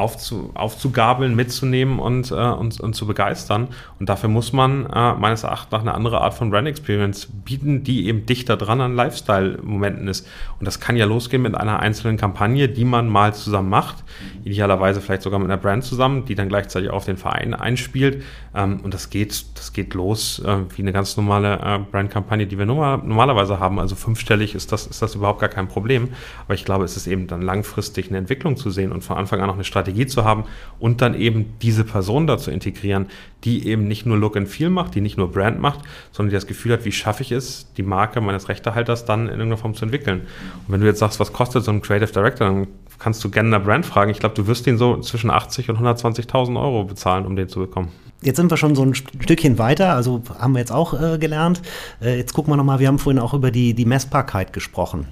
aufzu, 0.00 0.50
aufzugabeln, 0.54 1.36
mitzunehmen 1.36 1.98
und, 1.98 2.30
äh, 2.30 2.34
und, 2.34 2.80
und 2.80 2.94
zu 2.94 3.06
begeistern. 3.06 3.68
Und 3.98 4.08
dafür 4.08 4.30
muss 4.30 4.52
man 4.52 4.86
äh, 4.86 5.14
meines 5.14 5.42
Erachtens 5.42 5.72
nach 5.72 5.80
eine 5.80 5.94
andere 5.94 6.22
Art 6.22 6.34
von 6.34 6.50
Brand 6.50 6.66
Experience 6.66 7.28
bieten, 7.44 7.84
die 7.84 8.06
eben 8.06 8.24
dichter 8.24 8.56
dran 8.56 8.80
an 8.80 8.96
Lifestyle-Momenten 8.96 10.08
ist. 10.08 10.26
Und 10.58 10.66
das 10.66 10.80
kann 10.80 10.96
ja 10.96 11.04
losgehen 11.04 11.42
mit 11.42 11.54
einer 11.54 11.80
einzelnen 11.80 12.16
Kampagne, 12.16 12.68
die 12.68 12.84
man 12.84 13.08
mal 13.08 13.34
zusammen 13.34 13.68
macht, 13.68 14.02
idealerweise 14.44 15.00
vielleicht 15.00 15.22
sogar 15.22 15.38
mit 15.38 15.50
einer 15.50 15.60
Brand 15.60 15.84
zusammen, 15.84 16.24
die 16.24 16.34
dann 16.34 16.48
gleichzeitig 16.48 16.90
auf 16.90 17.04
den 17.04 17.18
Verein 17.18 17.52
einspielt. 17.52 18.24
Ähm, 18.54 18.80
und 18.82 18.94
das 18.94 19.10
geht, 19.10 19.44
das 19.58 19.72
geht 19.74 19.92
los 19.92 20.40
äh, 20.40 20.58
wie 20.74 20.82
eine 20.82 20.92
ganz 20.92 21.16
normale 21.16 21.60
äh, 21.62 21.78
Brand-Kampagne, 21.90 22.46
die 22.46 22.58
wir 22.58 22.66
normal, 22.66 22.98
normalerweise 23.04 23.60
haben. 23.60 23.78
Also 23.78 23.96
fünfstellig 23.96 24.54
ist 24.54 24.72
das, 24.72 24.86
ist 24.86 25.02
das 25.02 25.14
überhaupt 25.14 25.40
gar 25.40 25.50
kein 25.50 25.68
Problem. 25.68 26.08
Aber 26.46 26.54
ich 26.54 26.64
glaube, 26.64 26.84
es 26.84 26.96
ist 26.96 27.06
eben 27.06 27.26
dann 27.26 27.42
langfristig 27.42 28.08
eine 28.08 28.18
Entwicklung 28.18 28.56
zu 28.56 28.70
sehen 28.70 28.92
und 28.92 29.04
von 29.04 29.18
Anfang 29.18 29.40
an 29.40 29.46
noch 29.48 29.54
eine 29.54 29.64
Strategie 29.64 29.89
Strategie 29.90 30.06
zu 30.06 30.24
haben 30.24 30.44
und 30.78 31.00
dann 31.02 31.14
eben 31.14 31.54
diese 31.60 31.84
Person 31.84 32.26
da 32.26 32.38
zu 32.38 32.50
integrieren, 32.50 33.06
die 33.44 33.66
eben 33.66 33.88
nicht 33.88 34.06
nur 34.06 34.16
Look 34.16 34.36
and 34.36 34.48
Feel 34.48 34.70
macht, 34.70 34.94
die 34.94 35.00
nicht 35.00 35.16
nur 35.16 35.30
Brand 35.30 35.60
macht, 35.60 35.80
sondern 36.12 36.30
die 36.30 36.34
das 36.34 36.46
Gefühl 36.46 36.72
hat, 36.72 36.84
wie 36.84 36.92
schaffe 36.92 37.22
ich 37.22 37.32
es, 37.32 37.66
die 37.76 37.82
Marke 37.82 38.20
meines 38.20 38.48
Rechtehalters 38.48 39.04
dann 39.04 39.22
in 39.22 39.30
irgendeiner 39.30 39.56
Form 39.56 39.74
zu 39.74 39.84
entwickeln. 39.84 40.20
Und 40.66 40.72
wenn 40.72 40.80
du 40.80 40.86
jetzt 40.86 40.98
sagst, 40.98 41.20
was 41.20 41.32
kostet 41.32 41.64
so 41.64 41.70
ein 41.70 41.82
Creative 41.82 42.12
Director, 42.12 42.46
dann 42.46 42.66
kannst 42.98 43.24
du 43.24 43.30
gerne 43.30 43.54
eine 43.56 43.64
Brand 43.64 43.86
fragen. 43.86 44.10
Ich 44.10 44.20
glaube, 44.20 44.34
du 44.34 44.46
wirst 44.46 44.66
den 44.66 44.78
so 44.78 44.98
zwischen 45.00 45.30
80 45.30 45.70
und 45.70 45.78
120.000 45.78 46.60
Euro 46.60 46.84
bezahlen, 46.84 47.26
um 47.26 47.34
den 47.36 47.48
zu 47.48 47.60
bekommen. 47.60 47.88
Jetzt 48.22 48.36
sind 48.36 48.50
wir 48.50 48.58
schon 48.58 48.74
so 48.74 48.82
ein 48.82 48.94
Stückchen 48.94 49.56
weiter, 49.56 49.94
also 49.94 50.22
haben 50.38 50.52
wir 50.52 50.58
jetzt 50.58 50.72
auch 50.72 50.92
äh, 50.92 51.16
gelernt. 51.16 51.62
Äh, 52.02 52.18
jetzt 52.18 52.34
gucken 52.34 52.52
wir 52.52 52.58
nochmal, 52.58 52.78
wir 52.78 52.88
haben 52.88 52.98
vorhin 52.98 53.18
auch 53.18 53.32
über 53.32 53.50
die, 53.50 53.72
die 53.72 53.86
Messbarkeit 53.86 54.52
gesprochen. 54.52 55.06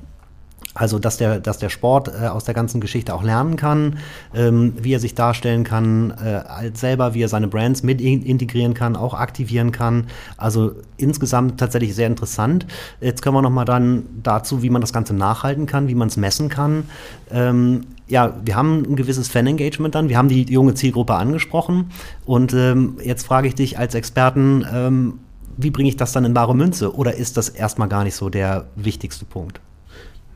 Also, 0.79 1.01
dass 1.01 1.17
der, 1.17 1.41
dass 1.41 1.59
der 1.59 1.71
Sport 1.71 2.09
äh, 2.09 2.29
aus 2.29 2.45
der 2.45 2.55
ganzen 2.55 2.81
Geschichte 2.81 3.13
auch 3.13 3.25
lernen 3.25 3.57
kann, 3.57 3.99
ähm, 4.33 4.75
wie 4.81 4.95
er 4.95 5.01
sich 5.01 5.17
darstellen 5.17 5.65
kann, 5.65 6.15
äh, 6.25 6.43
als 6.47 6.79
selber, 6.79 7.15
wie 7.15 7.23
er 7.23 7.29
seine 7.29 7.49
Brands 7.49 7.83
mit 7.83 8.01
integrieren 8.01 8.75
kann, 8.75 8.95
auch 8.95 9.15
aktivieren 9.15 9.73
kann. 9.73 10.07
Also 10.37 10.73
insgesamt 10.97 11.59
tatsächlich 11.59 11.97
sehr 11.97 12.07
interessant. 12.07 12.65
Jetzt 13.01 13.23
können 13.23 13.35
wir 13.35 13.43
noch 13.43 13.51
mal 13.51 13.65
dann 13.65 14.05
dazu, 14.23 14.63
wie 14.63 14.71
man 14.71 14.81
das 14.81 14.93
Ganze 14.93 15.15
nachhalten 15.15 15.67
kann, 15.67 15.89
wie 15.89 15.97
man 15.97 16.07
es 16.07 16.17
messen 16.17 16.49
kann. 16.49 16.85
Ähm, 17.33 17.81
ja, 18.07 18.37
wir 18.45 18.55
haben 18.55 18.85
ein 18.85 18.95
gewisses 18.95 19.29
Fan-Engagement 19.29 19.97
dann. 19.97 20.09
Wir 20.09 20.17
haben 20.17 20.29
die 20.29 20.45
junge 20.45 20.75
Zielgruppe 20.75 21.15
angesprochen. 21.15 21.91
Und 22.25 22.55
ähm, 22.55 22.99
jetzt 23.03 23.27
frage 23.27 23.49
ich 23.49 23.57
dich 23.57 23.81
als 23.81 23.97
Experten, 23.97 24.65
ähm, 24.73 25.19
wie 25.57 25.71
bringe 25.71 25.89
ich 25.89 25.97
das 25.97 26.13
dann 26.13 26.25
in 26.25 26.37
wahre 26.37 26.55
Münze? 26.55 26.95
Oder 26.95 27.17
ist 27.17 27.37
das 27.37 27.49
erstmal 27.49 27.89
gar 27.89 28.05
nicht 28.05 28.15
so 28.15 28.31
der 28.31 28.67
wichtigste 28.77 29.25
Punkt? 29.25 29.61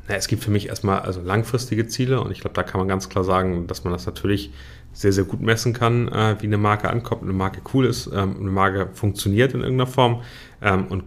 Na, 0.08 0.16
es 0.16 0.26
gibt 0.26 0.42
für 0.42 0.50
mich 0.50 0.68
erstmal 0.68 1.00
also 1.00 1.20
langfristige 1.20 1.86
Ziele 1.86 2.20
und 2.20 2.32
ich 2.32 2.40
glaube, 2.40 2.54
da 2.54 2.62
kann 2.62 2.80
man 2.80 2.88
ganz 2.88 3.08
klar 3.08 3.22
sagen, 3.22 3.66
dass 3.68 3.84
man 3.84 3.92
das 3.92 4.04
natürlich 4.06 4.50
sehr, 4.92 5.12
sehr 5.12 5.24
gut 5.24 5.40
messen 5.40 5.72
kann, 5.72 6.08
äh, 6.08 6.36
wie 6.40 6.46
eine 6.46 6.58
Marke 6.58 6.90
ankommt, 6.90 7.22
eine 7.22 7.32
Marke 7.32 7.60
cool 7.72 7.86
ist, 7.86 8.08
ähm, 8.08 8.36
eine 8.40 8.50
Marke 8.50 8.90
funktioniert 8.92 9.54
in 9.54 9.60
irgendeiner 9.60 9.86
Form. 9.86 10.22
Ähm, 10.60 10.86
und 10.88 11.04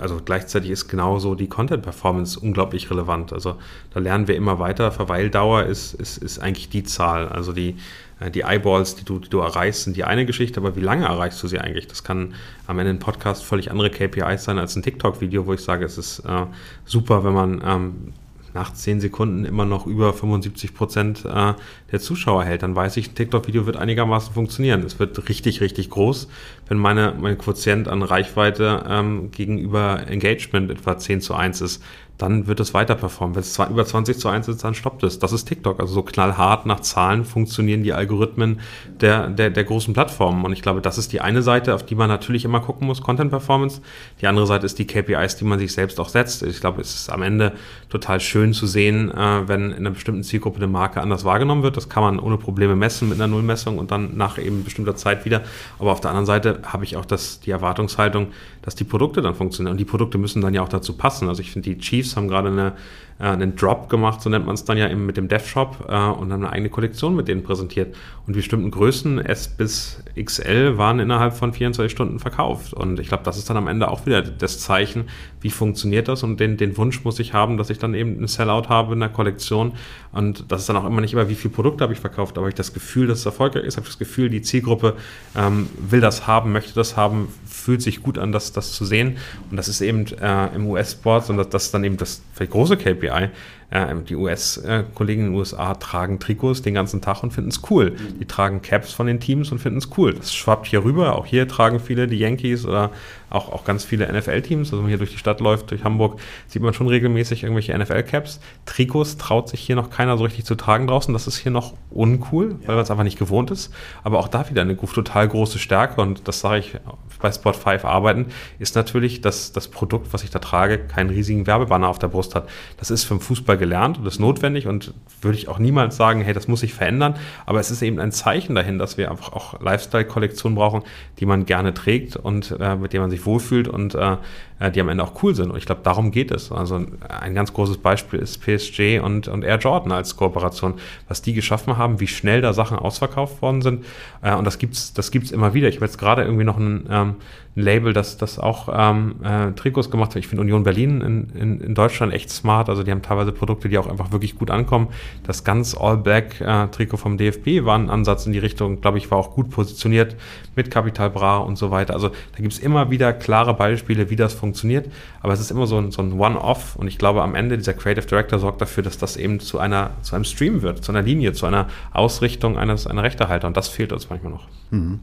also 0.00 0.20
gleichzeitig 0.24 0.70
ist 0.70 0.88
genauso 0.88 1.34
die 1.34 1.48
Content-Performance 1.48 2.40
unglaublich 2.40 2.90
relevant. 2.90 3.32
Also 3.32 3.56
da 3.94 4.00
lernen 4.00 4.26
wir 4.26 4.34
immer 4.34 4.58
weiter. 4.58 4.90
Verweildauer 4.90 5.64
ist, 5.64 5.94
ist, 5.94 6.18
ist 6.18 6.40
eigentlich 6.40 6.70
die 6.70 6.82
Zahl. 6.82 7.28
Also 7.28 7.52
die, 7.52 7.76
äh, 8.18 8.32
die 8.32 8.40
Eyeballs, 8.40 8.96
die 8.96 9.04
du, 9.04 9.20
die 9.20 9.28
du 9.28 9.38
erreichst, 9.38 9.84
sind 9.84 9.96
die 9.96 10.04
eine 10.04 10.26
Geschichte, 10.26 10.58
aber 10.58 10.74
wie 10.74 10.80
lange 10.80 11.04
erreichst 11.04 11.40
du 11.42 11.46
sie 11.46 11.60
eigentlich? 11.60 11.86
Das 11.86 12.02
kann 12.02 12.34
am 12.66 12.78
Ende 12.80 12.90
ein 12.90 12.98
Podcast 12.98 13.44
völlig 13.44 13.70
andere 13.70 13.90
KPIs 13.90 14.42
sein 14.42 14.58
als 14.58 14.74
ein 14.74 14.82
TikTok-Video, 14.82 15.46
wo 15.46 15.52
ich 15.52 15.60
sage, 15.60 15.84
es 15.84 15.98
ist 15.98 16.18
äh, 16.20 16.46
super, 16.84 17.22
wenn 17.22 17.32
man 17.32 17.62
ähm, 17.64 18.12
nach 18.54 18.72
10 18.72 19.00
Sekunden 19.00 19.44
immer 19.44 19.64
noch 19.64 19.86
über 19.86 20.12
75 20.12 20.74
Prozent 20.74 21.24
äh, 21.24 21.54
der 21.92 22.00
Zuschauer 22.00 22.44
hält, 22.44 22.62
dann 22.62 22.74
weiß 22.74 22.96
ich, 22.96 23.10
ein 23.10 23.14
TikTok-Video 23.14 23.66
wird 23.66 23.76
einigermaßen 23.76 24.34
funktionieren. 24.34 24.82
Es 24.82 24.98
wird 24.98 25.28
richtig, 25.28 25.60
richtig 25.60 25.90
groß, 25.90 26.28
wenn 26.68 26.78
meine, 26.78 27.14
mein 27.18 27.38
Quotient 27.38 27.88
an 27.88 28.02
Reichweite 28.02 28.84
ähm, 28.88 29.30
gegenüber 29.30 30.06
Engagement 30.06 30.70
etwa 30.70 30.98
10 30.98 31.20
zu 31.20 31.34
1 31.34 31.60
ist 31.60 31.82
dann 32.20 32.46
wird 32.46 32.60
es 32.60 32.74
weiter 32.74 32.94
performen. 32.94 33.34
Wenn 33.34 33.40
es 33.40 33.58
über 33.58 33.84
20 33.84 34.18
zu 34.18 34.28
1 34.28 34.48
ist, 34.48 34.62
dann 34.62 34.74
stoppt 34.74 35.02
es. 35.04 35.18
Das 35.18 35.32
ist 35.32 35.46
TikTok. 35.46 35.80
Also 35.80 35.94
so 35.94 36.02
knallhart 36.02 36.66
nach 36.66 36.80
Zahlen 36.80 37.24
funktionieren 37.24 37.82
die 37.82 37.94
Algorithmen 37.94 38.60
der, 39.00 39.28
der, 39.28 39.48
der 39.48 39.64
großen 39.64 39.94
Plattformen. 39.94 40.44
Und 40.44 40.52
ich 40.52 40.60
glaube, 40.60 40.82
das 40.82 40.98
ist 40.98 41.12
die 41.12 41.22
eine 41.22 41.40
Seite, 41.40 41.74
auf 41.74 41.84
die 41.84 41.94
man 41.94 42.08
natürlich 42.08 42.44
immer 42.44 42.60
gucken 42.60 42.86
muss, 42.86 43.00
Content 43.00 43.30
Performance. 43.30 43.80
Die 44.20 44.26
andere 44.26 44.46
Seite 44.46 44.66
ist 44.66 44.78
die 44.78 44.86
KPIs, 44.86 45.36
die 45.36 45.44
man 45.44 45.58
sich 45.58 45.72
selbst 45.72 45.98
auch 45.98 46.10
setzt. 46.10 46.42
Ich 46.42 46.60
glaube, 46.60 46.82
es 46.82 46.94
ist 46.94 47.10
am 47.10 47.22
Ende 47.22 47.52
total 47.88 48.20
schön 48.20 48.52
zu 48.52 48.66
sehen, 48.66 49.10
äh, 49.10 49.48
wenn 49.48 49.70
in 49.70 49.78
einer 49.78 49.90
bestimmten 49.90 50.22
Zielgruppe 50.22 50.58
eine 50.58 50.66
Marke 50.66 51.00
anders 51.00 51.24
wahrgenommen 51.24 51.62
wird. 51.62 51.78
Das 51.78 51.88
kann 51.88 52.02
man 52.02 52.18
ohne 52.18 52.36
Probleme 52.36 52.76
messen 52.76 53.08
mit 53.08 53.18
einer 53.18 53.28
Nullmessung 53.28 53.78
und 53.78 53.90
dann 53.90 54.16
nach 54.18 54.36
eben 54.36 54.62
bestimmter 54.62 54.94
Zeit 54.94 55.24
wieder. 55.24 55.40
Aber 55.78 55.92
auf 55.92 56.00
der 56.00 56.10
anderen 56.10 56.26
Seite 56.26 56.60
habe 56.64 56.84
ich 56.84 56.98
auch 56.98 57.06
das, 57.06 57.40
die 57.40 57.50
Erwartungshaltung, 57.50 58.28
dass 58.60 58.74
die 58.74 58.84
Produkte 58.84 59.22
dann 59.22 59.34
funktionieren. 59.34 59.72
Und 59.72 59.78
die 59.78 59.86
Produkte 59.86 60.18
müssen 60.18 60.42
dann 60.42 60.52
ja 60.52 60.62
auch 60.62 60.68
dazu 60.68 60.92
passen. 60.92 61.28
Also 61.28 61.40
ich 61.40 61.50
finde, 61.50 61.70
die 61.70 61.78
Chiefs 61.78 62.09
haben 62.16 62.28
gerade 62.28 62.48
eine 62.48 62.74
äh, 63.20 63.24
einen 63.24 63.54
Drop 63.54 63.88
gemacht, 63.88 64.22
so 64.22 64.30
nennt 64.30 64.46
man 64.46 64.54
es 64.54 64.64
dann 64.64 64.78
ja 64.78 64.88
eben 64.88 65.06
mit 65.06 65.16
dem 65.16 65.28
Dev-Shop 65.28 65.86
äh, 65.88 65.92
und 65.92 66.32
haben 66.32 66.42
eine 66.42 66.50
eigene 66.50 66.70
Kollektion 66.70 67.14
mit 67.14 67.28
denen 67.28 67.42
präsentiert. 67.42 67.94
Und 68.26 68.34
bestimmten 68.34 68.70
Größen, 68.70 69.18
S 69.18 69.48
bis 69.48 70.02
XL, 70.20 70.78
waren 70.78 71.00
innerhalb 71.00 71.34
von 71.34 71.52
24 71.52 71.92
Stunden 71.92 72.18
verkauft. 72.18 72.72
Und 72.72 72.98
ich 72.98 73.08
glaube, 73.08 73.24
das 73.24 73.36
ist 73.36 73.50
dann 73.50 73.56
am 73.56 73.68
Ende 73.68 73.90
auch 73.90 74.06
wieder 74.06 74.22
das 74.22 74.60
Zeichen, 74.60 75.08
wie 75.40 75.50
funktioniert 75.50 76.08
das. 76.08 76.22
Und 76.22 76.40
den, 76.40 76.56
den 76.56 76.76
Wunsch 76.76 77.04
muss 77.04 77.18
ich 77.18 77.34
haben, 77.34 77.56
dass 77.56 77.70
ich 77.70 77.78
dann 77.78 77.94
eben 77.94 78.16
einen 78.16 78.28
Sellout 78.28 78.68
habe 78.68 78.94
in 78.94 79.00
der 79.00 79.08
Kollektion. 79.08 79.72
Und 80.12 80.50
das 80.50 80.62
ist 80.62 80.68
dann 80.68 80.76
auch 80.76 80.86
immer 80.86 81.00
nicht 81.00 81.12
immer, 81.12 81.28
wie 81.28 81.34
viele 81.34 81.52
Produkte 81.52 81.82
habe 81.82 81.92
ich 81.92 82.00
verkauft, 82.00 82.38
aber 82.38 82.48
ich 82.48 82.54
das 82.54 82.72
Gefühl, 82.72 83.06
dass 83.06 83.20
es 83.20 83.26
erfolgreich 83.26 83.64
ist, 83.64 83.76
habe 83.76 83.84
ich 83.84 83.92
das 83.92 83.98
Gefühl, 83.98 84.30
die 84.30 84.42
Zielgruppe 84.42 84.96
ähm, 85.36 85.68
will 85.78 86.00
das 86.00 86.26
haben, 86.26 86.52
möchte 86.52 86.74
das 86.74 86.96
haben, 86.96 87.28
fühlt 87.46 87.82
sich 87.82 88.02
gut 88.02 88.18
an, 88.18 88.32
das, 88.32 88.52
das 88.52 88.72
zu 88.72 88.84
sehen. 88.84 89.18
Und 89.50 89.56
das 89.56 89.68
ist 89.68 89.80
eben 89.80 90.06
äh, 90.06 90.54
im 90.54 90.66
US-Sport, 90.66 91.30
und 91.30 91.36
das, 91.36 91.48
das 91.48 91.64
ist 91.66 91.74
dann 91.74 91.84
eben 91.84 91.96
das 91.96 92.22
große 92.38 92.76
KPI 92.76 93.09
API. 93.10 93.30
Äh, 93.70 93.94
die 94.08 94.16
US-Kollegen 94.16 95.26
in 95.26 95.30
den 95.30 95.34
USA 95.38 95.74
tragen 95.74 96.18
Trikots 96.18 96.62
den 96.62 96.74
ganzen 96.74 97.00
Tag 97.00 97.22
und 97.22 97.32
finden 97.32 97.50
es 97.50 97.60
cool. 97.70 97.94
Die 98.20 98.24
tragen 98.24 98.62
Caps 98.62 98.92
von 98.92 99.06
den 99.06 99.20
Teams 99.20 99.52
und 99.52 99.58
finden 99.58 99.78
es 99.78 99.90
cool. 99.96 100.14
Das 100.14 100.34
schwappt 100.34 100.66
hier 100.66 100.84
rüber. 100.84 101.16
Auch 101.16 101.26
hier 101.26 101.46
tragen 101.46 101.78
viele 101.78 102.06
die 102.08 102.18
Yankees 102.18 102.66
oder 102.66 102.90
auch, 103.30 103.50
auch 103.50 103.64
ganz 103.64 103.84
viele 103.84 104.12
NFL-Teams. 104.12 104.68
Also 104.68 104.78
wenn 104.78 104.82
man 104.82 104.88
hier 104.90 104.98
durch 104.98 105.12
die 105.12 105.18
Stadt 105.18 105.40
läuft, 105.40 105.70
durch 105.70 105.84
Hamburg, 105.84 106.20
sieht 106.46 106.62
man 106.62 106.74
schon 106.74 106.88
regelmäßig 106.88 107.42
irgendwelche 107.44 107.76
NFL-Caps. 107.76 108.40
Trikots 108.66 109.16
traut 109.16 109.48
sich 109.48 109.60
hier 109.60 109.76
noch 109.76 109.90
keiner 109.90 110.18
so 110.18 110.24
richtig 110.24 110.44
zu 110.44 110.54
tragen 110.54 110.86
draußen. 110.86 111.12
Das 111.12 111.26
ist 111.26 111.38
hier 111.38 111.52
noch 111.52 111.74
uncool, 111.90 112.56
weil 112.66 112.74
man 112.74 112.84
es 112.84 112.90
einfach 112.90 113.04
nicht 113.04 113.18
gewohnt 113.18 113.50
ist. 113.50 113.72
Aber 114.02 114.18
auch 114.18 114.28
da 114.28 114.48
wieder 114.50 114.62
eine 114.62 114.76
total 114.76 115.28
große 115.28 115.58
Stärke 115.58 116.00
und 116.00 116.28
das 116.28 116.40
sage 116.40 116.58
ich 116.58 116.76
bei 117.20 117.30
Spot 117.30 117.52
5 117.52 117.84
arbeiten, 117.84 118.26
ist 118.58 118.74
natürlich, 118.76 119.20
dass 119.20 119.52
das 119.52 119.68
Produkt, 119.68 120.12
was 120.12 120.24
ich 120.24 120.30
da 120.30 120.38
trage, 120.38 120.78
keinen 120.78 121.10
riesigen 121.10 121.46
Werbebanner 121.46 121.88
auf 121.88 121.98
der 121.98 122.08
Brust 122.08 122.34
hat. 122.34 122.48
Das 122.78 122.90
ist 122.90 123.04
vom 123.04 123.20
Fußball 123.20 123.58
gelernt 123.58 123.98
und 123.98 124.06
ist 124.06 124.18
notwendig 124.18 124.66
und 124.66 124.94
würde 125.20 125.36
ich 125.36 125.48
auch 125.48 125.58
niemals 125.58 125.96
sagen, 125.96 126.22
hey, 126.22 126.32
das 126.32 126.48
muss 126.48 126.60
sich 126.60 126.74
verändern. 126.74 127.14
Aber 127.46 127.60
es 127.60 127.70
ist 127.70 127.82
eben 127.82 128.00
ein 128.00 128.12
Zeichen 128.12 128.54
dahin, 128.54 128.78
dass 128.78 128.96
wir 128.96 129.10
einfach 129.10 129.32
auch 129.32 129.60
Lifestyle-Kollektionen 129.60 130.56
brauchen, 130.56 130.82
die 131.18 131.26
man 131.26 131.46
gerne 131.46 131.74
trägt 131.74 132.16
und 132.16 132.56
äh, 132.58 132.76
mit 132.76 132.92
denen 132.92 133.02
man 133.02 133.10
sich 133.10 133.19
wohlfühlt 133.26 133.68
und 133.68 133.94
äh, 133.94 134.16
äh, 134.60 134.70
die 134.70 134.80
am 134.80 134.88
Ende 134.88 135.02
auch 135.02 135.22
cool 135.22 135.34
sind. 135.34 135.50
Und 135.50 135.56
ich 135.56 135.66
glaube, 135.66 135.80
darum 135.82 136.12
geht 136.12 136.30
es. 136.30 136.52
Also 136.52 136.84
ein 137.08 137.34
ganz 137.34 137.52
großes 137.52 137.78
Beispiel 137.78 138.20
ist 138.20 138.42
PSG 138.42 139.00
und, 139.02 139.26
und 139.26 139.42
Air 139.42 139.58
Jordan 139.58 139.90
als 139.90 140.16
Kooperation, 140.16 140.74
was 141.08 141.22
die 141.22 141.32
geschaffen 141.32 141.76
haben, 141.76 141.98
wie 141.98 142.06
schnell 142.06 142.42
da 142.42 142.52
Sachen 142.52 142.78
ausverkauft 142.78 143.42
worden 143.42 143.62
sind. 143.62 143.84
Äh, 144.22 144.34
und 144.34 144.44
das 144.44 144.58
gibt's, 144.58 144.92
das 144.92 145.10
gibt's 145.10 145.30
immer 145.30 145.54
wieder. 145.54 145.68
Ich 145.68 145.76
habe 145.76 145.86
jetzt 145.86 145.98
gerade 145.98 146.22
irgendwie 146.22 146.44
noch 146.44 146.58
ein, 146.58 146.86
ähm, 146.90 147.14
ein 147.56 147.62
Label, 147.62 147.92
das, 147.92 148.18
das 148.18 148.38
auch 148.38 148.68
ähm, 148.72 149.16
äh, 149.24 149.52
Trikots 149.52 149.90
gemacht 149.90 150.10
hat. 150.10 150.16
Ich 150.16 150.28
finde 150.28 150.42
Union 150.42 150.62
Berlin 150.62 151.00
in, 151.00 151.30
in, 151.30 151.60
in 151.60 151.74
Deutschland 151.74 152.12
echt 152.12 152.30
smart. 152.30 152.68
Also 152.68 152.82
die 152.82 152.90
haben 152.90 153.02
teilweise 153.02 153.32
Produkte, 153.32 153.68
die 153.68 153.78
auch 153.78 153.88
einfach 153.88 154.12
wirklich 154.12 154.36
gut 154.36 154.50
ankommen. 154.50 154.88
Das 155.24 155.42
ganz 155.42 155.74
All-Black-Trikot 155.74 156.98
vom 156.98 157.16
DFB 157.16 157.64
war 157.64 157.76
ein 157.76 157.90
Ansatz 157.90 158.26
in 158.26 158.32
die 158.32 158.38
Richtung, 158.38 158.80
glaube 158.80 158.98
ich, 158.98 159.10
war 159.10 159.18
auch 159.18 159.34
gut 159.34 159.50
positioniert 159.50 160.16
mit 160.54 160.70
Capital 160.70 161.10
Bra 161.10 161.38
und 161.38 161.56
so 161.56 161.70
weiter. 161.70 161.94
Also 161.94 162.08
da 162.10 162.38
gibt 162.38 162.52
es 162.52 162.58
immer 162.58 162.90
wieder 162.90 163.09
klare 163.12 163.54
Beispiele, 163.54 164.10
wie 164.10 164.16
das 164.16 164.32
funktioniert. 164.32 164.90
Aber 165.20 165.32
es 165.32 165.40
ist 165.40 165.50
immer 165.50 165.66
so 165.66 165.78
ein, 165.78 165.90
so 165.90 166.02
ein 166.02 166.18
One-Off. 166.18 166.76
Und 166.76 166.88
ich 166.88 166.98
glaube, 166.98 167.22
am 167.22 167.34
Ende 167.34 167.56
dieser 167.56 167.74
Creative 167.74 168.06
Director 168.06 168.38
sorgt 168.38 168.60
dafür, 168.60 168.82
dass 168.82 168.98
das 168.98 169.16
eben 169.16 169.40
zu 169.40 169.58
einer 169.58 169.90
zu 170.02 170.14
einem 170.14 170.24
Stream 170.24 170.62
wird, 170.62 170.84
zu 170.84 170.92
einer 170.92 171.02
Linie, 171.02 171.32
zu 171.32 171.46
einer 171.46 171.68
Ausrichtung 171.92 172.58
eines 172.58 172.86
einer 172.86 173.02
Rechtehalter. 173.02 173.46
Und 173.46 173.56
das 173.56 173.68
fehlt 173.68 173.92
uns 173.92 174.10
manchmal 174.10 174.32
noch. 174.32 174.46
Mhm. 174.70 175.00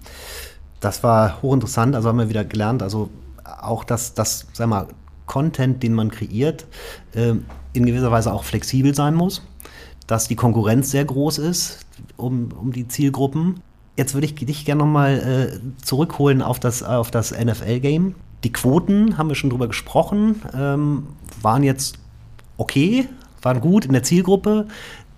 Das 0.80 1.04
war 1.04 1.42
hochinteressant. 1.42 1.96
Also 1.96 2.10
haben 2.10 2.20
wir 2.20 2.30
wieder 2.30 2.46
gelernt, 2.46 2.84
also 2.84 3.10
auch, 3.62 3.84
dass 3.84 4.14
das, 4.14 4.48
sag 4.54 4.68
mal, 4.68 4.88
Content, 5.26 5.84
den 5.84 5.94
man 5.94 6.10
kreiert, 6.12 6.66
äh, 7.14 7.34
in 7.74 7.86
gewisser 7.86 8.12
Weise 8.12 8.34
auch 8.34 8.44
flexibel 8.44 8.96
sein 8.96 9.14
muss, 9.14 9.42
dass 10.08 10.28
die 10.28 10.36
Konkurrenz 10.36 10.92
sehr 10.92 11.06
groß 11.06 11.38
ist 11.40 11.86
um, 12.16 12.50
um 12.52 12.72
die 12.72 12.88
Zielgruppen. 12.88 13.62
Jetzt 13.98 14.14
würde 14.14 14.28
ich 14.28 14.36
dich 14.36 14.64
gerne 14.64 14.84
nochmal 14.84 15.60
äh, 15.60 15.84
zurückholen 15.84 16.44
auf 16.44 16.60
das, 16.60 16.84
auf 16.84 17.10
das 17.10 17.32
NFL-Game. 17.32 18.14
Die 18.44 18.54
Quoten, 18.54 19.18
haben 19.18 19.28
wir 19.28 19.36
schon 19.36 19.50
drüber 19.50 19.68
gesprochen, 19.68 20.42
ähm, 20.56 21.08
waren 21.42 21.64
jetzt 21.64 21.98
okay, 22.58 23.10
waren 23.42 23.60
gut 23.60 23.86
in 23.86 23.94
der 23.94 24.04
Zielgruppe. 24.04 24.68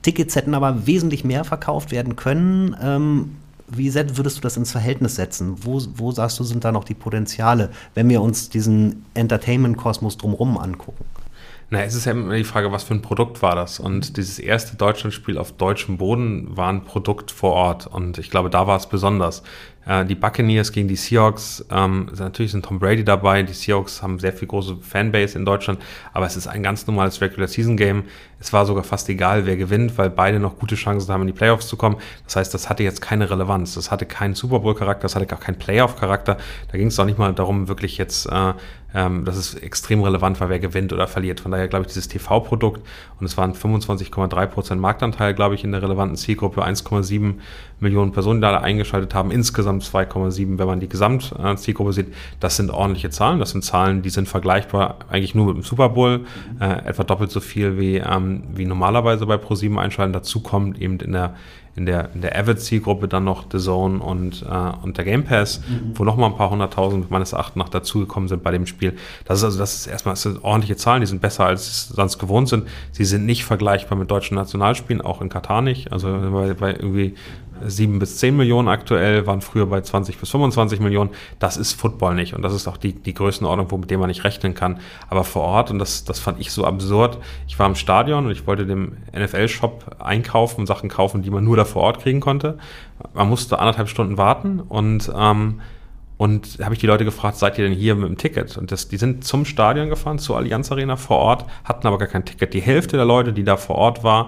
Tickets 0.01 0.35
hätten 0.37 0.53
aber 0.53 0.87
wesentlich 0.87 1.25
mehr 1.25 1.43
verkauft 1.43 1.91
werden 1.91 2.15
können. 2.15 2.75
Ähm, 2.81 3.35
wie 3.67 3.93
würdest 3.93 4.37
du 4.37 4.41
das 4.41 4.55
ins 4.55 4.71
Verhältnis 4.71 5.15
setzen? 5.15 5.57
Wo, 5.61 5.81
wo 5.95 6.11
sagst 6.11 6.39
du, 6.39 6.45
sind 6.45 6.63
da 6.63 6.71
noch 6.71 6.85
die 6.85 6.93
Potenziale, 6.93 7.69
wenn 7.93 8.07
wir 8.07 8.21
uns 8.21 8.49
diesen 8.49 9.05
Entertainment-Kosmos 9.13 10.17
drumherum 10.17 10.57
angucken? 10.57 11.03
Na, 11.71 11.83
es 11.83 11.93
ist 11.93 12.05
ja 12.05 12.13
immer 12.13 12.33
die 12.33 12.43
Frage, 12.43 12.71
was 12.71 12.83
für 12.83 12.95
ein 12.95 13.03
Produkt 13.03 13.43
war 13.43 13.55
das? 13.55 13.79
Und 13.79 14.17
dieses 14.17 14.39
erste 14.39 14.75
Deutschlandspiel 14.75 15.37
auf 15.37 15.51
deutschem 15.51 15.97
Boden 15.97 16.57
war 16.57 16.69
ein 16.69 16.83
Produkt 16.83 17.29
vor 17.29 17.53
Ort. 17.53 17.85
Und 17.85 18.17
ich 18.17 18.31
glaube, 18.31 18.49
da 18.49 18.65
war 18.65 18.77
es 18.77 18.87
besonders. 18.87 19.43
Äh, 19.85 20.05
die 20.05 20.15
Buccaneers 20.15 20.71
gegen 20.71 20.87
die 20.87 20.95
Seahawks, 20.95 21.65
ähm, 21.71 22.09
natürlich 22.17 22.51
sind 22.51 22.65
Tom 22.65 22.79
Brady 22.79 23.03
dabei. 23.03 23.43
Die 23.43 23.53
Seahawks 23.53 24.01
haben 24.03 24.19
sehr 24.19 24.33
viel 24.33 24.47
große 24.47 24.77
Fanbase 24.81 25.37
in 25.37 25.45
Deutschland, 25.45 25.79
aber 26.13 26.25
es 26.25 26.35
ist 26.35 26.47
ein 26.47 26.63
ganz 26.63 26.85
normales 26.87 27.21
Regular 27.21 27.47
Season 27.47 27.77
Game. 27.77 28.03
Es 28.39 28.53
war 28.53 28.65
sogar 28.65 28.83
fast 28.83 29.09
egal, 29.09 29.45
wer 29.45 29.57
gewinnt, 29.57 29.97
weil 29.97 30.09
beide 30.09 30.39
noch 30.39 30.57
gute 30.57 30.75
Chancen 30.75 31.11
haben, 31.11 31.21
in 31.21 31.27
die 31.27 31.33
Playoffs 31.33 31.67
zu 31.67 31.75
kommen. 31.75 31.97
Das 32.25 32.35
heißt, 32.35 32.53
das 32.53 32.69
hatte 32.69 32.83
jetzt 32.83 33.01
keine 33.01 33.29
Relevanz. 33.29 33.73
Das 33.73 33.91
hatte 33.91 34.05
keinen 34.05 34.35
Super 34.35 34.59
Bowl-Charakter, 34.59 35.03
das 35.03 35.15
hatte 35.15 35.25
gar 35.25 35.39
keinen 35.39 35.57
Playoff-Charakter. 35.57 36.37
Da 36.71 36.77
ging 36.77 36.87
es 36.87 36.99
auch 36.99 37.05
nicht 37.05 37.17
mal 37.17 37.33
darum, 37.33 37.67
wirklich 37.67 37.97
jetzt, 37.97 38.27
äh, 38.27 38.53
ähm, 38.93 39.25
dass 39.25 39.35
es 39.35 39.55
extrem 39.55 40.01
relevant 40.01 40.39
war, 40.39 40.49
wer 40.49 40.59
gewinnt 40.59 40.93
oder 40.93 41.07
verliert. 41.07 41.39
Von 41.39 41.51
daher 41.51 41.67
glaube 41.67 41.83
ich, 41.83 41.87
dieses 41.89 42.07
TV-Produkt 42.07 42.81
und 43.19 43.25
es 43.25 43.37
waren 43.37 43.53
25,3 43.53 44.45
Prozent 44.47 44.81
Marktanteil, 44.81 45.33
glaube 45.33 45.55
ich, 45.55 45.63
in 45.63 45.71
der 45.71 45.81
relevanten 45.81 46.15
Zielgruppe, 46.15 46.63
1,7 46.63 47.35
Millionen 47.79 48.11
Personen, 48.11 48.41
die 48.41 48.47
da 48.47 48.57
eingeschaltet 48.57 49.13
haben, 49.13 49.31
insgesamt 49.31 49.83
2,7, 49.83 50.57
wenn 50.57 50.67
man 50.67 50.79
die 50.79 50.89
Gesamtzielgruppe 50.89 51.93
sieht. 51.93 52.13
Das 52.39 52.57
sind 52.57 52.71
ordentliche 52.71 53.09
Zahlen. 53.09 53.39
Das 53.39 53.51
sind 53.51 53.63
Zahlen, 53.63 54.01
die 54.01 54.09
sind 54.09 54.27
vergleichbar 54.27 54.99
eigentlich 55.09 55.35
nur 55.35 55.47
mit 55.47 55.55
dem 55.55 55.63
Super 55.63 55.89
Bowl, 55.89 56.25
äh, 56.59 56.85
etwa 56.85 57.03
doppelt 57.03 57.31
so 57.31 57.39
viel 57.39 57.77
wie, 57.79 57.97
ähm, 57.97 58.43
wie 58.53 58.65
normalerweise 58.65 59.25
bei 59.25 59.35
Pro7 59.35 59.77
einschalten. 59.77 60.13
Dazu 60.13 60.41
kommt 60.41 60.79
eben 60.81 60.99
in 60.99 61.13
der 61.13 61.35
in 61.79 61.85
der, 61.85 62.09
in 62.13 62.21
der 62.21 62.37
Avid-Zielgruppe 62.37 63.07
dann 63.07 63.23
noch 63.23 63.45
The 63.49 63.57
Zone 63.57 63.99
und, 63.99 64.43
äh, 64.43 64.71
und 64.83 64.97
der 64.97 65.05
Game 65.05 65.23
Pass, 65.23 65.61
mhm. 65.61 65.93
wo 65.95 66.03
nochmal 66.03 66.29
ein 66.29 66.35
paar 66.35 66.49
hunderttausend 66.49 67.09
meines 67.09 67.31
Erachtens 67.33 67.55
nach 67.55 67.69
dazugekommen 67.69 68.27
sind 68.27 68.43
bei 68.43 68.51
dem 68.51 68.65
Spiel. 68.65 68.97
Das 69.25 69.39
ist 69.39 69.43
also, 69.45 69.59
das 69.59 69.75
ist 69.75 69.87
erstmal, 69.87 70.13
das 70.13 70.23
sind 70.23 70.43
ordentliche 70.43 70.75
Zahlen, 70.75 71.01
die 71.01 71.07
sind 71.07 71.21
besser, 71.21 71.45
als 71.45 71.87
sie 71.87 71.93
sonst 71.93 72.19
gewohnt 72.19 72.49
sind. 72.49 72.67
Sie 72.91 73.05
sind 73.05 73.25
nicht 73.25 73.45
vergleichbar 73.45 73.97
mit 73.97 74.11
deutschen 74.11 74.35
Nationalspielen, 74.35 75.01
auch 75.01 75.21
in 75.21 75.29
Katar 75.29 75.61
nicht. 75.61 75.91
Also 75.93 76.07
bei, 76.31 76.53
bei 76.53 76.73
irgendwie 76.73 77.15
7 77.65 77.99
bis 77.99 78.17
10 78.17 78.35
Millionen 78.35 78.67
aktuell, 78.67 79.25
waren 79.27 79.41
früher 79.41 79.65
bei 79.65 79.81
20 79.81 80.17
bis 80.17 80.29
25 80.29 80.79
Millionen. 80.79 81.11
Das 81.39 81.57
ist 81.57 81.73
Football 81.73 82.15
nicht 82.15 82.33
und 82.33 82.41
das 82.41 82.53
ist 82.53 82.67
auch 82.67 82.77
die, 82.77 82.93
die 82.93 83.13
Größenordnung, 83.13 83.79
mit 83.79 83.89
der 83.89 83.97
man 83.97 84.07
nicht 84.07 84.23
rechnen 84.23 84.53
kann. 84.53 84.79
Aber 85.09 85.23
vor 85.23 85.43
Ort, 85.43 85.71
und 85.71 85.79
das, 85.79 86.03
das 86.03 86.19
fand 86.19 86.39
ich 86.39 86.51
so 86.51 86.65
absurd, 86.65 87.17
ich 87.47 87.57
war 87.59 87.67
im 87.67 87.75
Stadion 87.75 88.25
und 88.25 88.31
ich 88.31 88.47
wollte 88.47 88.65
dem 88.65 88.97
NFL-Shop 89.17 89.97
einkaufen, 89.99 90.65
Sachen 90.65 90.89
kaufen, 90.89 91.21
die 91.21 91.29
man 91.29 91.43
nur 91.43 91.57
da 91.57 91.65
vor 91.65 91.83
Ort 91.83 92.01
kriegen 92.01 92.19
konnte. 92.19 92.57
Man 93.13 93.29
musste 93.29 93.59
anderthalb 93.59 93.89
Stunden 93.89 94.17
warten 94.17 94.59
und 94.59 95.11
ähm, 95.15 95.61
und 96.19 96.59
habe 96.61 96.73
ich 96.73 96.81
die 96.81 96.85
Leute 96.85 97.05
gefragt, 97.05 97.37
seid 97.37 97.57
ihr 97.57 97.63
denn 97.63 97.73
hier 97.73 97.95
mit 97.95 98.09
dem 98.09 98.17
Ticket? 98.17 98.57
Und 98.57 98.73
das, 98.73 98.89
die 98.89 98.97
sind 98.97 99.23
zum 99.23 99.45
Stadion 99.45 99.87
gefahren, 99.87 100.19
zur 100.19 100.35
Allianz 100.35 100.69
Arena 100.69 100.97
vor 100.97 101.15
Ort, 101.15 101.45
hatten 101.63 101.87
aber 101.87 101.97
gar 101.97 102.09
kein 102.09 102.25
Ticket. 102.25 102.53
Die 102.53 102.59
Hälfte 102.59 102.97
der 102.97 103.05
Leute, 103.05 103.31
die 103.31 103.45
da 103.45 103.55
vor 103.55 103.77
Ort 103.77 104.03
war, 104.03 104.27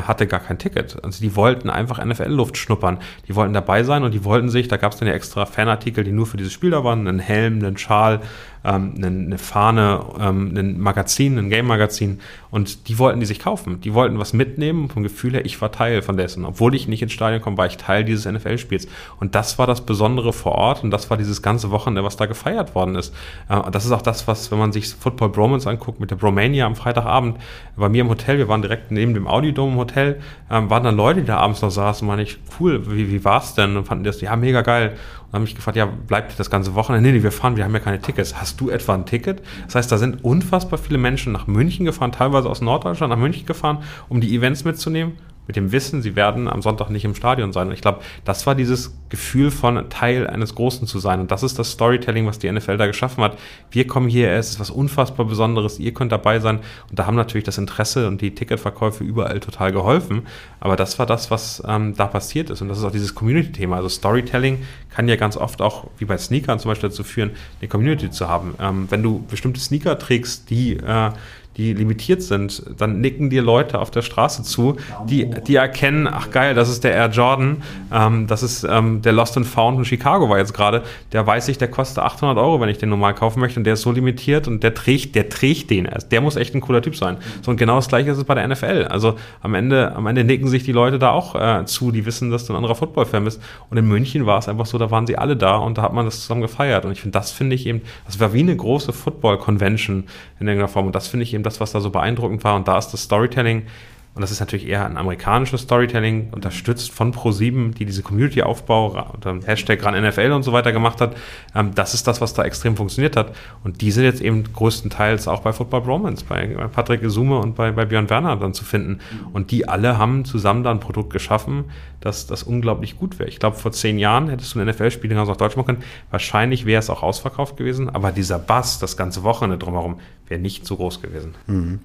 hatte 0.00 0.26
gar 0.26 0.40
kein 0.40 0.58
Ticket. 0.58 1.02
Also 1.04 1.20
die 1.20 1.36
wollten 1.36 1.70
einfach 1.70 2.02
NFL-Luft 2.04 2.56
schnuppern. 2.56 2.98
Die 3.28 3.34
wollten 3.34 3.52
dabei 3.52 3.84
sein 3.84 4.02
und 4.04 4.12
die 4.12 4.24
wollten 4.24 4.48
sich, 4.48 4.68
da 4.68 4.76
gab 4.78 4.92
es 4.92 4.98
dann 4.98 5.08
ja 5.08 5.14
extra 5.14 5.46
Fanartikel, 5.46 6.02
die 6.04 6.12
nur 6.12 6.26
für 6.26 6.36
dieses 6.36 6.52
Spiel 6.52 6.70
da 6.70 6.82
waren, 6.84 7.06
einen 7.06 7.18
Helm, 7.18 7.58
einen 7.58 7.76
Schal, 7.76 8.20
ähm, 8.64 8.94
eine, 8.96 9.38
Fahne, 9.38 10.04
ähm, 10.20 10.56
ein 10.56 10.80
Magazin, 10.80 11.38
ein 11.38 11.50
Game-Magazin 11.50 12.20
und 12.50 12.88
die 12.88 12.98
wollten 12.98 13.20
die 13.20 13.26
sich 13.26 13.40
kaufen. 13.40 13.80
Die 13.80 13.94
wollten 13.94 14.18
was 14.18 14.32
mitnehmen 14.32 14.88
vom 14.88 15.02
Gefühl 15.02 15.32
her, 15.32 15.44
ich 15.44 15.60
war 15.60 15.72
Teil 15.72 16.02
von 16.02 16.16
dessen. 16.16 16.44
Obwohl 16.44 16.74
ich 16.74 16.86
nicht 16.86 17.02
ins 17.02 17.12
Stadion 17.12 17.42
komme, 17.42 17.56
war 17.56 17.66
ich 17.66 17.76
Teil 17.76 18.04
dieses 18.04 18.30
NFL-Spiels. 18.30 18.86
Und 19.18 19.34
das 19.34 19.58
war 19.58 19.66
das 19.66 19.80
Besondere 19.80 20.32
vor 20.32 20.52
Ort 20.52 20.84
und 20.84 20.90
das 20.90 21.10
war 21.10 21.16
dieses 21.16 21.42
ganze 21.42 21.70
Wochenende, 21.70 22.04
was 22.04 22.16
da 22.16 22.26
gefeiert 22.26 22.74
worden 22.74 22.94
ist. 22.94 23.14
Äh, 23.48 23.70
das 23.70 23.84
ist 23.84 23.92
auch 23.92 24.02
das, 24.02 24.28
was, 24.28 24.50
wenn 24.50 24.58
man 24.58 24.72
sich 24.72 24.88
Football 24.88 25.30
Bromance 25.30 25.68
anguckt, 25.68 26.00
mit 26.00 26.10
der 26.10 26.16
Bromania 26.16 26.66
am 26.66 26.76
Freitagabend, 26.76 27.38
bei 27.76 27.88
mir 27.88 28.02
im 28.02 28.08
Hotel, 28.08 28.38
wir 28.38 28.48
waren 28.48 28.62
direkt 28.62 28.90
neben 28.90 29.14
dem 29.14 29.26
Audiodome 29.26 29.76
Hotel, 29.82 30.20
ähm, 30.50 30.70
waren 30.70 30.84
dann 30.84 30.96
Leute, 30.96 31.20
die 31.20 31.26
da 31.26 31.38
abends 31.38 31.62
noch 31.62 31.70
saßen, 31.70 32.06
meine 32.06 32.22
ich, 32.22 32.38
cool, 32.58 32.90
wie, 32.90 33.10
wie 33.10 33.24
war's 33.24 33.54
denn? 33.54 33.76
Und 33.76 33.86
fanden 33.86 34.04
das, 34.04 34.20
ja, 34.20 34.34
mega 34.36 34.62
geil 34.62 34.96
haben 35.32 35.42
mich 35.42 35.54
gefragt, 35.54 35.76
ja, 35.76 35.86
bleibt 35.86 36.38
das 36.38 36.50
ganze 36.50 36.74
Wochenende? 36.74 37.08
Nee, 37.08 37.16
nee, 37.16 37.22
wir 37.22 37.32
fahren, 37.32 37.56
wir 37.56 37.64
haben 37.64 37.72
ja 37.72 37.80
keine 37.80 38.00
Tickets. 38.00 38.38
Hast 38.38 38.60
du 38.60 38.68
etwa 38.68 38.94
ein 38.94 39.06
Ticket? 39.06 39.42
Das 39.64 39.76
heißt, 39.76 39.90
da 39.90 39.96
sind 39.96 40.22
unfassbar 40.24 40.78
viele 40.78 40.98
Menschen 40.98 41.32
nach 41.32 41.46
München 41.46 41.86
gefahren, 41.86 42.12
teilweise 42.12 42.48
aus 42.48 42.60
Norddeutschland 42.60 43.10
nach 43.10 43.18
München 43.18 43.46
gefahren, 43.46 43.78
um 44.08 44.20
die 44.20 44.34
Events 44.34 44.64
mitzunehmen 44.64 45.14
mit 45.46 45.56
dem 45.56 45.72
Wissen, 45.72 46.02
sie 46.02 46.14
werden 46.14 46.48
am 46.48 46.62
Sonntag 46.62 46.88
nicht 46.90 47.04
im 47.04 47.14
Stadion 47.14 47.52
sein. 47.52 47.68
Und 47.68 47.74
ich 47.74 47.80
glaube, 47.80 48.00
das 48.24 48.46
war 48.46 48.54
dieses 48.54 48.96
Gefühl 49.08 49.50
von 49.50 49.90
Teil 49.90 50.26
eines 50.26 50.54
Großen 50.54 50.86
zu 50.86 50.98
sein. 50.98 51.20
Und 51.20 51.30
das 51.30 51.42
ist 51.42 51.58
das 51.58 51.72
Storytelling, 51.72 52.26
was 52.26 52.38
die 52.38 52.50
NFL 52.50 52.76
da 52.76 52.86
geschaffen 52.86 53.24
hat. 53.24 53.38
Wir 53.70 53.86
kommen 53.86 54.08
hier, 54.08 54.30
es 54.30 54.50
ist 54.50 54.60
was 54.60 54.70
unfassbar 54.70 55.26
Besonderes, 55.26 55.78
ihr 55.78 55.92
könnt 55.92 56.12
dabei 56.12 56.38
sein. 56.38 56.60
Und 56.88 56.98
da 56.98 57.06
haben 57.06 57.16
natürlich 57.16 57.44
das 57.44 57.58
Interesse 57.58 58.06
und 58.06 58.20
die 58.20 58.34
Ticketverkäufe 58.34 59.02
überall 59.02 59.40
total 59.40 59.72
geholfen. 59.72 60.22
Aber 60.60 60.76
das 60.76 60.98
war 60.98 61.06
das, 61.06 61.30
was 61.30 61.62
ähm, 61.66 61.94
da 61.96 62.06
passiert 62.06 62.48
ist. 62.50 62.62
Und 62.62 62.68
das 62.68 62.78
ist 62.78 62.84
auch 62.84 62.92
dieses 62.92 63.14
Community-Thema. 63.14 63.76
Also 63.76 63.88
Storytelling 63.88 64.58
kann 64.90 65.08
ja 65.08 65.16
ganz 65.16 65.36
oft 65.36 65.60
auch, 65.60 65.88
wie 65.98 66.04
bei 66.04 66.18
Sneakern 66.18 66.58
zum 66.58 66.70
Beispiel, 66.70 66.88
dazu 66.88 67.04
führen, 67.04 67.32
eine 67.60 67.68
Community 67.68 68.10
zu 68.10 68.28
haben. 68.28 68.54
Ähm, 68.60 68.86
wenn 68.90 69.02
du 69.02 69.24
bestimmte 69.28 69.60
Sneaker 69.60 69.98
trägst, 69.98 70.50
die 70.50 70.76
äh, 70.76 71.10
die 71.56 71.74
limitiert 71.74 72.22
sind, 72.22 72.62
dann 72.78 73.00
nicken 73.00 73.30
dir 73.30 73.42
Leute 73.42 73.78
auf 73.78 73.90
der 73.90 74.02
Straße 74.02 74.42
zu, 74.42 74.76
die, 75.06 75.30
die 75.46 75.56
erkennen, 75.56 76.06
ach 76.06 76.30
geil, 76.30 76.54
das 76.54 76.68
ist 76.68 76.84
der 76.84 76.94
Air 76.94 77.10
Jordan, 77.10 77.62
ähm, 77.92 78.26
das 78.26 78.42
ist 78.42 78.64
ähm, 78.64 79.02
der 79.02 79.12
Lost 79.12 79.36
and 79.36 79.46
Found 79.46 79.78
in 79.78 79.84
Chicago 79.84 80.28
war 80.28 80.38
jetzt 80.38 80.54
gerade, 80.54 80.82
der 81.12 81.26
weiß 81.26 81.48
ich, 81.48 81.58
der 81.58 81.68
kostet 81.68 82.02
800 82.02 82.38
Euro, 82.38 82.60
wenn 82.60 82.68
ich 82.68 82.78
den 82.78 82.88
normal 82.88 83.14
kaufen 83.14 83.40
möchte 83.40 83.60
und 83.60 83.64
der 83.64 83.74
ist 83.74 83.82
so 83.82 83.92
limitiert 83.92 84.48
und 84.48 84.62
der 84.62 84.74
trägt, 84.74 85.14
der 85.14 85.28
trägt 85.28 85.70
den, 85.70 85.88
also 85.88 86.06
der 86.08 86.20
muss 86.20 86.36
echt 86.36 86.54
ein 86.54 86.60
cooler 86.60 86.82
Typ 86.82 86.96
sein. 86.96 87.16
So 87.42 87.50
und 87.50 87.56
genau 87.56 87.76
das 87.76 87.88
gleiche 87.88 88.10
ist 88.10 88.18
es 88.18 88.24
bei 88.24 88.34
der 88.34 88.48
NFL. 88.48 88.88
Also 88.90 89.16
am 89.40 89.54
Ende, 89.54 89.94
am 89.94 90.06
Ende 90.06 90.24
nicken 90.24 90.48
sich 90.48 90.64
die 90.64 90.72
Leute 90.72 90.98
da 90.98 91.10
auch 91.10 91.34
äh, 91.34 91.64
zu, 91.66 91.92
die 91.92 92.06
wissen, 92.06 92.30
dass 92.30 92.46
du 92.46 92.52
ein 92.52 92.56
anderer 92.56 92.74
Football-Fan 92.74 93.24
bist. 93.24 93.40
Und 93.70 93.76
in 93.76 93.86
München 93.86 94.26
war 94.26 94.38
es 94.38 94.48
einfach 94.48 94.66
so, 94.66 94.78
da 94.78 94.90
waren 94.90 95.06
sie 95.06 95.18
alle 95.18 95.36
da 95.36 95.56
und 95.56 95.78
da 95.78 95.82
hat 95.82 95.92
man 95.92 96.04
das 96.04 96.20
zusammen 96.20 96.42
gefeiert. 96.42 96.84
Und 96.84 96.92
ich 96.92 97.00
finde, 97.00 97.18
das 97.18 97.30
finde 97.30 97.54
ich 97.54 97.66
eben, 97.66 97.82
das 98.06 98.20
war 98.20 98.32
wie 98.32 98.40
eine 98.40 98.56
große 98.56 98.92
Football-Convention 98.92 100.04
in 100.40 100.48
irgendeiner 100.48 100.68
Form. 100.68 100.86
Und 100.86 100.94
das 100.94 101.08
finde 101.08 101.24
ich 101.24 101.34
eben 101.34 101.41
das, 101.42 101.60
was 101.60 101.72
da 101.72 101.80
so 101.80 101.90
beeindruckend 101.90 102.44
war. 102.44 102.56
Und 102.56 102.68
da 102.68 102.78
ist 102.78 102.90
das 102.90 103.02
Storytelling 103.02 103.66
und 104.14 104.20
das 104.20 104.30
ist 104.30 104.40
natürlich 104.40 104.66
eher 104.66 104.84
ein 104.84 104.98
amerikanisches 104.98 105.62
Storytelling, 105.62 106.28
unterstützt 106.32 106.92
von 106.92 107.14
Pro7, 107.14 107.72
die 107.72 107.86
diese 107.86 108.02
Community-Aufbau 108.02 109.08
unter 109.14 109.38
Hashtag 109.46 109.82
ran 109.84 109.98
NFL 109.98 110.32
und 110.32 110.42
so 110.42 110.52
weiter 110.52 110.70
gemacht 110.72 111.00
hat. 111.00 111.16
Ähm, 111.54 111.74
das 111.74 111.94
ist 111.94 112.06
das, 112.06 112.20
was 112.20 112.34
da 112.34 112.44
extrem 112.44 112.76
funktioniert 112.76 113.16
hat. 113.16 113.34
Und 113.64 113.80
die 113.80 113.90
sind 113.90 114.04
jetzt 114.04 114.20
eben 114.20 114.44
größtenteils 114.52 115.28
auch 115.28 115.40
bei 115.40 115.54
Football 115.54 115.80
Bromance, 115.80 116.26
bei, 116.28 116.46
Patrick 116.46 117.02
Isume 117.02 117.38
und 117.38 117.54
bei, 117.54 117.72
bei 117.72 117.86
Björn 117.86 118.10
Werner 118.10 118.36
dann 118.36 118.52
zu 118.52 118.64
finden. 118.64 118.98
Und 119.32 119.50
die 119.50 119.66
alle 119.66 119.96
haben 119.96 120.26
zusammen 120.26 120.62
da 120.62 120.70
ein 120.70 120.80
Produkt 120.80 121.10
geschaffen, 121.10 121.64
das, 122.00 122.26
das 122.26 122.42
unglaublich 122.42 122.98
gut 122.98 123.18
wäre. 123.18 123.30
Ich 123.30 123.38
glaube, 123.38 123.56
vor 123.56 123.72
zehn 123.72 123.98
Jahren 123.98 124.28
hättest 124.28 124.54
du 124.54 124.60
ein 124.60 124.66
NFL-Spiel 124.66 125.08
ganz 125.08 125.28
auf 125.28 125.36
Deutsch 125.36 125.56
machen 125.56 125.66
können. 125.66 125.84
Wahrscheinlich 126.10 126.66
wäre 126.66 126.80
es 126.80 126.90
auch 126.90 127.02
ausverkauft 127.02 127.56
gewesen, 127.56 127.88
aber 127.88 128.12
dieser 128.12 128.38
Bass, 128.38 128.78
das 128.78 128.96
ganze 128.96 129.22
Wochenende 129.22 129.56
drumherum, 129.56 130.00
wäre 130.32 130.40
nicht 130.40 130.66
so 130.66 130.76
groß 130.76 131.00
gewesen. 131.00 131.34
Mhm. 131.46 131.80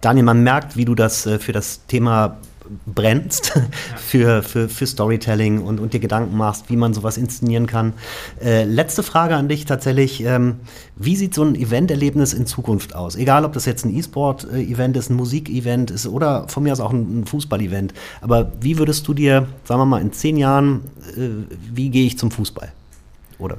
Daniel, 0.00 0.24
man 0.24 0.42
merkt, 0.42 0.76
wie 0.76 0.84
du 0.84 0.94
das 0.94 1.26
äh, 1.26 1.38
für 1.38 1.52
das 1.52 1.69
Thema 1.86 2.36
brennst 2.86 3.52
für, 3.96 4.42
für, 4.42 4.68
für 4.68 4.86
Storytelling 4.86 5.62
und, 5.62 5.80
und 5.80 5.92
dir 5.92 6.00
Gedanken 6.00 6.36
machst, 6.36 6.70
wie 6.70 6.76
man 6.76 6.94
sowas 6.94 7.16
inszenieren 7.16 7.66
kann. 7.66 7.94
Äh, 8.42 8.64
letzte 8.64 9.02
Frage 9.02 9.34
an 9.34 9.48
dich 9.48 9.64
tatsächlich. 9.64 10.22
Ähm, 10.24 10.56
wie 10.96 11.16
sieht 11.16 11.34
so 11.34 11.42
ein 11.42 11.54
Eventerlebnis 11.54 12.32
in 12.32 12.46
Zukunft 12.46 12.94
aus? 12.94 13.16
Egal, 13.16 13.44
ob 13.44 13.52
das 13.52 13.64
jetzt 13.64 13.84
ein 13.84 13.96
E-Sport-Event 13.96 14.96
ist, 14.96 15.10
ein 15.10 15.16
Musik-Event 15.16 15.90
ist 15.90 16.06
oder 16.06 16.48
von 16.48 16.62
mir 16.62 16.72
aus 16.72 16.80
auch 16.80 16.92
ein, 16.92 17.20
ein 17.20 17.26
Fußball-Event. 17.26 17.92
Aber 18.20 18.52
wie 18.60 18.78
würdest 18.78 19.06
du 19.08 19.14
dir, 19.14 19.46
sagen 19.64 19.80
wir 19.80 19.86
mal, 19.86 20.00
in 20.00 20.12
zehn 20.12 20.36
Jahren, 20.36 20.82
äh, 21.16 21.28
wie 21.72 21.90
gehe 21.90 22.06
ich 22.06 22.18
zum 22.18 22.30
Fußball? 22.30 22.72
Oder 23.38 23.56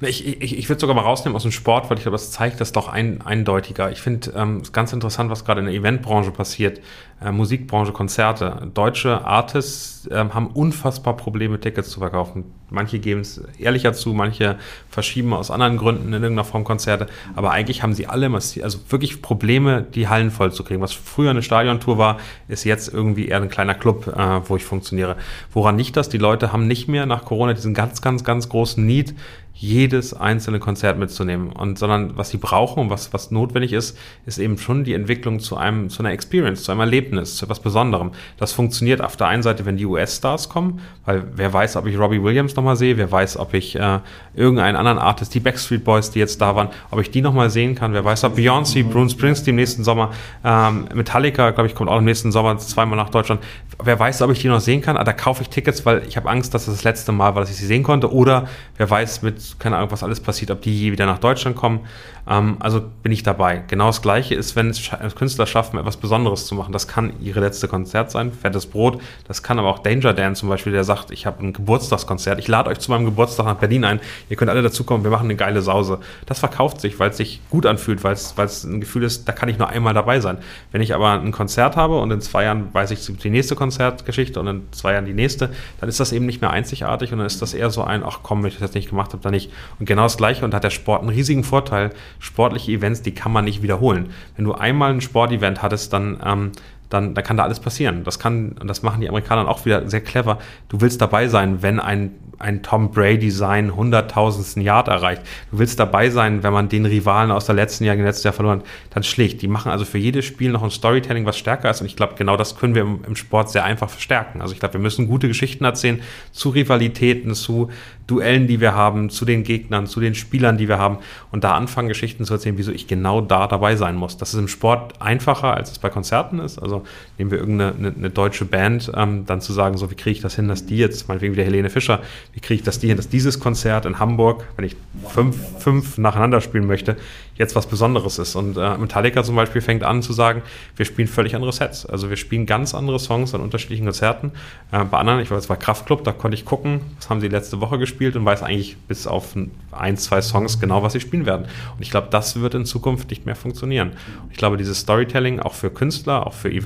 ich, 0.00 0.42
ich, 0.42 0.58
ich 0.58 0.68
würde 0.68 0.80
sogar 0.80 0.96
mal 0.96 1.02
rausnehmen 1.02 1.36
aus 1.36 1.42
dem 1.42 1.52
Sport, 1.52 1.88
weil 1.88 1.96
ich 1.98 2.02
glaube, 2.02 2.16
das 2.16 2.30
zeigt 2.30 2.60
das 2.60 2.72
doch 2.72 2.88
ein, 2.88 3.20
eindeutiger. 3.22 3.90
Ich 3.92 4.00
finde 4.00 4.30
es 4.30 4.36
ähm, 4.36 4.62
ganz 4.72 4.92
interessant, 4.92 5.30
was 5.30 5.44
gerade 5.44 5.60
in 5.60 5.66
der 5.66 5.74
Eventbranche 5.74 6.30
passiert, 6.30 6.80
äh, 7.22 7.30
Musikbranche, 7.30 7.92
Konzerte. 7.92 8.70
Deutsche 8.74 9.24
Artists 9.24 10.06
äh, 10.08 10.16
haben 10.16 10.48
unfassbar 10.48 11.16
Probleme, 11.16 11.60
Tickets 11.60 11.90
zu 11.90 12.00
verkaufen. 12.00 12.44
Manche 12.70 12.98
geben 12.98 13.20
es 13.20 13.40
ehrlicher 13.58 13.92
zu, 13.92 14.14
manche 14.14 14.56
verschieben 14.90 15.32
aus 15.32 15.50
anderen 15.50 15.76
Gründen 15.76 16.08
in 16.08 16.14
irgendeiner 16.14 16.44
Form 16.44 16.64
Konzerte. 16.64 17.06
Aber 17.36 17.52
eigentlich 17.52 17.82
haben 17.82 17.94
sie 17.94 18.06
alle 18.06 18.24
also 18.34 18.78
wirklich 18.88 19.22
Probleme, 19.22 19.82
die 19.82 20.08
Hallen 20.08 20.30
voll 20.30 20.52
zu 20.52 20.64
kriegen. 20.64 20.80
Was 20.80 20.92
früher 20.92 21.30
eine 21.30 21.42
Stadiontour 21.42 21.98
war, 21.98 22.18
ist 22.48 22.64
jetzt 22.64 22.92
irgendwie 22.92 23.28
eher 23.28 23.40
ein 23.40 23.48
kleiner 23.48 23.74
Club, 23.74 24.08
äh, 24.08 24.40
wo 24.48 24.56
ich 24.56 24.64
funktioniere. 24.64 25.16
Woran 25.52 25.76
nicht 25.76 25.96
das? 25.96 26.08
Die 26.08 26.18
Leute 26.18 26.52
haben 26.52 26.66
nicht 26.66 26.88
mehr 26.88 27.06
nach 27.06 27.24
Corona 27.24 27.52
diesen 27.52 27.74
ganz, 27.74 28.02
ganz, 28.02 28.24
ganz 28.24 28.48
großen 28.48 28.84
Need, 28.84 29.14
jedes 29.56 30.12
einzelne 30.12 30.58
Konzert 30.58 30.98
mitzunehmen. 30.98 31.50
Und 31.50 31.78
sondern 31.78 32.16
was 32.16 32.30
sie 32.30 32.38
brauchen 32.38 32.80
und 32.80 32.90
was, 32.90 33.12
was 33.12 33.30
notwendig 33.30 33.72
ist, 33.72 33.96
ist 34.26 34.38
eben 34.38 34.58
schon 34.58 34.82
die 34.82 34.94
Entwicklung 34.94 35.38
zu 35.38 35.56
einem, 35.56 35.90
zu 35.90 36.00
einer 36.00 36.10
Experience, 36.10 36.64
zu 36.64 36.72
einem 36.72 36.80
Erlebnis, 36.80 37.36
zu 37.36 37.44
etwas 37.44 37.60
Besonderem. 37.60 38.10
Das 38.36 38.52
funktioniert 38.52 39.00
auf 39.00 39.16
der 39.16 39.28
einen 39.28 39.44
Seite, 39.44 39.64
wenn 39.64 39.76
die 39.76 39.86
US-Stars 39.86 40.48
kommen, 40.48 40.80
weil 41.04 41.24
wer 41.36 41.52
weiß, 41.52 41.76
ob 41.76 41.86
ich 41.86 41.96
Robbie 41.96 42.22
Williams 42.22 42.56
nochmal 42.56 42.74
sehe, 42.74 42.96
wer 42.96 43.10
weiß, 43.10 43.38
ob 43.38 43.54
ich 43.54 43.76
äh, 43.76 44.00
irgendeinen 44.34 44.76
anderen 44.76 44.98
Artist, 44.98 45.32
die 45.34 45.40
Backstreet 45.40 45.84
Boys, 45.84 46.10
die 46.10 46.18
jetzt 46.18 46.40
da 46.40 46.56
waren, 46.56 46.68
ob 46.90 47.00
ich 47.00 47.12
die 47.12 47.22
nochmal 47.22 47.48
sehen 47.48 47.76
kann, 47.76 47.92
wer 47.92 48.04
weiß, 48.04 48.24
ob 48.24 48.36
Beyoncé, 48.36 48.82
Bruce 48.84 49.12
Springsteen 49.12 49.52
im 49.52 49.56
nächsten 49.56 49.84
Sommer, 49.84 50.10
ähm, 50.44 50.88
Metallica, 50.94 51.50
glaube 51.50 51.68
ich, 51.68 51.76
kommt 51.76 51.90
auch 51.90 51.98
im 51.98 52.04
nächsten 52.04 52.32
Sommer 52.32 52.58
zweimal 52.58 52.96
nach 52.96 53.10
Deutschland. 53.10 53.40
Wer 53.82 53.98
weiß, 53.98 54.22
ob 54.22 54.30
ich 54.32 54.40
die 54.40 54.48
noch 54.48 54.60
sehen 54.60 54.80
kann, 54.82 54.96
aber 54.96 55.04
da 55.04 55.12
kaufe 55.12 55.42
ich 55.42 55.48
Tickets, 55.48 55.86
weil 55.86 56.02
ich 56.08 56.16
habe 56.16 56.28
Angst, 56.28 56.54
dass 56.54 56.66
das 56.66 56.74
das 56.74 56.84
letzte 56.84 57.12
Mal 57.12 57.34
war, 57.34 57.42
dass 57.42 57.50
ich 57.50 57.56
sie 57.56 57.66
sehen 57.66 57.82
konnte. 57.82 58.12
Oder 58.12 58.48
wer 58.76 58.88
weiß, 58.90 59.22
mit 59.22 59.43
keine 59.58 59.76
Ahnung, 59.76 59.90
was 59.90 60.02
alles 60.02 60.20
passiert, 60.20 60.50
ob 60.50 60.62
die 60.62 60.78
je 60.78 60.92
wieder 60.92 61.06
nach 61.06 61.18
Deutschland 61.18 61.56
kommen. 61.56 61.80
Ähm, 62.28 62.56
also 62.60 62.82
bin 63.02 63.12
ich 63.12 63.22
dabei. 63.22 63.62
Genau 63.68 63.86
das 63.86 64.02
Gleiche 64.02 64.34
ist, 64.34 64.56
wenn 64.56 64.70
es 64.70 64.90
Künstler 65.14 65.46
schaffen, 65.46 65.78
etwas 65.78 65.96
Besonderes 65.96 66.46
zu 66.46 66.54
machen. 66.54 66.72
Das 66.72 66.88
kann 66.88 67.12
ihre 67.20 67.40
letzte 67.40 67.68
Konzert 67.68 68.10
sein, 68.10 68.32
fettes 68.32 68.66
Brot. 68.66 69.00
Das 69.28 69.42
kann 69.42 69.58
aber 69.58 69.68
auch 69.68 69.80
Danger 69.80 70.14
Dan 70.14 70.34
zum 70.34 70.48
Beispiel, 70.48 70.72
der 70.72 70.84
sagt, 70.84 71.10
ich 71.10 71.26
habe 71.26 71.44
ein 71.44 71.52
Geburtstagskonzert. 71.52 72.38
Ich 72.38 72.48
lade 72.48 72.70
euch 72.70 72.78
zu 72.78 72.90
meinem 72.90 73.04
Geburtstag 73.04 73.46
nach 73.46 73.56
Berlin 73.56 73.84
ein. 73.84 74.00
Ihr 74.28 74.36
könnt 74.36 74.50
alle 74.50 74.62
dazukommen. 74.62 75.04
Wir 75.04 75.10
machen 75.10 75.24
eine 75.24 75.36
geile 75.36 75.62
Sause. 75.62 75.98
Das 76.26 76.38
verkauft 76.38 76.80
sich, 76.80 76.98
weil 76.98 77.10
es 77.10 77.16
sich 77.16 77.40
gut 77.50 77.66
anfühlt, 77.66 78.04
weil 78.04 78.14
es 78.14 78.64
ein 78.64 78.80
Gefühl 78.80 79.02
ist, 79.02 79.28
da 79.28 79.32
kann 79.32 79.48
ich 79.48 79.58
nur 79.58 79.68
einmal 79.68 79.94
dabei 79.94 80.20
sein. 80.20 80.38
Wenn 80.72 80.80
ich 80.80 80.94
aber 80.94 81.12
ein 81.12 81.32
Konzert 81.32 81.76
habe 81.76 81.98
und 81.98 82.10
in 82.10 82.20
zwei 82.20 82.44
Jahren 82.44 82.72
weiß 82.72 82.90
ich 82.90 83.04
die 83.18 83.30
nächste 83.30 83.54
Konzertgeschichte 83.54 84.40
und 84.40 84.46
in 84.46 84.62
zwei 84.72 84.92
Jahren 84.92 85.04
die 85.04 85.12
nächste, 85.12 85.50
dann 85.80 85.88
ist 85.88 86.00
das 86.00 86.12
eben 86.12 86.26
nicht 86.26 86.40
mehr 86.40 86.50
einzigartig 86.50 87.12
und 87.12 87.18
dann 87.18 87.26
ist 87.26 87.42
das 87.42 87.54
eher 87.54 87.70
so 87.70 87.84
ein, 87.84 88.02
ach 88.04 88.20
komm, 88.22 88.42
wenn 88.42 88.48
ich 88.48 88.54
das 88.54 88.62
jetzt 88.62 88.74
nicht 88.74 88.90
gemacht 88.90 89.12
habe, 89.12 89.22
dann 89.22 89.33
nicht. 89.34 89.50
Und 89.78 89.86
genau 89.86 90.04
das 90.04 90.16
Gleiche 90.16 90.44
und 90.44 90.54
hat 90.54 90.64
der 90.64 90.70
Sport 90.70 91.02
einen 91.02 91.10
riesigen 91.10 91.44
Vorteil. 91.44 91.90
Sportliche 92.18 92.72
Events, 92.72 93.02
die 93.02 93.14
kann 93.14 93.32
man 93.32 93.44
nicht 93.44 93.62
wiederholen. 93.62 94.10
Wenn 94.36 94.44
du 94.44 94.54
einmal 94.54 94.92
ein 94.92 95.00
Sportevent 95.00 95.62
hattest, 95.62 95.92
dann, 95.92 96.20
ähm, 96.24 96.52
dann, 96.90 97.14
dann 97.14 97.24
kann 97.24 97.36
da 97.36 97.44
alles 97.44 97.60
passieren. 97.60 98.04
Das 98.04 98.18
kann, 98.18 98.56
das 98.64 98.82
machen 98.82 99.00
die 99.00 99.08
Amerikaner 99.08 99.48
auch 99.48 99.64
wieder 99.64 99.88
sehr 99.88 100.00
clever. 100.00 100.38
Du 100.68 100.80
willst 100.80 101.00
dabei 101.00 101.28
sein, 101.28 101.62
wenn 101.62 101.80
ein, 101.80 102.12
ein 102.38 102.62
Tom 102.62 102.90
Brady 102.90 103.30
sein 103.30 103.74
hunderttausendsten 103.74 104.62
Yard 104.62 104.88
erreicht. 104.88 105.22
Du 105.50 105.58
willst 105.58 105.80
dabei 105.80 106.10
sein, 106.10 106.42
wenn 106.42 106.52
man 106.52 106.68
den 106.68 106.86
Rivalen 106.86 107.30
aus 107.30 107.46
der 107.46 107.54
letzten 107.54 107.84
Jahr, 107.84 107.96
letztes 107.96 108.24
Jahr 108.24 108.34
verloren 108.34 108.60
hat, 108.60 108.66
dann 108.90 109.02
schlägt. 109.02 109.42
Die 109.42 109.48
machen 109.48 109.70
also 109.72 109.84
für 109.84 109.98
jedes 109.98 110.24
Spiel 110.24 110.50
noch 110.50 110.62
ein 110.62 110.70
Storytelling, 110.70 111.26
was 111.26 111.38
stärker 111.38 111.70
ist. 111.70 111.80
Und 111.80 111.86
ich 111.86 111.96
glaube, 111.96 112.14
genau 112.16 112.36
das 112.36 112.56
können 112.56 112.74
wir 112.74 112.82
im, 112.82 113.00
im 113.06 113.16
Sport 113.16 113.50
sehr 113.50 113.64
einfach 113.64 113.88
verstärken. 113.88 114.40
Also 114.40 114.52
ich 114.52 114.60
glaube, 114.60 114.74
wir 114.74 114.80
müssen 114.80 115.08
gute 115.08 115.28
Geschichten 115.28 115.64
erzählen 115.64 116.00
zu 116.32 116.50
Rivalitäten, 116.50 117.34
zu 117.34 117.70
Duellen, 118.06 118.46
die 118.46 118.60
wir 118.60 118.74
haben, 118.74 119.08
zu 119.08 119.24
den 119.24 119.44
Gegnern, 119.44 119.86
zu 119.86 120.00
den 120.00 120.14
Spielern, 120.14 120.58
die 120.58 120.68
wir 120.68 120.78
haben 120.78 120.98
und 121.32 121.44
da 121.44 121.54
anfangen, 121.54 121.88
Geschichten 121.88 122.24
zu 122.24 122.34
erzählen, 122.34 122.58
wieso 122.58 122.70
ich 122.70 122.86
genau 122.86 123.20
da 123.20 123.46
dabei 123.46 123.76
sein 123.76 123.96
muss. 123.96 124.16
Das 124.18 124.34
ist 124.34 124.40
im 124.40 124.48
Sport 124.48 125.00
einfacher, 125.00 125.54
als 125.54 125.72
es 125.72 125.78
bei 125.78 125.88
Konzerten 125.88 126.38
ist. 126.38 126.58
Also 126.58 126.73
nehmen 127.18 127.30
wir 127.30 127.38
irgendeine 127.38 127.74
eine, 127.74 127.94
eine 127.96 128.10
deutsche 128.10 128.44
Band, 128.44 128.90
ähm, 128.94 129.26
dann 129.26 129.40
zu 129.40 129.52
sagen, 129.52 129.76
so 129.76 129.90
wie 129.90 129.94
kriege 129.94 130.16
ich 130.16 130.20
das 130.20 130.34
hin, 130.34 130.48
dass 130.48 130.66
die 130.66 130.78
jetzt, 130.78 131.08
meinetwegen 131.08 131.34
wieder 131.34 131.44
Helene 131.44 131.70
Fischer, 131.70 132.00
wie 132.32 132.40
kriege 132.40 132.60
ich 132.60 132.62
das 132.62 132.78
die 132.78 132.88
hin, 132.88 132.96
dass 132.96 133.08
dieses 133.08 133.40
Konzert 133.40 133.86
in 133.86 133.98
Hamburg, 133.98 134.44
wenn 134.56 134.64
ich 134.64 134.76
fünf, 135.08 135.36
fünf 135.58 135.98
nacheinander 135.98 136.40
spielen 136.40 136.66
möchte, 136.66 136.96
jetzt 137.36 137.56
was 137.56 137.66
Besonderes 137.66 138.18
ist. 138.18 138.36
Und 138.36 138.56
äh, 138.56 138.76
Metallica 138.78 139.22
zum 139.24 139.36
Beispiel 139.36 139.60
fängt 139.60 139.82
an 139.82 140.02
zu 140.02 140.12
sagen, 140.12 140.42
wir 140.76 140.84
spielen 140.84 141.08
völlig 141.08 141.34
andere 141.34 141.52
Sets. 141.52 141.84
Also 141.86 142.08
wir 142.10 142.16
spielen 142.16 142.46
ganz 142.46 142.74
andere 142.74 142.98
Songs 142.98 143.34
an 143.34 143.40
unterschiedlichen 143.40 143.84
Konzerten. 143.84 144.32
Äh, 144.70 144.84
bei 144.84 144.98
anderen, 144.98 145.20
ich 145.20 145.30
weiß, 145.30 145.44
es 145.44 145.48
war 145.48 145.56
Kraftclub, 145.56 146.04
da 146.04 146.12
konnte 146.12 146.36
ich 146.36 146.44
gucken, 146.44 146.80
was 146.96 147.10
haben 147.10 147.20
sie 147.20 147.28
letzte 147.28 147.60
Woche 147.60 147.78
gespielt 147.78 148.16
und 148.16 148.24
weiß 148.24 148.42
eigentlich 148.42 148.76
bis 148.88 149.06
auf 149.06 149.34
ein, 149.72 149.96
zwei 149.96 150.22
Songs 150.22 150.60
genau, 150.60 150.82
was 150.82 150.92
sie 150.92 151.00
spielen 151.00 151.26
werden. 151.26 151.46
Und 151.76 151.82
ich 151.82 151.90
glaube, 151.90 152.08
das 152.10 152.40
wird 152.40 152.54
in 152.54 152.66
Zukunft 152.66 153.10
nicht 153.10 153.26
mehr 153.26 153.36
funktionieren. 153.36 153.90
Und 154.22 154.30
ich 154.30 154.38
glaube, 154.38 154.56
dieses 154.56 154.80
Storytelling 154.80 155.40
auch 155.40 155.54
für 155.54 155.70
Künstler, 155.70 156.26
auch 156.26 156.34
für 156.34 156.50
Events, 156.50 156.63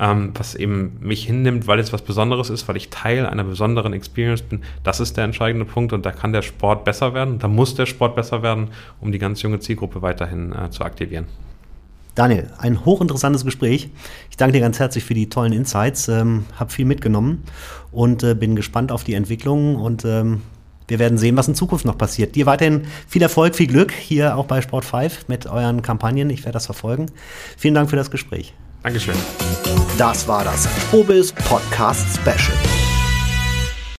ähm, 0.00 0.32
was 0.34 0.54
eben 0.54 0.96
mich 1.00 1.26
hinnimmt, 1.26 1.66
weil 1.66 1.78
es 1.78 1.92
was 1.92 2.02
Besonderes 2.02 2.50
ist, 2.50 2.68
weil 2.68 2.76
ich 2.76 2.90
Teil 2.90 3.26
einer 3.26 3.44
besonderen 3.44 3.92
Experience 3.92 4.42
bin, 4.42 4.62
das 4.84 5.00
ist 5.00 5.16
der 5.16 5.24
entscheidende 5.24 5.64
Punkt 5.64 5.92
und 5.92 6.06
da 6.06 6.12
kann 6.12 6.32
der 6.32 6.42
Sport 6.42 6.84
besser 6.84 7.14
werden, 7.14 7.38
da 7.38 7.48
muss 7.48 7.74
der 7.74 7.86
Sport 7.86 8.14
besser 8.16 8.42
werden, 8.42 8.68
um 9.00 9.12
die 9.12 9.18
ganz 9.18 9.42
junge 9.42 9.58
Zielgruppe 9.60 10.02
weiterhin 10.02 10.52
äh, 10.52 10.70
zu 10.70 10.84
aktivieren. 10.84 11.26
Daniel, 12.14 12.50
ein 12.58 12.84
hochinteressantes 12.84 13.44
Gespräch. 13.44 13.90
Ich 14.28 14.36
danke 14.36 14.54
dir 14.54 14.60
ganz 14.60 14.80
herzlich 14.80 15.04
für 15.04 15.14
die 15.14 15.28
tollen 15.28 15.52
Insights, 15.52 16.08
ähm, 16.08 16.46
habe 16.56 16.70
viel 16.70 16.84
mitgenommen 16.84 17.44
und 17.92 18.24
äh, 18.24 18.34
bin 18.34 18.56
gespannt 18.56 18.90
auf 18.90 19.04
die 19.04 19.14
Entwicklung 19.14 19.76
und 19.76 20.04
ähm, 20.04 20.42
wir 20.88 20.98
werden 20.98 21.18
sehen, 21.18 21.36
was 21.36 21.46
in 21.46 21.54
Zukunft 21.54 21.84
noch 21.84 21.96
passiert. 21.96 22.34
Dir 22.34 22.46
weiterhin 22.46 22.86
viel 23.06 23.22
Erfolg, 23.22 23.54
viel 23.54 23.68
Glück 23.68 23.92
hier 23.92 24.36
auch 24.36 24.46
bei 24.46 24.62
Sport 24.62 24.84
5 24.84 25.28
mit 25.28 25.46
euren 25.46 25.82
Kampagnen. 25.82 26.30
Ich 26.30 26.40
werde 26.40 26.54
das 26.54 26.66
verfolgen. 26.66 27.06
Vielen 27.56 27.74
Dank 27.74 27.90
für 27.90 27.96
das 27.96 28.10
Gespräch. 28.10 28.54
Dankeschön. 28.82 29.16
Das 29.96 30.26
war 30.28 30.44
das 30.44 30.68
Obis 30.92 31.32
Podcast 31.32 32.16
Special. 32.16 32.87